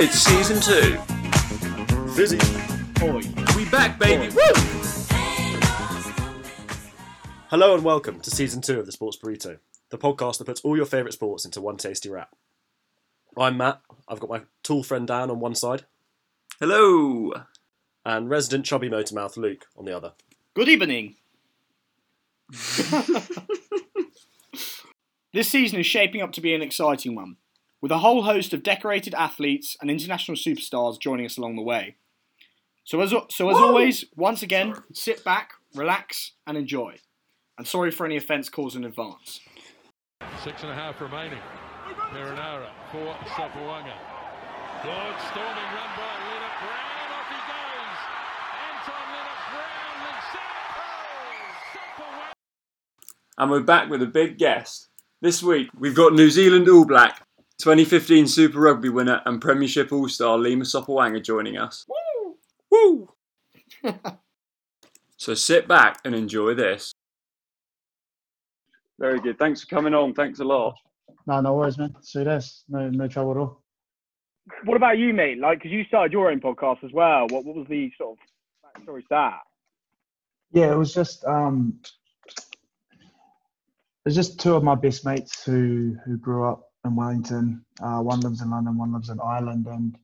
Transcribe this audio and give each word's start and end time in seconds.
It's 0.00 0.20
season 0.20 0.60
two. 0.60 0.96
Fizzy. 2.12 2.38
Oi. 3.02 3.20
We 3.56 3.68
back, 3.68 3.98
baby. 3.98 4.32
Woo! 4.32 4.52
Hello 7.50 7.74
and 7.74 7.82
welcome 7.82 8.20
to 8.20 8.30
season 8.30 8.60
two 8.60 8.78
of 8.78 8.86
the 8.86 8.92
Sports 8.92 9.18
Burrito, 9.20 9.58
the 9.90 9.98
podcast 9.98 10.38
that 10.38 10.44
puts 10.44 10.60
all 10.60 10.76
your 10.76 10.86
favourite 10.86 11.14
sports 11.14 11.44
into 11.44 11.60
one 11.60 11.78
tasty 11.78 12.08
wrap. 12.08 12.30
I'm 13.36 13.56
Matt. 13.56 13.80
I've 14.06 14.20
got 14.20 14.30
my 14.30 14.42
tall 14.62 14.84
friend 14.84 15.04
Dan 15.04 15.32
on 15.32 15.40
one 15.40 15.56
side, 15.56 15.84
Hello. 16.60 17.32
and 18.04 18.30
resident 18.30 18.66
chubby 18.66 18.88
motormouth 18.88 19.36
Luke 19.36 19.66
on 19.76 19.84
the 19.84 19.96
other. 19.96 20.12
Good 20.54 20.68
evening. 20.68 21.16
this 25.32 25.48
season 25.48 25.80
is 25.80 25.86
shaping 25.86 26.22
up 26.22 26.30
to 26.34 26.40
be 26.40 26.54
an 26.54 26.62
exciting 26.62 27.16
one, 27.16 27.34
with 27.80 27.92
a 27.92 27.98
whole 27.98 28.22
host 28.22 28.52
of 28.52 28.62
decorated 28.62 29.14
athletes 29.14 29.76
and 29.80 29.90
international 29.90 30.36
superstars 30.36 31.00
joining 31.00 31.26
us 31.26 31.38
along 31.38 31.56
the 31.56 31.62
way. 31.62 31.96
So 32.84 33.00
as, 33.00 33.14
so 33.30 33.50
as 33.50 33.56
always, 33.56 34.06
once 34.16 34.42
again, 34.42 34.74
sit 34.92 35.22
back, 35.22 35.52
relax, 35.74 36.32
and 36.46 36.56
enjoy. 36.56 36.96
And 37.58 37.66
sorry 37.66 37.90
for 37.90 38.06
any 38.06 38.16
offence 38.16 38.48
caused 38.48 38.76
in 38.76 38.84
advance. 38.84 39.40
Six 40.42 40.62
and 40.62 40.72
a 40.72 40.74
half 40.74 41.00
remaining. 41.00 41.38
Marinara 42.12 42.70
for 42.90 43.14
Sopoaga. 43.36 43.92
Good 44.82 45.16
storming 45.30 45.70
run 45.74 45.90
by 45.96 46.14
Leonard 46.24 46.56
Brown. 46.62 47.08
Off 47.12 47.28
he 47.28 47.40
goes. 47.52 47.98
Anton 48.64 49.06
Leonard 49.12 49.42
Brown 49.52 49.96
and 50.06 50.22
Sopoaga. 51.74 52.32
and 53.38 53.50
we're 53.50 53.60
back 53.60 53.90
with 53.90 54.02
a 54.02 54.06
big 54.06 54.38
guest. 54.38 54.88
This 55.20 55.42
week 55.42 55.68
we've 55.78 55.94
got 55.94 56.12
New 56.14 56.30
Zealand 56.30 56.68
All 56.68 56.84
Black, 56.84 57.26
2015 57.58 58.28
Super 58.28 58.60
Rugby 58.60 58.88
winner 58.88 59.20
and 59.26 59.40
Premiership 59.40 59.92
All 59.92 60.08
Star 60.08 60.38
Lima 60.38 60.64
Sopoaga 60.64 61.22
joining 61.22 61.58
us. 61.58 61.84
Woo! 61.88 62.36
Woo! 62.70 63.92
so 65.16 65.34
sit 65.34 65.66
back 65.66 65.98
and 66.04 66.14
enjoy 66.14 66.54
this. 66.54 66.92
Very 69.00 69.18
good. 69.18 69.40
Thanks 69.40 69.62
for 69.62 69.66
coming 69.66 69.92
on. 69.92 70.14
Thanks 70.14 70.38
a 70.38 70.44
lot. 70.44 70.76
No, 71.26 71.40
no 71.40 71.54
worries, 71.54 71.78
man. 71.78 71.96
See 72.00 72.22
this. 72.22 72.64
No, 72.68 72.90
no 72.90 73.08
trouble 73.08 73.32
at 73.32 73.36
all. 73.38 73.62
What 74.64 74.76
about 74.76 74.98
you, 74.98 75.12
mate? 75.12 75.38
Like, 75.38 75.58
because 75.58 75.72
you 75.72 75.84
started 75.84 76.12
your 76.12 76.30
own 76.30 76.40
podcast 76.40 76.84
as 76.84 76.92
well. 76.92 77.26
What 77.28 77.44
what 77.44 77.56
was 77.56 77.66
the 77.68 77.92
sort 77.98 78.18
of 78.18 78.82
backstory 78.82 79.00
to 79.00 79.06
that? 79.10 79.40
Yeah, 80.52 80.72
it 80.72 80.76
was 80.78 80.94
just 80.94 81.24
um, 81.24 81.80
it's 84.06 84.14
just 84.14 84.40
two 84.40 84.54
of 84.54 84.62
my 84.62 84.74
best 84.74 85.04
mates 85.04 85.44
who 85.44 85.96
who 86.06 86.16
grew 86.16 86.48
up 86.48 86.67
in 86.88 86.96
Wellington. 86.96 87.64
Uh, 87.80 88.00
one 88.00 88.20
lives 88.20 88.42
in 88.42 88.50
London, 88.50 88.76
one 88.76 88.92
lives 88.92 89.10
in 89.10 89.20
Ireland, 89.20 89.66
and 89.66 89.96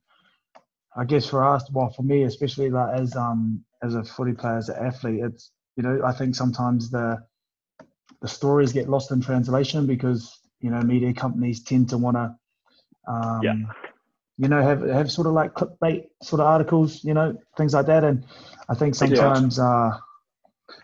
I 0.97 1.05
guess 1.05 1.27
for 1.27 1.45
us, 1.45 1.69
well, 1.73 1.91
for 1.91 2.03
me 2.03 2.23
especially, 2.25 2.71
like 2.71 2.95
as 2.95 3.17
um 3.17 3.65
as 3.83 3.95
a 3.95 4.05
footy 4.05 4.33
player, 4.33 4.59
as 4.59 4.69
an 4.69 4.77
athlete, 4.85 5.21
it's 5.25 5.51
you 5.77 5.83
know 5.83 6.01
I 6.05 6.13
think 6.13 6.35
sometimes 6.35 6.91
the 6.91 7.25
the 8.21 8.29
stories 8.29 8.73
get 8.73 8.89
lost 8.89 9.11
in 9.11 9.21
translation 9.21 9.87
because 9.87 10.39
you 10.61 10.71
know 10.71 10.81
media 10.83 11.13
companies 11.13 11.63
tend 11.63 11.89
to 11.91 11.99
want 11.99 12.17
to 12.17 12.37
um, 13.13 13.43
Yeah. 13.43 13.55
you 14.39 14.49
know 14.49 14.63
have 14.63 14.83
have 14.83 15.11
sort 15.11 15.27
of 15.27 15.33
like 15.35 15.55
clickbait 15.55 16.09
sort 16.23 16.41
of 16.41 16.47
articles, 16.47 17.03
you 17.05 17.15
know 17.15 17.37
things 17.57 17.75
like 17.75 17.87
that, 17.87 18.05
and 18.05 18.25
I 18.69 18.75
think 18.75 18.95
sometimes 18.95 19.59
uh, 19.59 19.91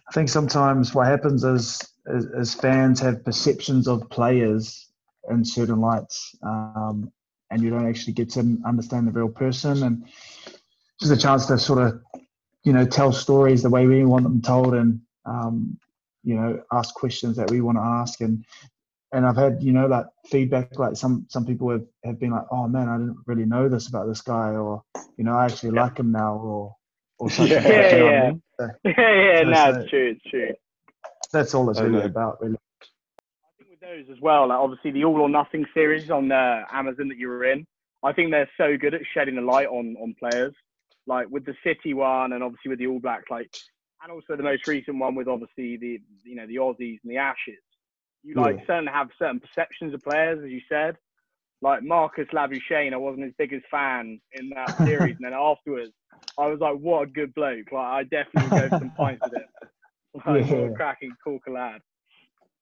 I 0.08 0.12
think 0.12 0.28
sometimes 0.28 0.94
what 0.94 1.06
happens 1.06 1.44
is, 1.44 1.80
is 2.06 2.24
is 2.26 2.54
fans 2.54 3.00
have 3.00 3.24
perceptions 3.24 3.86
of 3.86 4.10
players 4.10 4.89
in 5.28 5.44
certain 5.44 5.80
lights, 5.80 6.34
um, 6.42 7.10
and 7.50 7.62
you 7.62 7.70
don't 7.70 7.88
actually 7.88 8.12
get 8.12 8.30
to 8.30 8.58
understand 8.66 9.06
the 9.06 9.12
real 9.12 9.28
person, 9.28 9.82
and 9.82 10.06
just 11.00 11.12
a 11.12 11.16
chance 11.16 11.46
to 11.46 11.58
sort 11.58 11.80
of 11.80 12.00
you 12.64 12.72
know 12.72 12.84
tell 12.84 13.12
stories 13.12 13.62
the 13.62 13.70
way 13.70 13.86
we 13.86 14.04
want 14.04 14.24
them 14.24 14.40
told, 14.40 14.74
and 14.74 15.00
um, 15.26 15.78
you 16.22 16.34
know 16.34 16.62
ask 16.72 16.94
questions 16.94 17.36
that 17.36 17.50
we 17.50 17.60
want 17.60 17.76
to 17.78 17.82
ask, 17.82 18.20
and 18.20 18.44
and 19.12 19.26
I've 19.26 19.36
had 19.36 19.62
you 19.62 19.72
know 19.72 19.86
like 19.86 20.06
feedback 20.26 20.78
like 20.78 20.96
some 20.96 21.26
some 21.28 21.44
people 21.44 21.70
have, 21.70 21.84
have 22.04 22.18
been 22.18 22.30
like 22.30 22.46
oh 22.50 22.68
man 22.68 22.88
I 22.88 22.98
didn't 22.98 23.18
really 23.26 23.44
know 23.44 23.68
this 23.68 23.88
about 23.88 24.06
this 24.06 24.20
guy 24.20 24.50
or 24.50 24.82
you 25.16 25.24
know 25.24 25.32
I 25.34 25.46
actually 25.46 25.70
like 25.72 25.98
him 25.98 26.12
now 26.12 26.36
or 26.36 26.76
or 27.18 27.30
such 27.30 27.50
and 27.50 27.66
Yeah. 27.66 27.90
you 27.90 27.98
know 27.98 28.08
I 28.08 28.12
Yeah, 28.12 28.30
mean? 28.30 28.42
So 28.60 28.68
yeah, 28.84 29.14
yeah, 29.14 29.42
no, 29.42 29.50
That's 29.50 29.78
it's 29.80 29.90
true, 29.90 30.10
it's 30.16 30.30
true. 30.30 30.54
that's 31.32 31.54
all 31.54 31.70
it's 31.70 31.80
really 31.80 32.04
about 32.04 32.40
really. 32.40 32.56
I 33.90 33.96
think 33.96 34.06
with 34.06 34.08
those 34.08 34.16
as 34.16 34.22
well, 34.22 34.48
like 34.48 34.58
obviously 34.58 34.90
the 34.92 35.04
All 35.04 35.20
or 35.20 35.28
Nothing 35.28 35.66
series 35.74 36.10
on 36.10 36.30
uh, 36.30 36.64
Amazon 36.72 37.08
that 37.08 37.18
you 37.18 37.28
were 37.28 37.44
in, 37.44 37.66
I 38.02 38.12
think 38.12 38.30
they're 38.30 38.50
so 38.56 38.76
good 38.76 38.94
at 38.94 39.00
shedding 39.12 39.38
a 39.38 39.42
light 39.42 39.66
on 39.66 39.96
on 40.00 40.14
players. 40.18 40.54
Like 41.06 41.28
with 41.30 41.44
the 41.44 41.54
City 41.64 41.94
one, 41.94 42.32
and 42.32 42.42
obviously 42.42 42.68
with 42.68 42.78
the 42.78 42.86
All 42.86 43.00
Blacks, 43.00 43.30
like, 43.30 43.50
and 44.02 44.12
also 44.12 44.36
the 44.36 44.42
most 44.42 44.66
recent 44.66 44.98
one 44.98 45.14
with 45.14 45.28
obviously 45.28 45.76
the 45.76 46.00
you 46.24 46.36
know 46.36 46.46
the 46.46 46.56
Aussies 46.56 46.98
and 47.02 47.10
the 47.10 47.16
Ashes. 47.16 47.58
You 48.22 48.34
like 48.34 48.56
Yeah. 48.58 48.66
certainly 48.66 48.92
have 48.92 49.08
certain 49.18 49.40
perceptions 49.40 49.94
of 49.94 50.02
players, 50.04 50.40
as 50.44 50.50
you 50.50 50.60
said. 50.68 50.96
Like 51.62 51.82
Marnus 51.82 52.30
Labuschagne, 52.32 52.92
I 52.92 52.96
wasn't 52.96 53.24
his 53.24 53.34
biggest 53.38 53.66
fan 53.70 54.20
in 54.32 54.50
that 54.50 54.74
series, 54.86 55.16
and 55.18 55.24
then 55.26 55.38
afterwards, 55.38 55.92
I 56.38 56.46
was 56.46 56.60
like, 56.60 56.76
"What 56.76 57.02
a 57.02 57.06
good 57.06 57.34
bloke!" 57.34 57.72
Like 57.72 57.86
I 57.86 58.02
definitely 58.04 58.50
go 58.56 58.68
for 58.68 58.78
some 58.78 58.92
pints 58.96 59.24
with 59.24 59.34
him. 59.34 59.48
Like, 60.26 60.50
Yeah. 60.50 60.56
a 60.56 60.74
cracking, 60.74 61.16
cool 61.22 61.38
lad. 61.48 61.80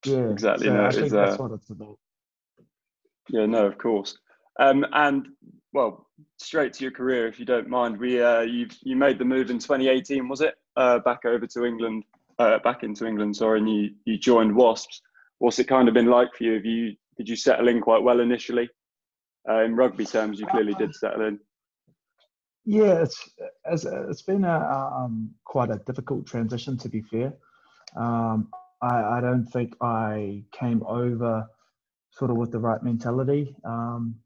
Yeah, 0.05 0.31
Exactly, 0.31 0.67
So 0.67 0.75
no, 0.75 0.85
I 0.87 0.93
think 0.93 1.11
that's 1.11 1.35
uh, 1.35 1.43
what 1.43 1.53
it's 1.53 1.71
about. 1.71 1.99
Yeah, 3.31 3.47
no, 3.47 3.67
of 3.67 3.79
course. 3.79 4.17
Um, 4.59 4.87
and 4.93 5.29
well, 5.73 6.07
straight 6.39 6.73
to 6.75 6.85
your 6.85 6.91
career, 6.91 7.27
if 7.27 7.39
you 7.39 7.45
don't 7.45 7.69
mind. 7.69 7.99
We 7.99 8.23
uh, 8.23 8.41
you 8.41 8.69
you 8.83 8.97
made 8.97 9.19
the 9.19 9.25
move 9.25 9.51
in 9.51 9.59
2018, 9.59 10.29
was 10.29 10.41
it? 10.41 10.55
Uh, 10.77 10.99
back 11.01 11.25
over 11.25 11.47
to 11.47 11.65
England, 11.65 12.05
uh, 12.39 12.59
back 12.61 12.83
into 12.83 13.07
England. 13.07 13.37
Sorry, 13.37 13.59
and 13.59 13.69
you 13.71 13.91
you 14.05 14.19
joined 14.19 14.55
Wasps. 14.55 15.03
What's 15.39 15.59
it 15.59 15.69
kind 15.69 15.89
of 15.89 15.95
been 15.95 16.07
like 16.07 16.35
for 16.35 16.45
you? 16.45 16.55
Have 16.55 16.65
you 16.65 16.97
did 17.17 17.29
you 17.29 17.37
settle 17.37 17.69
in 17.69 17.81
quite 17.81 18.03
well 18.03 18.21
initially? 18.21 18.69
Uh, 19.49 19.63
in 19.63 19.77
rugby 19.77 20.05
terms, 20.05 20.41
you 20.41 20.47
clearly 20.47 20.75
did 20.75 20.95
settle 20.95 21.27
in. 21.27 21.39
Yeah, 22.65 23.03
it's 23.03 23.31
it's, 23.67 23.85
it's 23.85 24.23
been 24.23 24.45
a 24.45 24.93
um, 24.97 25.31
quite 25.45 25.71
a 25.71 25.81
difficult 25.87 26.27
transition 26.27 26.77
to 26.79 26.89
be 26.89 27.03
fair. 27.03 27.35
Um, 27.97 28.49
I, 28.81 29.19
I 29.19 29.21
don't 29.21 29.47
think 29.47 29.75
I 29.81 30.45
came 30.53 30.83
over 30.87 31.47
sort 32.11 32.31
of 32.31 32.37
with 32.37 32.53
the 32.53 32.59
right 32.59 32.83
mentality. 32.83 33.55
Um, 33.65 34.17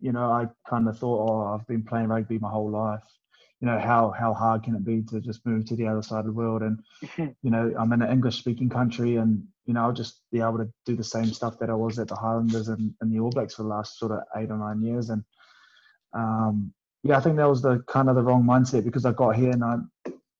you 0.00 0.12
know, 0.12 0.30
I 0.32 0.46
kind 0.68 0.88
of 0.88 0.98
thought, 0.98 1.30
oh, 1.30 1.54
I've 1.54 1.66
been 1.66 1.84
playing 1.84 2.08
rugby 2.08 2.38
my 2.38 2.50
whole 2.50 2.70
life. 2.70 3.02
You 3.60 3.68
know, 3.68 3.78
how 3.78 4.10
how 4.10 4.34
hard 4.34 4.64
can 4.64 4.74
it 4.74 4.84
be 4.84 5.02
to 5.02 5.20
just 5.20 5.46
move 5.46 5.64
to 5.66 5.76
the 5.76 5.86
other 5.86 6.02
side 6.02 6.20
of 6.20 6.26
the 6.26 6.32
world? 6.32 6.62
And 6.62 6.80
you 7.42 7.50
know, 7.50 7.72
I'm 7.78 7.92
in 7.92 8.02
an 8.02 8.10
English 8.10 8.38
speaking 8.38 8.68
country, 8.68 9.16
and 9.16 9.44
you 9.66 9.74
know, 9.74 9.82
I'll 9.82 9.92
just 9.92 10.22
be 10.32 10.40
able 10.40 10.58
to 10.58 10.68
do 10.84 10.96
the 10.96 11.04
same 11.04 11.32
stuff 11.32 11.58
that 11.60 11.70
I 11.70 11.74
was 11.74 11.98
at 12.00 12.08
the 12.08 12.16
Highlanders 12.16 12.68
and, 12.68 12.92
and 13.00 13.12
the 13.12 13.20
All 13.20 13.30
Blacks 13.30 13.54
for 13.54 13.62
the 13.62 13.68
last 13.68 13.98
sort 13.98 14.10
of 14.12 14.18
eight 14.36 14.50
or 14.50 14.58
nine 14.58 14.82
years. 14.82 15.10
And 15.10 15.22
um, 16.12 16.72
yeah, 17.04 17.16
I 17.16 17.20
think 17.20 17.36
that 17.36 17.48
was 17.48 17.62
the 17.62 17.84
kind 17.86 18.08
of 18.08 18.16
the 18.16 18.22
wrong 18.22 18.42
mindset 18.42 18.84
because 18.84 19.04
I 19.04 19.12
got 19.12 19.36
here 19.36 19.50
and 19.50 19.62
I, 19.62 19.76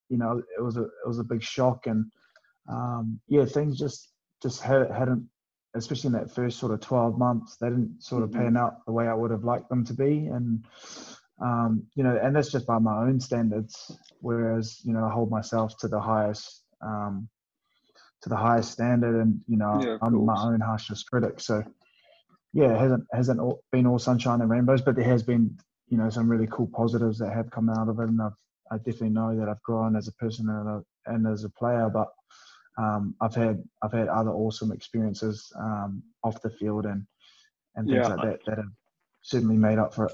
you 0.09 0.19
know, 0.19 0.43
it 0.59 0.61
was 0.61 0.77
a 0.77 0.83
it 0.83 1.07
was 1.07 1.21
a 1.21 1.25
big 1.25 1.45
shock 1.45 1.87
and 1.87 2.07
um, 2.69 3.21
yeah, 3.29 3.45
things 3.45 3.79
just 3.79 4.09
just 4.43 4.63
had, 4.63 4.91
hadn't, 4.91 5.29
especially 5.75 6.09
in 6.09 6.13
that 6.15 6.31
first 6.31 6.59
sort 6.59 6.73
of 6.73 6.81
twelve 6.81 7.19
months, 7.19 7.57
they 7.57 7.69
didn't 7.69 8.03
sort 8.03 8.23
of 8.23 8.33
pan 8.33 8.57
out 8.57 8.85
the 8.87 8.93
way 8.93 9.07
I 9.07 9.15
would 9.15 9.31
have 9.31 9.45
liked 9.45 9.69
them 9.69 9.85
to 9.87 9.95
be, 9.95 10.27
and 10.27 10.65
um, 11.41 11.85
you 11.95 12.05
know, 12.05 12.19
and 12.23 12.35
that's 12.35 12.53
just 12.53 12.67
by 12.67 12.79
my 12.79 13.03
own 13.03 13.21
standards. 13.21 13.97
Whereas 14.21 14.81
you 14.85 14.93
know, 14.93 15.05
I 15.05 15.11
hold 15.11 15.31
myself 15.31 15.77
to 15.79 15.89
the 15.89 16.01
highest 16.01 16.65
um, 16.81 17.29
to 18.23 18.29
the 18.29 18.37
highest 18.37 18.73
standard, 18.73 19.21
and 19.21 19.41
you 19.49 19.57
know, 19.57 19.81
Yeah, 19.81 19.99
I'm 20.03 20.25
my 20.25 20.41
own 20.41 20.61
harshest 20.61 21.11
critic. 21.11 21.41
So 21.41 21.63
yeah, 22.53 22.75
it 22.75 22.79
hasn't 22.79 23.05
hasn't 23.13 23.41
all, 23.41 23.63
been 23.73 23.87
all 23.87 23.99
sunshine 23.99 24.41
and 24.41 24.51
rainbows, 24.51 24.83
but 24.83 24.97
there 24.97 25.05
has 25.05 25.23
been 25.23 25.59
you 25.89 25.99
know 25.99 26.11
some 26.11 26.29
really 26.29 26.49
cool 26.51 26.69
positives 26.73 27.19
that 27.19 27.33
have 27.33 27.51
come 27.51 27.69
out 27.69 27.89
of 27.89 27.99
it, 27.99 28.09
and 28.09 28.21
I've 28.21 28.33
I 28.71 28.79
definitely 28.79 29.11
know 29.11 29.37
that 29.39 29.49
I've 29.49 29.63
grown 29.63 29.97
as 29.97 30.09
a 30.09 30.13
person 30.13 30.49
and, 30.49 30.85
and 31.07 31.27
as 31.27 31.45
a 31.45 31.51
player, 31.51 31.91
but 31.93 32.09
um, 32.79 33.15
I've 33.21 33.35
had 33.35 33.63
I've 33.83 33.93
had 33.93 34.09
other 34.09 34.31
awesome 34.31 34.73
experiences 34.73 35.53
um, 35.59 36.03
off 36.25 36.41
the 36.43 36.51
field 36.51 36.87
and 36.87 37.07
and 37.77 37.89
things 37.89 38.07
Yeah. 38.09 38.15
like 38.15 38.23
that 38.31 38.41
that 38.47 38.59
have 38.59 38.73
certainly 39.23 39.57
made 39.57 39.79
up 39.79 39.95
for 39.95 40.07
it. 40.07 40.13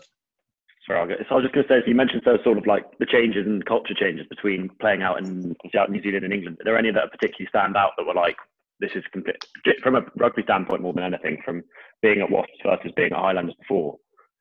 Sorry, 0.87 1.00
I'll 1.00 1.06
get, 1.06 1.19
so 1.28 1.34
I 1.34 1.34
was 1.34 1.44
just 1.44 1.55
going 1.55 1.66
to 1.66 1.72
say, 1.75 1.81
so 1.82 1.88
you 1.88 1.94
mentioned 1.94 2.22
those 2.25 2.43
sort 2.44 2.56
of 2.56 2.66
like 2.66 2.84
the 2.99 3.05
changes 3.06 3.46
and 3.46 3.64
culture 3.66 3.94
changes 3.94 4.26
between 4.28 4.70
playing 4.81 5.02
out 5.02 5.19
in 5.19 5.55
out 5.76 5.88
in 5.88 5.93
New 5.93 6.02
Zealand 6.02 6.25
and 6.25 6.32
England. 6.32 6.56
Are 6.60 6.64
there 6.64 6.78
any 6.78 6.90
that 6.90 7.10
particularly 7.12 7.49
stand 7.49 7.76
out 7.76 7.93
that 7.99 8.06
were 8.06 8.14
like, 8.14 8.37
this 8.81 8.93
is 8.94 9.05
complete, 9.12 9.37
from 9.82 9.96
a 9.96 10.06
rugby 10.16 10.43
standpoint 10.44 10.81
more 10.82 10.94
than 10.94 11.05
anything, 11.05 11.43
from 11.44 11.62
being 12.00 12.20
at 12.20 12.31
Wasps 12.31 12.52
versus 12.64 12.93
being 12.96 13.12
at 13.12 13.19
Highlanders 13.19 13.56
before? 13.60 13.96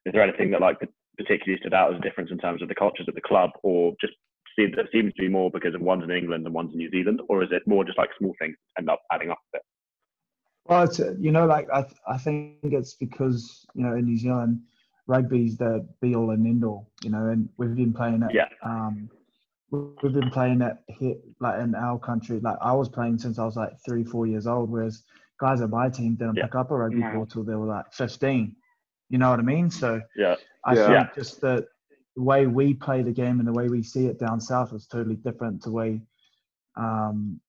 Is 0.05 0.13
there 0.13 0.21
anything 0.21 0.51
that 0.51 0.61
like 0.61 0.77
particularly 1.17 1.59
stood 1.59 1.73
out 1.73 1.91
as 1.93 1.99
a 1.99 2.01
difference 2.01 2.31
in 2.31 2.37
terms 2.37 2.61
of 2.61 2.69
the 2.69 2.75
cultures 2.75 3.07
at 3.09 3.15
the 3.15 3.21
club, 3.21 3.49
or 3.63 3.93
just 3.99 4.13
see 4.57 4.67
that 4.75 4.87
seems 4.91 5.13
to 5.13 5.21
be 5.21 5.29
more 5.29 5.49
because 5.51 5.75
of 5.75 5.81
one's 5.81 6.03
in 6.03 6.11
England 6.11 6.45
and 6.45 6.53
one's 6.53 6.71
in 6.73 6.77
New 6.79 6.89
Zealand, 6.89 7.21
or 7.29 7.43
is 7.43 7.49
it 7.51 7.63
more 7.67 7.83
just 7.83 7.97
like 7.97 8.09
small 8.17 8.33
things 8.39 8.55
end 8.77 8.89
up 8.89 9.01
adding 9.11 9.29
up 9.29 9.37
a 9.53 9.57
bit? 9.57 9.61
Well, 10.65 10.83
it's, 10.83 10.99
uh, 10.99 11.13
you 11.19 11.31
know, 11.31 11.45
like 11.45 11.67
I, 11.73 11.81
th- 11.83 11.93
I 12.07 12.17
think 12.17 12.57
it's 12.63 12.95
because 12.95 13.65
you 13.73 13.83
know 13.83 13.95
in 13.95 14.05
New 14.05 14.17
Zealand, 14.17 14.59
rugby's 15.07 15.57
the 15.57 15.87
be 16.01 16.15
all 16.15 16.31
and 16.31 16.45
end 16.45 16.63
all, 16.65 16.89
you 17.03 17.09
know, 17.09 17.27
and 17.27 17.47
we've 17.57 17.75
been 17.75 17.93
playing 17.93 18.23
it. 18.23 18.33
Yeah. 18.33 18.47
Um, 18.63 19.09
we- 19.71 19.79
we've 20.01 20.13
been 20.13 20.31
playing 20.31 20.61
it 20.61 20.77
here, 20.87 21.15
like 21.39 21.59
in 21.61 21.75
our 21.75 21.99
country. 21.99 22.39
Like 22.39 22.57
I 22.61 22.73
was 22.73 22.89
playing 22.89 23.19
since 23.19 23.37
I 23.39 23.45
was 23.45 23.55
like 23.55 23.73
three, 23.85 24.03
four 24.03 24.25
years 24.27 24.47
old, 24.47 24.69
whereas 24.69 25.03
guys 25.39 25.61
at 25.61 25.69
my 25.69 25.87
team 25.89 26.15
didn't 26.15 26.35
Yeah. 26.35 26.45
pick 26.45 26.55
up 26.55 26.71
a 26.71 26.75
rugby 26.75 26.97
No. 26.99 27.11
ball 27.13 27.25
till 27.25 27.43
they 27.43 27.53
were 27.55 27.67
like 27.67 27.93
15. 27.93 28.55
You 29.09 29.17
know 29.19 29.29
what 29.29 29.39
I 29.39 29.43
mean? 29.43 29.69
So 29.69 30.01
Yeah. 30.17 30.35
I 30.65 30.73
Yeah. 30.73 30.81
think 30.87 30.91
Yeah. 30.93 31.09
just 31.15 31.41
the 31.41 31.67
the 32.17 32.23
way 32.23 32.47
we 32.47 32.73
play 32.73 33.03
the 33.03 33.11
game 33.11 33.39
and 33.39 33.47
the 33.47 33.53
way 33.53 33.69
we 33.69 33.83
see 33.83 34.07
it 34.07 34.19
down 34.19 34.41
south 34.41 34.73
is 34.73 34.87
totally 34.87 35.15
different 35.15 35.61
to 35.61 35.69
the 35.69 35.75
way, 35.75 36.01
um, 36.75 37.39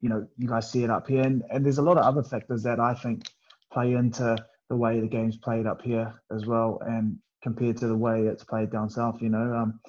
you 0.00 0.08
know, 0.08 0.26
you 0.38 0.48
guys 0.48 0.70
see 0.70 0.84
it 0.84 0.90
up 0.90 1.06
here. 1.06 1.22
And, 1.22 1.44
and 1.50 1.64
there's 1.64 1.76
a 1.76 1.82
lot 1.82 1.98
of 1.98 2.04
other 2.04 2.22
factors 2.22 2.62
that 2.62 2.80
I 2.80 2.94
think 2.94 3.24
play 3.70 3.92
into 3.92 4.36
the 4.70 4.76
way 4.76 5.00
the 5.00 5.06
game's 5.06 5.36
played 5.36 5.66
up 5.66 5.82
here 5.82 6.14
as 6.34 6.46
well, 6.46 6.80
and 6.86 7.18
compared 7.42 7.76
to 7.78 7.88
the 7.88 7.96
way 7.96 8.22
it's 8.26 8.42
played 8.42 8.70
down 8.72 8.88
south. 8.88 9.20
You 9.20 9.28
know, 9.28 9.54
um, 9.54 9.80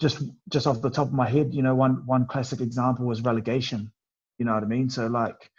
just 0.00 0.22
just 0.48 0.68
off 0.68 0.80
the 0.80 0.90
top 0.90 1.08
of 1.08 1.12
my 1.12 1.28
head, 1.28 1.52
you 1.52 1.62
know, 1.62 1.74
one 1.74 2.06
one 2.06 2.26
classic 2.26 2.60
example 2.60 3.06
was 3.06 3.22
relegation. 3.22 3.90
You 4.38 4.44
know 4.46 4.54
what 4.54 4.62
I 4.62 4.66
mean? 4.66 4.88
So 4.88 5.08
like, 5.08 5.50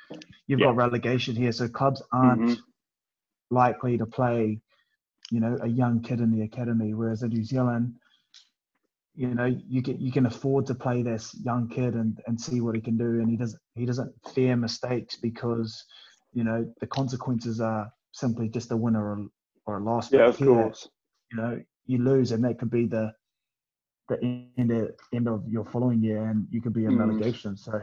you've 0.47 0.59
Yeah. 0.59 0.67
got 0.67 0.77
relegation 0.77 1.35
here, 1.35 1.51
so 1.51 1.67
clubs 1.67 2.01
aren't 2.13 2.49
Mhm. 2.49 2.57
likely 3.51 3.97
to 3.97 4.05
play, 4.05 4.61
you 5.31 5.39
know, 5.39 5.57
a 5.61 5.67
young 5.67 6.01
kid 6.01 6.19
in 6.19 6.31
the 6.31 6.41
academy. 6.43 6.93
Whereas 6.93 7.23
in 7.23 7.29
New 7.29 7.43
Zealand, 7.43 7.93
you 9.15 9.33
know, 9.33 9.45
you 9.45 9.81
can 9.81 9.99
you 9.99 10.11
can 10.11 10.25
afford 10.25 10.65
to 10.67 10.75
play 10.75 11.01
this 11.03 11.35
young 11.43 11.67
kid 11.67 11.93
and, 11.95 12.19
and 12.27 12.39
see 12.39 12.61
what 12.61 12.75
he 12.75 12.81
can 12.81 12.97
do, 12.97 13.19
and 13.19 13.29
he 13.29 13.35
doesn't 13.37 13.61
he 13.75 13.85
doesn't 13.85 14.13
fear 14.33 14.55
mistakes 14.55 15.15
because, 15.17 15.83
you 16.33 16.43
know, 16.43 16.65
the 16.79 16.87
consequences 16.87 17.59
are 17.59 17.91
simply 18.11 18.47
just 18.49 18.71
a 18.71 18.77
win 18.77 18.95
or 18.95 19.13
a, 19.13 19.25
or 19.65 19.77
a 19.79 19.83
loss. 19.83 20.09
Yeah, 20.09 20.19
But 20.19 20.29
of 20.29 20.37
here, 20.37 20.63
course. 20.63 20.87
You 21.31 21.37
know, 21.37 21.61
you 21.85 21.97
lose, 21.99 22.31
and 22.31 22.43
that 22.45 22.59
could 22.59 22.71
be 22.71 22.85
the 22.85 23.11
the 24.07 24.17
end 24.57 24.71
of, 24.71 24.91
end 25.13 25.27
of 25.27 25.47
your 25.47 25.65
following 25.65 26.01
year, 26.01 26.25
and 26.29 26.47
you 26.49 26.61
could 26.61 26.73
be 26.73 26.85
in 26.85 26.93
Mm. 26.93 26.99
relegation. 26.99 27.55
So, 27.57 27.79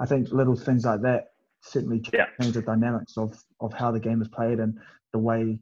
I 0.00 0.06
think 0.06 0.30
little 0.32 0.56
things 0.56 0.84
like 0.84 1.02
that 1.02 1.28
certainly 1.60 2.02
Yeah. 2.12 2.26
change 2.40 2.54
the 2.54 2.62
dynamics 2.62 3.16
of 3.18 3.36
of 3.60 3.72
how 3.72 3.90
the 3.90 4.00
game 4.00 4.22
is 4.22 4.28
played 4.28 4.60
and 4.60 4.78
the 5.12 5.18
way 5.18 5.58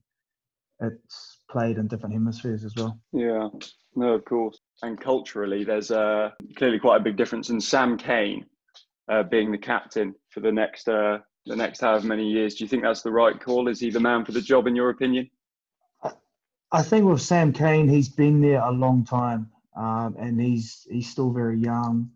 it's 0.81 1.39
played 1.51 1.79
in 1.79 1.87
different 1.89 2.15
hemispheres 2.15 2.65
as 2.65 2.75
well. 2.77 2.99
Yeah, 3.13 3.49
no, 3.95 4.15
of 4.15 4.25
course. 4.25 4.59
And 4.83 5.01
culturally, 5.01 5.65
there's 5.65 5.91
uh, 5.91 6.31
clearly 6.57 6.79
quite 6.79 7.01
a 7.01 7.05
big 7.05 7.17
difference 7.17 7.51
in 7.51 7.61
Sam 7.61 7.99
Cane 7.99 8.47
uh, 9.09 9.23
being 9.25 9.51
the 9.51 9.59
captain 9.59 10.15
for 10.31 10.41
the 10.41 10.53
next 10.53 10.89
uh, 10.89 11.19
the 11.47 11.57
next 11.57 11.81
however 11.81 12.07
many 12.07 12.29
years. 12.31 12.55
Do 12.55 12.65
you 12.65 12.69
think 12.69 12.83
that's 12.83 13.03
the 13.03 13.11
right 13.11 13.39
call? 13.39 13.69
Is 13.69 13.81
he 13.81 13.91
the 13.91 14.01
man 14.01 14.25
for 14.25 14.33
the 14.33 14.41
job, 14.41 14.67
in 14.67 14.77
your 14.77 14.91
opinion? 14.91 15.29
I 16.73 16.83
think 16.83 17.05
with 17.05 17.21
Sam 17.21 17.53
Cane, 17.53 17.89
he's 17.89 18.09
been 18.09 18.41
there 18.41 18.61
a 18.61 18.71
long 18.71 19.05
time, 19.05 19.51
um, 19.77 20.17
and 20.19 20.41
he's 20.41 20.87
he's 20.91 21.11
still 21.11 21.31
very 21.31 21.59
young. 21.59 22.11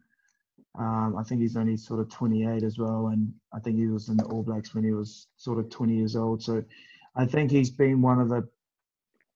Um, 0.77 1.17
I 1.17 1.23
think 1.23 1.41
he's 1.41 1.57
only 1.57 1.77
sort 1.77 2.01
of 2.01 2.09
28 2.11 2.63
as 2.63 2.79
well, 2.79 3.09
and 3.09 3.33
I 3.53 3.61
think 3.61 3.77
he 3.77 3.87
was 3.87 4.09
in 4.09 4.17
the 4.17 4.25
All 4.25 4.43
Blacks 4.43 4.75
when 4.75 4.85
he 4.85 4.93
was 4.93 5.29
sort 5.37 5.59
of 5.59 5.71
20 5.71 5.95
years 5.95 6.17
old. 6.17 6.43
So 6.43 6.65
I 7.17 7.27
think 7.27 7.51
he's 7.51 7.71
been 7.71 8.03
one 8.03 8.21
of 8.21 8.29
the 8.29 8.49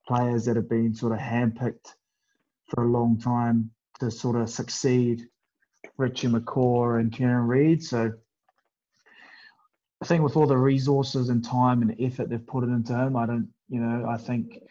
players 0.08 0.46
that 0.46 0.56
have 0.56 0.68
been 0.68 0.94
sort 0.94 1.12
of 1.12 1.18
handpicked 1.18 1.92
for 2.68 2.84
a 2.84 2.88
long 2.88 3.20
time 3.20 3.70
to 4.00 4.10
sort 4.10 4.36
of 4.36 4.48
succeed 4.48 5.28
Richie 5.98 6.28
McCaw 6.28 6.98
and 6.98 7.12
Kieran 7.12 7.46
Read. 7.46 7.84
So 7.84 8.12
I 10.00 10.06
think 10.06 10.22
with 10.22 10.36
all 10.36 10.46
the 10.46 10.56
resources 10.56 11.28
and 11.28 11.44
time 11.44 11.82
and 11.82 11.94
effort 12.00 12.30
they've 12.30 12.46
put 12.46 12.64
into 12.64 12.94
him, 12.94 13.16
I 13.16 13.26
don't, 13.26 13.48
you 13.68 13.80
know, 13.80 14.08
I 14.08 14.16
think 14.16 14.62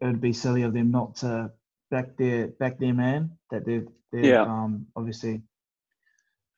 it 0.00 0.06
would 0.06 0.20
be 0.20 0.32
silly 0.32 0.62
of 0.62 0.72
them 0.72 0.90
not 0.90 1.16
to 1.16 1.52
back 1.90 2.16
their 2.16 2.48
back 2.48 2.78
their 2.78 2.94
man 2.94 3.30
that 3.50 3.66
they've, 3.66 3.88
they've 4.10 4.24
Yeah. 4.24 4.42
um, 4.42 4.86
obviously 4.96 5.42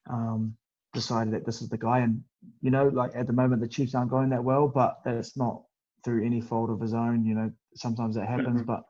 um, 0.08 0.56
decided 0.92 1.34
that 1.34 1.44
this 1.44 1.62
is 1.62 1.68
the 1.68 1.78
guy. 1.78 2.00
And 2.00 2.22
you 2.60 2.70
know, 2.70 2.88
like 2.88 3.12
at 3.14 3.26
the 3.26 3.32
moment 3.32 3.60
the 3.60 3.68
Chiefs 3.68 3.94
aren't 3.94 4.10
going 4.10 4.30
that 4.30 4.44
well, 4.44 4.68
but 4.68 5.00
that's 5.04 5.36
not 5.36 5.62
through 6.06 6.24
any 6.24 6.40
fault 6.40 6.70
of 6.70 6.80
his 6.80 6.94
own. 6.94 7.26
You 7.26 7.34
know, 7.34 7.52
sometimes 7.74 8.14
that 8.14 8.28
happens, 8.28 8.62
but 8.62 8.84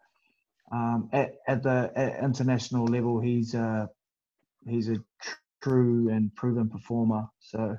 um, 0.70 1.08
at 1.12 1.32
at 1.48 1.62
the 1.62 1.90
at 1.96 2.22
international 2.22 2.84
level, 2.84 3.18
he's 3.20 3.54
uh, 3.54 3.86
he's 4.68 4.90
a 4.90 4.98
true 5.62 6.10
and 6.10 6.32
proven 6.36 6.68
performer. 6.68 7.26
So, 7.40 7.76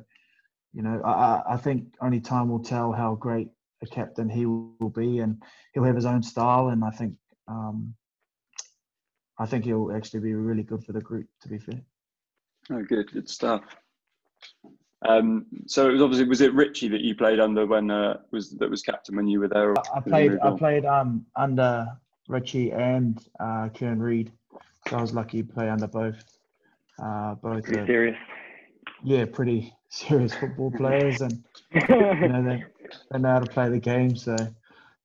you 0.74 0.82
know, 0.82 1.00
I, 1.06 1.12
I- 1.12 1.44
I 1.54 1.58
think 1.58 1.94
only 2.02 2.20
time 2.20 2.50
will 2.50 2.64
tell 2.64 2.92
how 2.92 3.14
great 3.16 3.50
a 3.84 3.86
captain 3.86 4.28
he 4.28 4.48
will 4.48 4.90
be, 4.94 5.20
and 5.20 5.42
he'll 5.74 5.84
have 5.84 5.96
his 5.96 6.06
own 6.08 6.24
style. 6.24 6.70
And 6.70 6.84
I 6.84 6.90
think, 6.90 7.14
um, 7.48 7.94
I 9.38 9.46
think 9.46 9.66
he'll 9.66 9.92
actually 9.96 10.22
be 10.22 10.34
really 10.34 10.64
good 10.64 10.84
for 10.84 10.94
the 10.94 11.02
group. 11.02 11.28
To 11.44 11.48
be 11.48 11.60
fair, 11.60 11.82
Oh, 12.72 12.82
good, 12.82 13.12
good 13.12 13.30
stuff. 13.30 13.62
Um, 15.08 15.46
so 15.68 15.90
it 15.90 15.94
was 15.94 16.02
obviously 16.02 16.28
was 16.28 16.42
it 16.42 16.54
Richie 16.54 16.88
that 16.90 17.02
you 17.02 17.16
played 17.16 17.40
under 17.40 17.66
when 17.66 17.92
uh, 17.92 18.18
was 18.32 18.52
that 18.52 18.70
was 18.70 18.82
captain 18.82 19.16
when 19.16 19.28
you 19.28 19.40
were 19.40 19.48
there? 19.48 19.74
I 19.96 20.00
played 20.00 20.40
I 20.44 20.52
played 20.58 20.86
um 20.86 21.26
under 21.36 21.88
Richie 22.28 22.72
and 22.72 23.20
uh, 23.40 23.70
Kieran 23.70 24.02
Read. 24.02 24.32
So 24.90 24.98
I 24.98 25.02
was 25.02 25.14
lucky 25.14 25.44
to 25.44 25.54
play 25.54 25.70
under 25.70 25.88
both. 25.88 26.24
Uh, 27.02 27.36
both 27.36 27.64
Pretty 27.66 27.80
are- 27.82 27.86
serious. 27.86 28.18
yeah, 29.04 29.26
pretty 29.26 29.74
serious 29.90 30.34
football 30.34 30.72
players, 30.72 31.22
and 31.22 31.44
you 31.74 31.82
know 32.28 32.44
they, 32.44 32.64
they 33.12 33.20
know 33.20 33.34
how 33.34 33.40
to 33.40 33.52
play 33.52 33.70
the 33.70 33.80
game. 33.80 34.16
So 34.16 34.36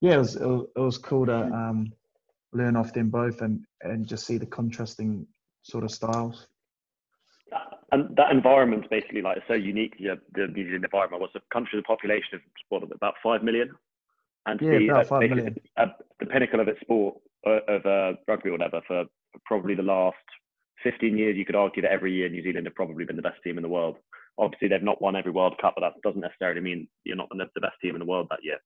yeah, 0.01 0.15
it 0.15 0.17
was 0.17 0.35
it 0.35 0.45
was, 0.45 0.67
it 0.75 0.79
was 0.79 0.97
cool 0.97 1.27
to 1.27 1.35
um, 1.35 1.93
learn 2.51 2.75
off 2.75 2.93
them 2.93 3.09
both 3.09 3.41
and 3.41 3.63
and 3.81 4.07
just 4.07 4.25
see 4.25 4.37
the 4.37 4.45
contrasting 4.45 5.27
sort 5.61 5.83
of 5.83 5.91
styles. 5.91 6.47
And 7.93 8.15
that 8.17 8.31
environment's 8.31 8.87
basically 8.89 9.21
like 9.21 9.37
so 9.47 9.53
unique. 9.53 9.93
The 9.99 10.47
New 10.47 10.65
Zealand 10.65 10.83
environment 10.83 11.21
was 11.21 11.29
a 11.35 11.41
country 11.53 11.77
with 11.77 11.85
a 11.85 11.87
population 11.87 12.33
of 12.33 12.41
what 12.69 12.81
about 12.81 13.13
five 13.21 13.43
million, 13.43 13.69
and 14.47 14.59
Yeah, 14.59 14.91
about 14.91 15.05
uh, 15.05 15.09
five 15.09 15.19
basically 15.21 15.43
million. 15.43 15.93
the 16.19 16.25
pinnacle 16.25 16.59
of 16.59 16.67
its 16.67 16.81
sport 16.81 17.17
uh, 17.45 17.59
of 17.67 17.85
uh, 17.85 18.13
rugby 18.27 18.49
or 18.49 18.53
whatever 18.53 18.81
for 18.87 19.05
probably 19.45 19.75
the 19.75 19.83
last 19.83 20.17
15 20.81 21.15
years. 21.15 21.37
You 21.37 21.45
could 21.45 21.55
argue 21.55 21.83
that 21.83 21.91
every 21.91 22.13
year 22.13 22.29
New 22.29 22.41
Zealand 22.41 22.65
have 22.65 22.73
probably 22.73 23.05
been 23.05 23.15
the 23.15 23.21
best 23.21 23.43
team 23.43 23.59
in 23.59 23.63
the 23.63 23.69
world. 23.69 23.97
Obviously, 24.39 24.69
they've 24.69 24.81
not 24.81 24.99
won 24.99 25.15
every 25.15 25.31
World 25.31 25.55
Cup, 25.61 25.75
but 25.77 25.81
that 25.81 26.01
doesn't 26.01 26.21
necessarily 26.21 26.61
mean 26.61 26.87
you're 27.03 27.15
not 27.15 27.29
the 27.29 27.45
the 27.53 27.61
best 27.61 27.75
team 27.79 27.93
in 27.93 27.99
the 27.99 28.05
world 28.05 28.25
that 28.31 28.43
year. 28.43 28.57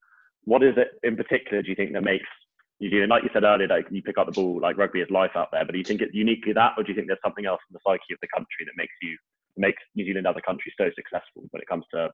What 0.45 0.63
is 0.63 0.75
it 0.77 0.91
in 1.03 1.17
particular 1.17 1.61
do 1.61 1.69
you 1.69 1.75
think 1.75 1.91
that 1.91 2.01
makes 2.01 2.29
New 2.79 2.89
Zealand, 2.89 3.09
like 3.09 3.23
you 3.23 3.29
said 3.33 3.43
earlier, 3.43 3.67
like 3.67 3.87
you 3.89 4.03
pick 4.03 4.17
up 4.17 4.27
the 4.27 4.31
ball, 4.31 4.59
like 4.61 4.77
rugby 4.77 5.01
is 5.01 5.09
life 5.09 5.31
out 5.35 5.49
there, 5.51 5.65
but 5.65 5.71
do 5.71 5.77
you 5.79 5.83
think 5.83 6.01
it's 6.01 6.13
uniquely 6.13 6.53
that, 6.53 6.73
or 6.77 6.83
do 6.83 6.91
you 6.91 6.95
think 6.95 7.07
there's 7.07 7.19
something 7.23 7.45
else 7.45 7.61
in 7.69 7.73
the 7.73 7.79
psyche 7.85 8.13
of 8.13 8.19
the 8.21 8.27
country 8.27 8.65
that 8.65 8.73
makes 8.77 8.93
you 9.01 9.17
makes 9.59 9.81
New 9.95 10.05
Zealand 10.05 10.27
a 10.27 10.41
country 10.41 10.71
so 10.77 10.89
successful 10.95 11.43
when 11.49 11.61
it 11.61 11.67
comes 11.67 11.83
to 11.91 12.09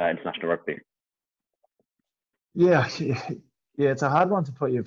uh, 0.00 0.08
international 0.08 0.48
rugby? 0.48 0.76
Yeah, 2.54 2.88
yeah, 2.98 3.90
it's 3.90 4.02
a 4.02 4.10
hard 4.10 4.30
one 4.30 4.44
to 4.44 4.52
put 4.52 4.72
your 4.72 4.84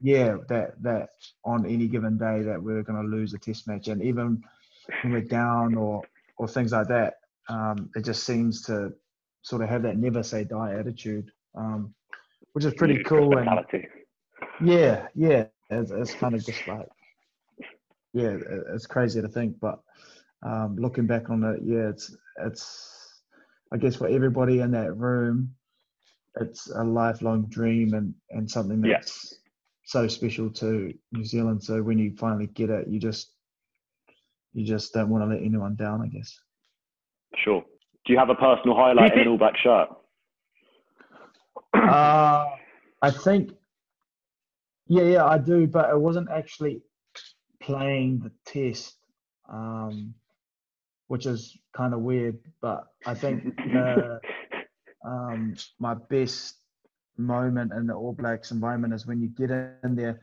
yeah, 0.00 0.36
that 0.48 0.80
that 0.82 1.10
on 1.44 1.66
any 1.66 1.88
given 1.88 2.18
day 2.18 2.42
that 2.42 2.62
we're 2.62 2.82
going 2.82 3.02
to 3.02 3.08
lose 3.16 3.34
a 3.34 3.38
test 3.38 3.66
match, 3.66 3.88
and 3.88 4.02
even 4.02 4.42
when 5.02 5.12
we're 5.12 5.20
down 5.22 5.74
or 5.74 6.02
or 6.36 6.48
things 6.48 6.72
like 6.72 6.88
that, 6.88 7.14
um, 7.48 7.90
it 7.96 8.04
just 8.04 8.24
seems 8.24 8.62
to 8.62 8.92
sort 9.42 9.62
of 9.62 9.68
have 9.68 9.82
that 9.82 9.96
never 9.96 10.22
say 10.22 10.44
die 10.44 10.74
attitude, 10.74 11.30
um, 11.54 11.94
which 12.52 12.64
is 12.64 12.74
pretty 12.74 13.02
cool. 13.04 13.36
And 13.38 13.48
yeah, 14.62 15.06
yeah, 15.14 15.46
it's, 15.70 15.90
it's 15.90 16.14
kind 16.14 16.34
of 16.34 16.44
just 16.44 16.66
like 16.68 16.88
yeah, 18.12 18.36
it's 18.74 18.86
crazy 18.86 19.20
to 19.20 19.28
think, 19.28 19.58
but 19.60 19.80
um, 20.42 20.76
looking 20.78 21.06
back 21.06 21.30
on 21.30 21.44
it, 21.44 21.60
yeah, 21.64 21.88
it's 21.88 22.16
it's 22.40 23.22
I 23.72 23.76
guess 23.76 23.96
for 23.96 24.08
everybody 24.08 24.60
in 24.60 24.70
that 24.72 24.96
room, 24.96 25.54
it's 26.40 26.68
a 26.70 26.82
lifelong 26.84 27.46
dream 27.48 27.94
and 27.94 28.14
and 28.30 28.50
something 28.50 28.82
Yeah. 28.84 28.96
that's 28.98 29.34
so 29.84 30.06
special 30.06 30.50
to 30.50 30.92
New 31.12 31.24
Zealand. 31.24 31.62
So 31.62 31.82
when 31.82 31.98
you 31.98 32.14
finally 32.16 32.46
get 32.48 32.70
it, 32.70 32.88
you 32.88 32.98
just 33.00 33.32
you 34.52 34.64
just 34.64 34.92
don't 34.92 35.08
want 35.10 35.22
to 35.24 35.28
let 35.28 35.42
anyone 35.42 35.76
down, 35.76 36.02
I 36.02 36.06
guess. 36.08 36.38
Sure. 37.36 37.62
Do 38.06 38.12
you 38.12 38.18
have 38.18 38.30
a 38.30 38.34
personal 38.34 38.76
highlight 38.76 39.12
in 39.14 39.20
an 39.22 39.28
All 39.28 39.38
Black 39.38 39.56
shirt? 39.58 39.88
Uh, 41.74 42.46
I 43.02 43.10
think, 43.10 43.52
yeah, 44.86 45.02
yeah, 45.04 45.24
I 45.26 45.38
do, 45.38 45.66
but 45.66 45.90
it 45.90 45.98
wasn't 46.00 46.28
actually 46.30 46.80
playing 47.62 48.20
the 48.20 48.32
test, 48.50 48.96
um, 49.52 50.14
which 51.08 51.26
is 51.26 51.56
kind 51.76 51.92
of 51.94 52.00
weird. 52.00 52.38
But 52.60 52.86
I 53.06 53.14
think 53.14 53.44
the, 53.56 54.20
um, 55.04 55.56
my 55.78 55.94
best 55.94 56.56
moment 57.16 57.72
in 57.72 57.86
the 57.86 57.94
All 57.94 58.12
Blacks 58.12 58.50
environment 58.50 58.94
is 58.94 59.06
when 59.06 59.20
you 59.20 59.28
get 59.28 59.50
in 59.50 59.96
there 59.96 60.20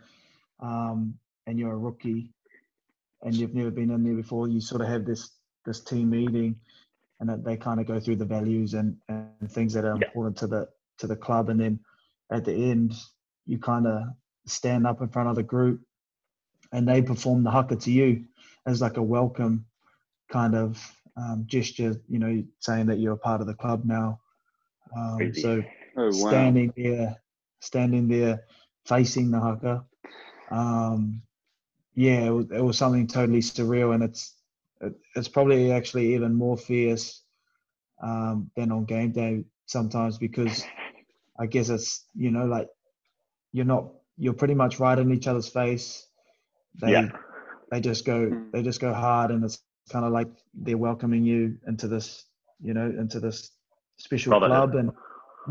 um, 0.59 1.13
and 1.47 1.59
you're 1.59 1.73
a 1.73 1.77
rookie 1.77 2.29
and 3.23 3.33
you've 3.35 3.53
never 3.55 3.71
been 3.71 3.91
in 3.91 4.03
there 4.03 4.13
before. 4.15 4.47
You 4.47 4.61
sort 4.61 4.81
of 4.81 4.87
have 4.87 5.05
this 5.05 5.31
this 5.65 5.81
team 5.81 6.09
meeting, 6.11 6.55
and 7.19 7.29
that 7.29 7.43
they 7.43 7.57
kind 7.57 7.79
of 7.79 7.87
go 7.87 7.99
through 7.99 8.17
the 8.17 8.25
values 8.25 8.75
and, 8.75 8.95
and 9.09 9.49
things 9.49 9.73
that 9.73 9.83
are 9.83 9.97
Yeah. 9.97 10.07
important 10.07 10.37
to 10.37 10.47
the 10.47 10.69
to 10.99 11.07
the 11.07 11.15
club, 11.15 11.49
and 11.49 11.59
then 11.59 11.79
at 12.31 12.45
the 12.45 12.53
end 12.53 12.93
you 13.45 13.57
kind 13.57 13.87
of 13.87 14.03
stand 14.45 14.85
up 14.85 15.01
in 15.01 15.07
front 15.09 15.29
of 15.29 15.35
the 15.35 15.43
group, 15.43 15.81
and 16.71 16.87
they 16.87 17.01
perform 17.01 17.43
the 17.43 17.51
haka 17.51 17.75
to 17.75 17.91
you 17.91 18.25
as 18.65 18.81
like 18.81 18.97
a 18.97 19.03
welcome 19.03 19.65
kind 20.29 20.55
of 20.55 20.81
um, 21.17 21.43
gesture, 21.47 21.95
you 22.09 22.19
know, 22.19 22.43
saying 22.59 22.87
that 22.87 22.99
you're 22.99 23.13
a 23.13 23.17
part 23.17 23.41
of 23.41 23.47
the 23.47 23.53
club 23.53 23.85
now. 23.85 24.19
Um, 24.95 25.33
so 25.33 25.63
Oh 25.97 26.11
wow. 26.15 26.57
standing 26.57 26.73
there, 26.75 27.15
standing 27.61 28.07
there, 28.07 28.43
facing 28.85 29.31
the 29.31 29.39
haka. 29.39 29.85
Um, 30.51 31.21
yeah, 31.95 32.25
it 32.25 32.31
was, 32.31 32.45
it 32.51 32.63
was 32.63 32.77
something 32.77 33.07
totally 33.07 33.39
surreal, 33.39 33.93
and 33.93 34.03
it's 34.03 34.35
it, 34.81 34.93
it's 35.15 35.27
probably 35.27 35.71
actually 35.71 36.13
even 36.13 36.33
more 36.33 36.57
fierce 36.57 37.21
um, 38.01 38.49
than 38.55 38.71
on 38.71 38.85
game 38.85 39.11
day 39.11 39.43
sometimes 39.65 40.17
because 40.17 40.63
I 41.39 41.47
guess 41.47 41.69
it's 41.69 42.05
you 42.15 42.31
know 42.31 42.45
like 42.45 42.69
you're 43.51 43.65
not 43.65 43.87
you're 44.17 44.33
pretty 44.33 44.55
much 44.55 44.79
right 44.79 44.97
in 44.97 45.11
each 45.13 45.27
other's 45.27 45.49
face. 45.49 46.07
They 46.81 46.91
Yeah. 46.91 47.09
they 47.71 47.81
just 47.81 48.05
go 48.05 48.31
Mm. 48.31 48.51
they 48.51 48.61
just 48.63 48.81
go 48.81 48.93
hard, 48.93 49.31
and 49.31 49.43
it's 49.43 49.59
kind 49.91 50.05
of 50.05 50.11
like 50.11 50.29
they're 50.53 50.77
welcoming 50.77 51.23
you 51.23 51.57
into 51.67 51.87
this 51.87 52.25
you 52.61 52.73
know 52.73 52.87
into 52.99 53.19
this 53.19 53.51
special 53.97 54.31
Brotherhood. 54.31 54.71
club, 54.71 54.75
and 54.75 54.91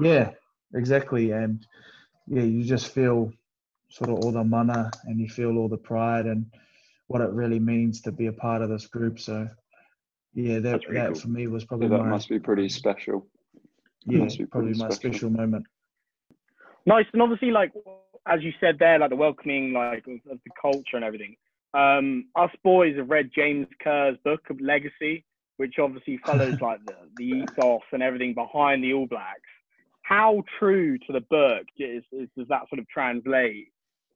yeah, 0.06 0.30
exactly, 0.74 1.30
and 1.32 1.64
yeah, 2.26 2.42
you 2.42 2.64
just 2.64 2.88
feel 2.88 3.32
sort 3.90 4.10
of 4.10 4.16
all 4.24 4.32
the 4.32 4.44
mana, 4.44 4.90
and 5.04 5.20
you 5.20 5.28
feel 5.28 5.56
all 5.58 5.68
the 5.68 5.76
pride 5.76 6.26
and 6.26 6.46
what 7.06 7.20
it 7.20 7.30
really 7.30 7.58
means 7.60 8.00
to 8.02 8.12
be 8.12 8.26
a 8.26 8.32
part 8.32 8.62
of 8.62 8.68
this 8.70 8.86
group. 8.86 9.18
So 9.20 9.48
yeah, 10.34 10.58
that 10.60 10.80
That's 10.82 10.84
that 10.94 11.06
cool. 11.12 11.14
for 11.14 11.28
me 11.28 11.46
was 11.46 11.62
Yeah, 11.62 11.68
probably 11.68 11.88
that 11.88 11.98
my 11.98 12.08
must 12.08 12.28
be 12.28 12.38
pretty 12.38 12.68
special. 12.68 13.26
yeah 14.06 14.18
must 14.24 14.38
be 14.38 14.46
probably 14.46 14.72
my 14.72 14.88
special. 14.90 15.12
special 15.12 15.30
moment. 15.30 15.66
Nice, 16.86 17.06
and 17.12 17.22
obviously, 17.22 17.50
like 17.50 17.72
as 18.26 18.42
you 18.42 18.52
said 18.60 18.76
there, 18.78 18.98
like 18.98 19.10
the 19.10 19.16
welcoming, 19.16 19.72
like 19.72 20.06
of, 20.06 20.32
of 20.32 20.38
the 20.44 20.50
culture 20.60 20.94
and 20.96 21.04
everything. 21.04 21.36
Um, 21.74 22.26
us 22.36 22.50
boys 22.62 22.96
have 22.96 23.10
read 23.10 23.30
James 23.34 23.66
Kerr's 23.82 24.16
book 24.24 24.42
of 24.48 24.60
Legacy, 24.60 25.24
which 25.56 25.74
obviously 25.80 26.18
follows 26.26 26.60
like 26.60 26.84
the, 26.86 26.94
the 27.16 27.24
ethos 27.24 27.82
and 27.92 28.02
everything 28.02 28.34
behind 28.34 28.82
the 28.82 28.92
All 28.92 29.06
Blacks. 29.06 29.40
How 30.02 30.42
true 30.58 30.98
to 30.98 31.12
the 31.12 31.22
book 31.22 31.64
is, 31.78 32.02
is 32.12 32.28
does 32.36 32.48
that 32.48 32.68
sort 32.68 32.78
of 32.78 32.88
translate? 32.88 33.68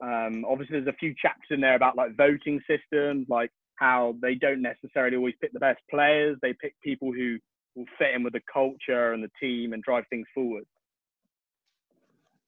Um, 0.02 0.44
obviously, 0.46 0.80
there's 0.80 0.94
a 0.94 0.98
few 0.98 1.14
chapters 1.20 1.48
in 1.50 1.60
there 1.60 1.74
about 1.74 1.96
like 1.96 2.16
voting 2.16 2.60
systems, 2.68 3.26
like 3.28 3.50
how 3.76 4.14
they 4.20 4.34
don't 4.34 4.62
necessarily 4.62 5.16
always 5.16 5.34
pick 5.40 5.52
the 5.52 5.58
best 5.58 5.80
players; 5.90 6.36
they 6.42 6.52
pick 6.52 6.74
people 6.82 7.12
who 7.12 7.38
will 7.74 7.86
fit 7.98 8.14
in 8.14 8.22
with 8.22 8.34
the 8.34 8.42
culture 8.52 9.12
and 9.12 9.24
the 9.24 9.30
team 9.40 9.72
and 9.72 9.82
drive 9.82 10.04
things 10.10 10.26
forward. 10.34 10.64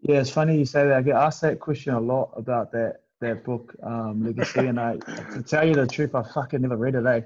Yeah, 0.02 0.20
it's 0.20 0.30
funny 0.30 0.58
you 0.58 0.64
say 0.64 0.86
that. 0.86 0.96
I 0.96 1.02
get 1.02 1.16
asked 1.16 1.40
that 1.42 1.60
question 1.60 1.94
a 1.94 2.00
lot 2.00 2.32
about 2.36 2.72
that 2.72 3.00
that 3.20 3.44
book, 3.44 3.74
um, 3.82 4.24
Legacy, 4.24 4.66
and 4.66 4.78
I 4.80 4.96
to 5.34 5.42
tell 5.42 5.66
you 5.66 5.74
the 5.74 5.86
truth, 5.86 6.14
I 6.14 6.22
fucking 6.22 6.60
never 6.62 6.76
read 6.76 6.94
it. 6.94 7.06
Eh? 7.06 7.20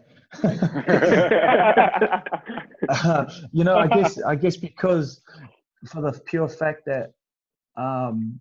Uh, 2.89 3.25
you 3.53 3.65
know, 3.65 3.77
I 3.77 3.87
guess 3.87 4.21
I 4.23 4.35
guess 4.35 4.57
because 4.57 5.21
for 5.87 6.01
the 6.03 6.13
pure 6.27 6.49
fact 6.49 6.83
that 6.87 7.13
um, 7.77 8.41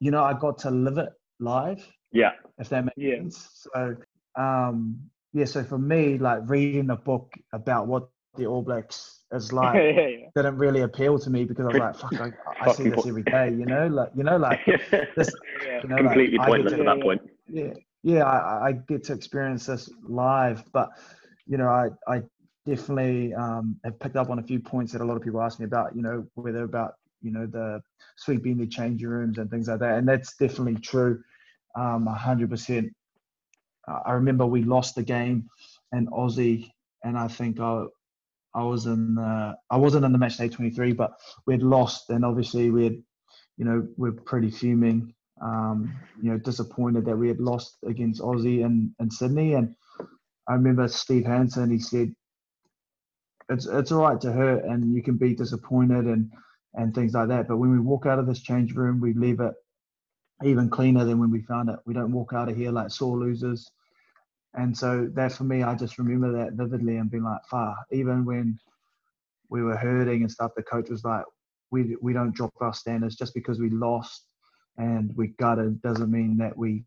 you 0.00 0.10
know 0.10 0.22
I 0.22 0.32
got 0.34 0.58
to 0.60 0.70
live 0.70 0.98
it 0.98 1.10
live, 1.40 1.86
Yeah. 2.12 2.32
if 2.58 2.68
that 2.70 2.84
makes 2.84 2.96
Yeah. 2.96 3.16
sense. 3.16 3.66
So 3.74 3.96
um, 4.36 4.98
yeah, 5.32 5.44
so 5.44 5.62
for 5.64 5.78
me, 5.78 6.18
like 6.18 6.40
reading 6.48 6.90
a 6.90 6.96
book 6.96 7.32
about 7.52 7.86
what 7.86 8.08
the 8.36 8.46
All 8.46 8.62
Blacks 8.62 9.20
as 9.32 9.52
like 9.60 9.74
yeah, 9.76 10.06
yeah. 10.06 10.26
didn't 10.34 10.56
really 10.58 10.80
appeal 10.82 11.18
to 11.18 11.30
me 11.30 11.44
because 11.44 11.64
I 11.66 11.68
was 11.68 11.78
like, 11.78 11.96
fuck, 11.96 12.20
I, 12.20 12.24
I 12.60 12.72
see 12.72 12.84
Fucking 12.84 12.90
this 12.90 13.06
every 13.06 13.22
day, 13.22 13.50
you 13.50 13.66
know, 13.66 13.86
like 13.88 14.10
you 14.16 14.24
know, 14.24 14.36
like 14.36 14.60
this, 15.16 15.34
Yeah. 15.66 15.80
you 15.82 15.88
know, 15.88 15.96
Completely 15.98 16.38
I 16.38 16.42
get 16.44 16.48
pointless 16.50 16.72
to- 16.74 16.80
at 16.80 16.86
that 16.86 17.02
point. 17.02 17.22
yeah 17.48 17.72
yeah 18.02 18.24
I, 18.24 18.68
I 18.68 18.72
get 18.88 19.04
to 19.04 19.12
experience 19.12 19.66
this 19.66 19.90
live 20.08 20.64
but 20.72 20.88
you 21.46 21.58
know 21.58 21.68
i 21.68 21.88
i 22.08 22.22
definitely 22.66 23.34
um, 23.34 23.76
have 23.84 23.98
picked 24.00 24.16
up 24.16 24.30
on 24.30 24.38
a 24.38 24.42
few 24.42 24.58
points 24.58 24.92
that 24.92 25.02
a 25.02 25.04
lot 25.04 25.18
of 25.18 25.22
people 25.22 25.42
ask 25.42 25.58
me 25.58 25.66
about 25.66 25.94
you 25.94 26.00
know 26.00 26.24
whether 26.34 26.62
about 26.64 26.94
you 27.20 27.30
know 27.30 27.44
the 27.46 27.78
sweeping 28.16 28.56
the 28.56 28.66
changing 28.66 29.06
rooms 29.06 29.36
and 29.36 29.50
things 29.50 29.68
like 29.68 29.80
that 29.80 29.98
and 29.98 30.08
that's 30.08 30.34
definitely 30.36 30.76
true 30.80 31.20
um 31.76 32.08
100% 32.08 32.90
Uh, 33.86 34.00
i 34.06 34.12
remember 34.12 34.46
we 34.46 34.62
lost 34.62 34.94
the 34.94 35.02
game 35.02 35.46
and 35.92 36.08
aussie 36.10 36.70
and 37.04 37.18
i 37.18 37.28
think 37.28 37.60
i 37.60 37.84
i 38.54 38.62
was 38.62 38.86
in 38.86 39.14
the, 39.14 39.56
i 39.70 39.76
wasn't 39.76 40.04
in 40.04 40.12
the 40.12 40.18
match 40.18 40.36
day 40.36 40.48
23 40.48 40.92
but 40.92 41.12
we'd 41.46 41.62
lost 41.62 42.10
and 42.10 42.24
obviously 42.24 42.70
we 42.70 42.84
had 42.84 43.02
you 43.56 43.64
know 43.64 43.86
we're 43.96 44.12
pretty 44.12 44.50
fuming 44.50 45.14
um, 45.40 45.94
you 46.22 46.30
know, 46.30 46.38
disappointed 46.38 47.04
that 47.06 47.16
we 47.16 47.28
had 47.28 47.40
lost 47.40 47.78
against 47.86 48.20
Aussie 48.20 48.64
and, 48.64 48.90
and 48.98 49.12
Sydney. 49.12 49.54
And 49.54 49.74
I 50.48 50.54
remember 50.54 50.86
Steve 50.88 51.24
Hansen, 51.24 51.70
he 51.70 51.78
said, 51.78 52.14
it's, 53.48 53.66
it's 53.66 53.90
all 53.90 54.02
right 54.02 54.20
to 54.20 54.32
hurt 54.32 54.64
and 54.64 54.94
you 54.94 55.02
can 55.02 55.16
be 55.16 55.34
disappointed 55.34 56.04
and, 56.06 56.30
and 56.74 56.94
things 56.94 57.14
like 57.14 57.28
that. 57.28 57.48
But 57.48 57.56
when 57.56 57.72
we 57.72 57.80
walk 57.80 58.06
out 58.06 58.18
of 58.18 58.26
this 58.26 58.42
change 58.42 58.74
room, 58.74 59.00
we 59.00 59.12
leave 59.14 59.40
it 59.40 59.54
even 60.44 60.70
cleaner 60.70 61.04
than 61.04 61.18
when 61.18 61.30
we 61.30 61.42
found 61.42 61.68
it. 61.68 61.78
We 61.84 61.94
don't 61.94 62.12
walk 62.12 62.32
out 62.32 62.48
of 62.48 62.56
here 62.56 62.70
like 62.70 62.90
sore 62.90 63.18
losers. 63.18 63.68
And 64.54 64.76
so 64.76 65.08
that 65.14 65.32
for 65.32 65.44
me, 65.44 65.62
I 65.62 65.74
just 65.74 65.98
remember 65.98 66.32
that 66.32 66.54
vividly 66.54 66.96
and 66.96 67.10
being 67.10 67.24
like, 67.24 67.44
far, 67.50 67.76
even 67.92 68.24
when 68.24 68.58
we 69.48 69.62
were 69.62 69.76
hurting 69.76 70.22
and 70.22 70.30
stuff, 70.30 70.52
the 70.56 70.62
coach 70.62 70.90
was 70.90 71.04
like, 71.04 71.24
we, 71.70 71.96
we 72.00 72.12
don't 72.12 72.34
drop 72.34 72.52
our 72.60 72.74
standards 72.74 73.16
just 73.16 73.34
because 73.34 73.58
we 73.60 73.70
lost 73.70 74.26
and 74.76 75.12
we 75.16 75.28
gutted 75.38 75.80
doesn't 75.82 76.10
mean 76.10 76.36
that 76.38 76.56
we 76.56 76.84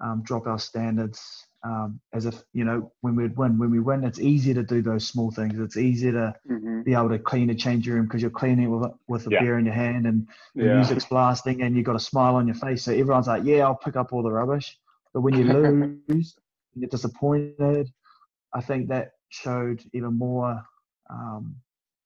um, 0.00 0.22
drop 0.22 0.46
our 0.46 0.58
standards 0.58 1.20
um, 1.64 2.00
as 2.12 2.26
if 2.26 2.42
you 2.52 2.64
know 2.64 2.92
when 3.00 3.16
we 3.16 3.26
win. 3.28 3.58
When 3.58 3.70
we 3.70 3.80
win 3.80 4.04
it's 4.04 4.20
easier 4.20 4.54
to 4.54 4.62
do 4.62 4.82
those 4.82 5.06
small 5.06 5.30
things. 5.30 5.58
It's 5.58 5.76
easier 5.76 6.12
to 6.12 6.34
hmm 6.46 6.82
be 6.84 6.94
able 6.94 7.08
to 7.10 7.18
clean 7.18 7.50
a 7.50 7.54
change 7.54 7.88
room 7.88 8.04
because 8.04 8.22
you're 8.22 8.30
cleaning 8.30 8.70
with, 8.70 8.90
with 9.08 9.26
a 9.26 9.30
Yeah. 9.30 9.38
beer 9.40 9.58
in 9.58 9.64
your 9.64 9.74
hand 9.74 10.06
and 10.06 10.26
the 10.60 10.66
Yeah. 10.66 10.74
music's 10.74 11.04
blasting 11.04 11.62
and 11.62 11.76
you've 11.76 11.86
got 11.86 11.96
a 11.96 12.00
smile 12.00 12.36
on 12.36 12.46
your 12.46 12.54
face. 12.56 12.84
So 12.84 12.92
everyone's 12.92 13.26
like 13.26 13.44
yeah 13.44 13.66
i'll 13.66 13.74
pick 13.76 13.96
up 13.96 14.12
all 14.12 14.22
the 14.22 14.30
rubbish. 14.30 14.78
But 15.12 15.22
when 15.22 15.34
you 15.34 15.44
lose 16.08 16.38
and 16.74 16.82
you're 16.82 16.88
disappointed 16.88 17.90
i 18.54 18.60
think 18.60 18.88
that 18.88 19.12
showed 19.30 19.82
even 19.92 20.16
more 20.16 20.62
um, 21.10 21.54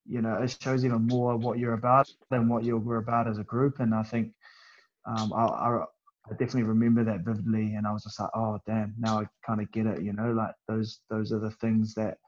you 0.06 0.20
know 0.20 0.34
it 0.34 0.56
shows 0.60 0.84
even 0.84 1.06
more 1.06 1.36
what 1.36 1.58
you're 1.58 1.74
about 1.74 2.08
than 2.30 2.48
what 2.48 2.64
you 2.64 2.76
were 2.76 2.98
about 2.98 3.28
as 3.28 3.38
a 3.38 3.44
group 3.44 3.80
and 3.80 3.94
i 3.94 4.02
think 4.02 4.32
um, 5.04 5.32
I, 5.32 5.44
I, 5.44 5.84
I 6.26 6.30
definitely 6.30 6.62
remember 6.64 7.02
that 7.04 7.20
vividly, 7.20 7.74
and 7.74 7.86
I 7.86 7.92
was 7.92 8.04
just 8.04 8.20
like, 8.20 8.30
oh 8.34 8.60
damn, 8.66 8.94
now 8.98 9.20
I 9.20 9.26
kind 9.44 9.60
of 9.60 9.70
get 9.72 9.86
it, 9.86 10.02
you 10.02 10.12
know, 10.12 10.32
like 10.32 10.54
those 10.68 11.00
those 11.10 11.32
are 11.32 11.40
the 11.40 11.50
things 11.50 11.94
that 11.94 12.18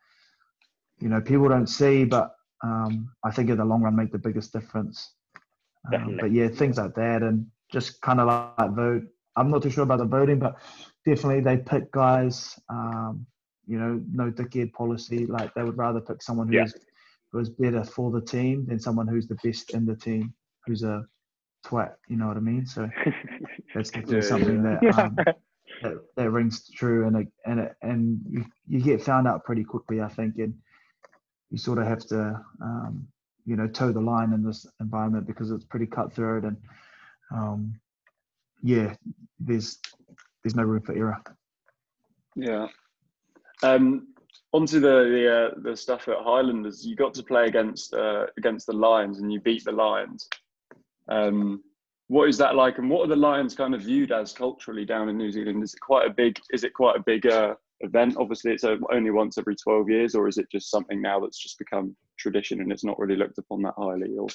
you 1.01 1.09
know 1.09 1.21
people 1.21 1.49
don't 1.49 1.69
see, 1.69 2.05
but 2.05 2.35
um, 2.65 3.11
I 3.25 3.31
think 3.31 3.51
in 3.51 3.59
the 3.59 3.65
long 3.65 3.83
run 3.83 3.95
make 3.95 4.11
the 4.11 4.19
biggest 4.19 4.53
difference. 4.53 5.15
Um, 5.93 6.17
but 6.21 6.33
yeah, 6.33 6.49
things 6.49 6.79
like 6.79 6.95
that, 6.95 7.23
and 7.23 7.47
just 7.71 8.01
kind 8.01 8.21
of 8.21 8.27
like 8.27 8.71
vote. 8.75 9.05
I'm 9.37 9.51
not 9.51 9.63
too 9.63 9.71
sure 9.71 9.85
about 9.85 9.99
the 9.99 10.05
voting, 10.05 10.39
but 10.39 10.57
definitely 11.05 11.41
they 11.41 11.57
pick 11.59 11.91
guys. 11.93 12.59
Um, 12.69 13.27
you 13.67 13.79
know, 13.79 14.01
no 14.13 14.31
dickhead 14.31 14.73
policy. 14.73 15.27
Like 15.27 15.55
they 15.55 15.63
would 15.63 15.79
rather 15.79 16.01
pick 16.01 16.23
someone 16.23 16.49
Yeah. 16.49 16.63
who's 16.63 16.75
who's 17.33 17.49
better 17.51 17.83
for 17.83 18.11
the 18.11 18.21
team 18.21 18.67
than 18.67 18.79
someone 18.79 19.09
who's 19.09 19.27
the 19.27 19.37
best 19.43 19.75
in 19.75 19.87
the 19.87 19.97
team, 19.97 20.33
who's 20.67 20.83
a 20.85 21.05
twat. 21.67 21.95
You 22.09 22.17
know 22.17 22.29
what 22.29 22.37
I 22.37 22.41
mean? 22.41 22.67
So 22.67 22.89
that's 23.75 23.91
definitely 23.91 24.17
Yeah, 24.17 24.29
something 24.29 24.63
yeah. 24.63 24.81
that, 24.85 24.99
um, 24.99 25.17
that 25.83 25.95
that 26.17 26.31
rings 26.31 26.71
true, 26.71 27.07
and 27.07 27.17
it, 27.17 27.29
and 27.47 27.61
it, 27.61 27.75
and 27.83 28.21
you, 28.29 28.45
you 28.69 28.81
get 28.81 29.03
found 29.03 29.27
out 29.27 29.45
pretty 29.45 29.65
quickly, 29.65 30.01
I 30.01 30.09
think, 30.09 30.37
and 30.39 30.55
you 31.51 31.59
sort 31.59 31.79
of 31.79 31.87
have 31.87 32.07
to, 32.07 32.41
um, 32.63 33.07
you 33.47 33.57
know, 33.57 33.67
toe 33.67 33.93
the 33.93 34.01
line 34.01 34.33
in 34.33 34.43
this 34.45 34.67
environment 34.81 35.27
because 35.27 35.51
it's 35.51 35.65
pretty 35.65 35.87
cutthroat, 35.87 36.45
and 36.45 36.57
um, 37.35 37.81
yeah, 38.65 38.95
there's 39.39 39.79
there's 40.43 40.57
no 40.57 40.63
room 40.63 40.83
for 40.83 40.97
error. 40.97 41.23
Yeah. 42.35 42.67
Um, 43.63 44.09
onto 44.53 44.81
the 44.81 44.89
the, 44.89 45.37
uh, 45.37 45.61
the 45.63 45.77
stuff 45.77 46.09
at 46.09 46.17
Highlanders. 46.19 46.85
You 46.85 46.97
got 46.97 47.13
to 47.15 47.23
play 47.23 47.45
against 47.45 47.93
uh, 47.93 48.27
against 48.39 48.67
the 48.67 48.73
Lions 48.73 49.19
and 49.19 49.31
you 49.31 49.39
beat 49.39 49.65
the 49.65 49.73
Lions. 49.73 50.29
Um, 51.09 51.63
what 52.09 52.29
is 52.29 52.39
that 52.39 52.55
like, 52.55 52.79
and 52.79 52.89
what 52.89 53.05
are 53.05 53.09
the 53.09 53.17
Lions 53.17 53.55
kind 53.55 53.75
of 53.75 53.83
viewed 53.83 54.13
as 54.13 54.33
culturally 54.33 54.87
down 54.87 55.11
in 55.11 55.19
New 55.19 55.31
Zealand? 55.31 55.63
Is 55.63 55.75
it 55.75 55.81
quite 55.81 56.07
a 56.07 56.15
big? 56.15 56.41
Is 56.51 56.65
it 56.65 56.73
quite 56.73 56.97
a 56.97 57.03
big 57.05 57.27
uh, 57.27 57.55
event? 57.81 58.17
Obviously, 58.19 58.53
it's 58.53 58.65
uh, 58.65 58.77
only 58.91 59.11
once 59.11 59.37
every 59.37 59.57
twelve 59.57 59.91
years, 59.91 60.15
or 60.15 60.27
is 60.27 60.39
it 60.39 60.51
just 60.51 60.71
something 60.71 61.03
now 61.03 61.21
that's 61.21 61.39
just 61.39 61.59
become 61.59 61.95
tradition 62.19 62.63
and 62.63 62.73
it's 62.73 62.85
not 62.85 62.99
really 62.99 63.17
looked 63.17 63.37
upon 63.37 63.61
that 63.63 63.75
highly? 63.77 64.17
Or 64.19 64.29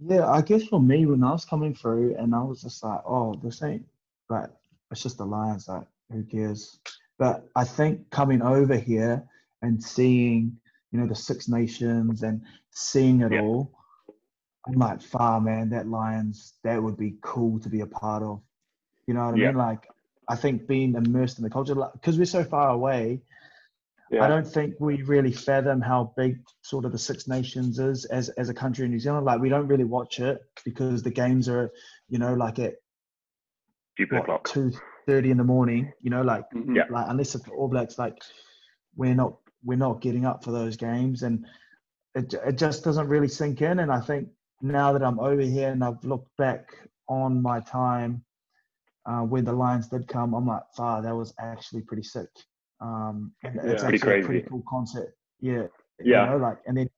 Yeah, 0.00 0.28
I 0.28 0.42
guess 0.42 0.64
for 0.64 0.80
me, 0.80 1.06
when 1.06 1.22
I 1.22 1.32
was 1.32 1.44
coming 1.44 1.74
through, 1.74 2.16
and 2.16 2.34
I 2.34 2.42
was 2.42 2.62
just 2.62 2.82
like, 2.82 3.00
oh, 3.06 3.34
this 3.42 3.62
ain't 3.62 3.86
like 4.28 4.50
it's 4.90 5.02
just 5.02 5.18
the 5.18 5.24
Lions. 5.24 5.68
Like, 5.68 5.86
who 6.10 6.24
cares? 6.24 6.78
But 7.18 7.48
I 7.54 7.64
think 7.64 8.10
coming 8.10 8.42
over 8.42 8.76
here 8.76 9.24
and 9.62 9.82
seeing, 9.82 10.58
you 10.90 10.98
know, 10.98 11.06
the 11.06 11.14
Six 11.14 11.48
Nations 11.48 12.22
and 12.22 12.42
seeing 12.70 13.20
it 13.20 13.32
Yeah. 13.32 13.40
all, 13.40 13.72
I'm 14.66 14.74
like, 14.74 15.00
far 15.02 15.40
man, 15.40 15.70
that 15.70 15.88
Lions, 15.88 16.54
that 16.64 16.82
would 16.82 16.96
be 16.96 17.16
cool 17.22 17.60
to 17.60 17.68
be 17.68 17.80
a 17.80 17.86
part 17.86 18.22
of. 18.22 18.40
You 19.06 19.14
know 19.14 19.24
what 19.24 19.34
I 19.34 19.36
Yeah. 19.36 19.52
mean? 19.52 19.54
Like, 19.54 19.88
I 20.28 20.36
think 20.36 20.66
being 20.66 20.94
immersed 20.94 21.38
in 21.38 21.44
the 21.44 21.50
culture, 21.50 21.74
because 21.92 22.18
we're 22.18 22.24
so 22.24 22.44
far 22.44 22.70
away, 22.70 23.20
I 24.12 24.28
don't 24.28 24.46
think 24.46 24.74
we 24.80 25.02
really 25.02 25.32
fathom 25.32 25.80
how 25.80 26.12
big 26.16 26.38
sort 26.62 26.84
of 26.84 26.92
the 26.92 26.98
Six 26.98 27.26
Nations 27.26 27.78
is 27.78 28.04
as 28.06 28.28
as 28.30 28.48
a 28.48 28.54
country 28.54 28.84
in 28.84 28.90
New 28.90 28.98
Zealand. 28.98 29.24
Like 29.26 29.40
we 29.40 29.48
don't 29.48 29.66
really 29.66 29.84
watch 29.84 30.20
it 30.20 30.38
because 30.64 31.02
the 31.02 31.10
games 31.10 31.48
are, 31.48 31.70
you 32.08 32.18
know, 32.18 32.34
like 32.34 32.58
at 32.58 32.74
Stupid 33.94 34.14
what 34.16 34.22
o'clock. 34.24 34.44
two 34.48 34.72
thirty 35.06 35.30
in 35.30 35.36
the 35.38 35.44
morning. 35.44 35.92
You 36.02 36.10
know, 36.10 36.22
like 36.22 36.44
Mhm. 36.54 36.76
Yeah. 36.76 36.84
like 36.90 37.06
unless 37.08 37.34
it's 37.34 37.44
the 37.44 37.52
All 37.52 37.68
Blacks, 37.68 37.98
like 37.98 38.18
we're 38.96 39.14
not 39.14 39.36
we're 39.64 39.78
not 39.78 40.00
getting 40.02 40.26
up 40.26 40.44
for 40.44 40.52
those 40.52 40.76
games, 40.76 41.22
and 41.22 41.46
it 42.14 42.34
it 42.34 42.58
just 42.58 42.84
doesn't 42.84 43.08
really 43.08 43.28
sink 43.28 43.62
in. 43.62 43.78
And 43.80 43.90
I 43.90 44.00
think 44.00 44.28
now 44.60 44.92
that 44.92 45.02
I'm 45.02 45.18
over 45.18 45.42
here 45.42 45.70
and 45.70 45.82
I've 45.82 46.04
looked 46.04 46.36
back 46.36 46.68
on 47.08 47.40
my 47.42 47.60
time 47.60 48.24
uh, 49.06 49.20
when 49.22 49.44
the 49.44 49.52
Lions 49.52 49.88
did 49.88 50.08
come, 50.08 50.34
I'm 50.34 50.46
like, 50.46 50.62
wow, 50.78 51.00
that 51.00 51.14
was 51.14 51.34
actually 51.38 51.82
pretty 51.82 52.02
sick. 52.02 52.28
Um, 52.80 53.32
and 53.42 53.56
it's 53.56 53.82
Yeah. 53.82 53.88
actually 53.88 53.98
Pretty 53.98 54.22
a 54.22 54.26
pretty 54.26 54.48
cool 54.48 54.62
concept. 54.68 55.12
Yeah. 55.40 55.66
Yeah. 56.00 56.24
You 56.24 56.30
know, 56.32 56.36
like, 56.38 56.58
and 56.66 56.76
then 56.76 56.88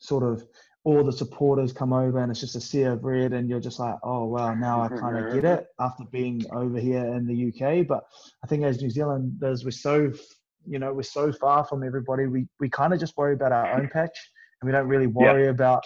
sort 0.00 0.24
of 0.24 0.44
all 0.84 1.02
the 1.04 1.12
supporters 1.12 1.72
come 1.72 1.92
over 1.92 2.18
and 2.18 2.30
it's 2.30 2.40
just 2.40 2.54
a 2.56 2.60
sea 2.60 2.82
of 2.84 3.02
red 3.04 3.32
and 3.32 3.48
you're 3.48 3.60
just 3.60 3.78
like, 3.80 3.96
oh, 4.04 4.24
wow, 4.26 4.54
now 4.54 4.82
I 4.82 4.88
kind 4.88 5.16
of 5.16 5.32
get 5.34 5.44
it 5.44 5.66
after 5.80 6.04
being 6.12 6.44
over 6.52 6.78
here 6.78 7.04
in 7.06 7.26
the 7.26 7.48
UK. 7.48 7.86
But 7.86 8.04
I 8.44 8.46
think 8.46 8.62
as 8.64 8.80
New 8.80 8.90
Zealanders, 8.90 9.64
we're 9.64 9.70
so, 9.72 10.12
you 10.64 10.78
know, 10.78 10.92
we're 10.92 11.02
so 11.02 11.32
far 11.32 11.64
from 11.64 11.82
everybody. 11.82 12.26
We, 12.26 12.46
we 12.60 12.68
kind 12.68 12.92
of 12.92 13.00
just 13.00 13.16
worry 13.16 13.34
about 13.34 13.52
our 13.52 13.78
own 13.78 13.88
patch 13.88 14.16
and 14.60 14.68
we 14.68 14.72
don't 14.72 14.86
really 14.88 15.06
Yeah. 15.06 15.32
worry 15.32 15.48
about 15.48 15.84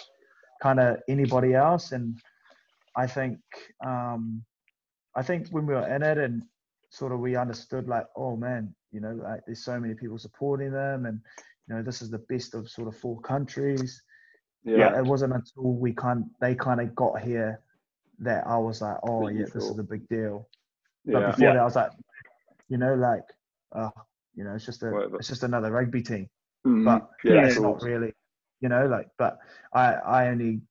kind 0.61 0.79
of 0.79 0.97
anybody 1.07 1.53
else. 1.55 1.91
And 1.93 2.19
I 2.95 3.07
think, 3.07 3.39
um, 3.85 4.43
I 5.15 5.23
think 5.23 5.47
when 5.49 5.65
we 5.65 5.73
were 5.73 5.87
in 5.87 6.03
it 6.03 6.17
and 6.17 6.43
sort 6.91 7.11
of 7.11 7.19
we 7.19 7.35
understood 7.35 7.87
like, 7.87 8.05
oh 8.15 8.35
man, 8.35 8.75
you 8.91 8.99
know, 8.99 9.11
like 9.23 9.41
there's 9.45 9.63
so 9.63 9.79
many 9.79 9.93
people 9.93 10.17
supporting 10.17 10.71
them 10.71 11.05
and, 11.05 11.19
you 11.67 11.75
know, 11.75 11.81
this 11.81 12.01
is 12.01 12.09
the 12.09 12.19
best 12.29 12.53
of 12.55 12.69
sort 12.69 12.87
of 12.87 12.95
four 12.97 13.19
countries. 13.21 14.01
yeah, 14.63 14.89
But 14.89 14.99
it 14.99 15.05
wasn't 15.05 15.33
until 15.33 15.73
we 15.73 15.93
kind 15.93 16.25
they 16.39 16.55
kind 16.55 16.81
of 16.81 16.93
got 16.95 17.21
here 17.21 17.61
that 18.19 18.45
I 18.45 18.57
was 18.57 18.81
like, 18.81 18.97
oh 19.03 19.27
That 19.27 19.33
you 19.33 19.39
yeah, 19.41 19.45
this 19.53 19.63
is 19.63 19.79
a 19.79 19.83
big 19.83 20.07
deal. 20.09 20.49
yeah. 21.05 21.19
But 21.19 21.31
before 21.31 21.47
Yeah. 21.47 21.53
that, 21.53 21.61
I 21.61 21.65
was 21.65 21.75
like, 21.75 21.91
you 22.69 22.77
know, 22.77 22.95
like, 22.95 23.23
uh, 23.73 23.89
you 24.35 24.43
know, 24.43 24.53
it's 24.55 24.65
just 24.65 24.83
a, 24.83 24.91
Whatever. 24.91 25.17
it's 25.17 25.27
just 25.27 25.43
another 25.43 25.71
rugby 25.71 26.01
team. 26.01 26.29
Mhm. 26.65 26.85
But 26.85 27.09
yeah, 27.23 27.45
it's 27.45 27.59
not 27.59 27.81
really, 27.81 28.13
you 28.59 28.69
know, 28.69 28.85
like. 28.87 29.07
But 29.17 29.39
I, 29.73 29.93
I 29.93 30.27
only 30.27 30.61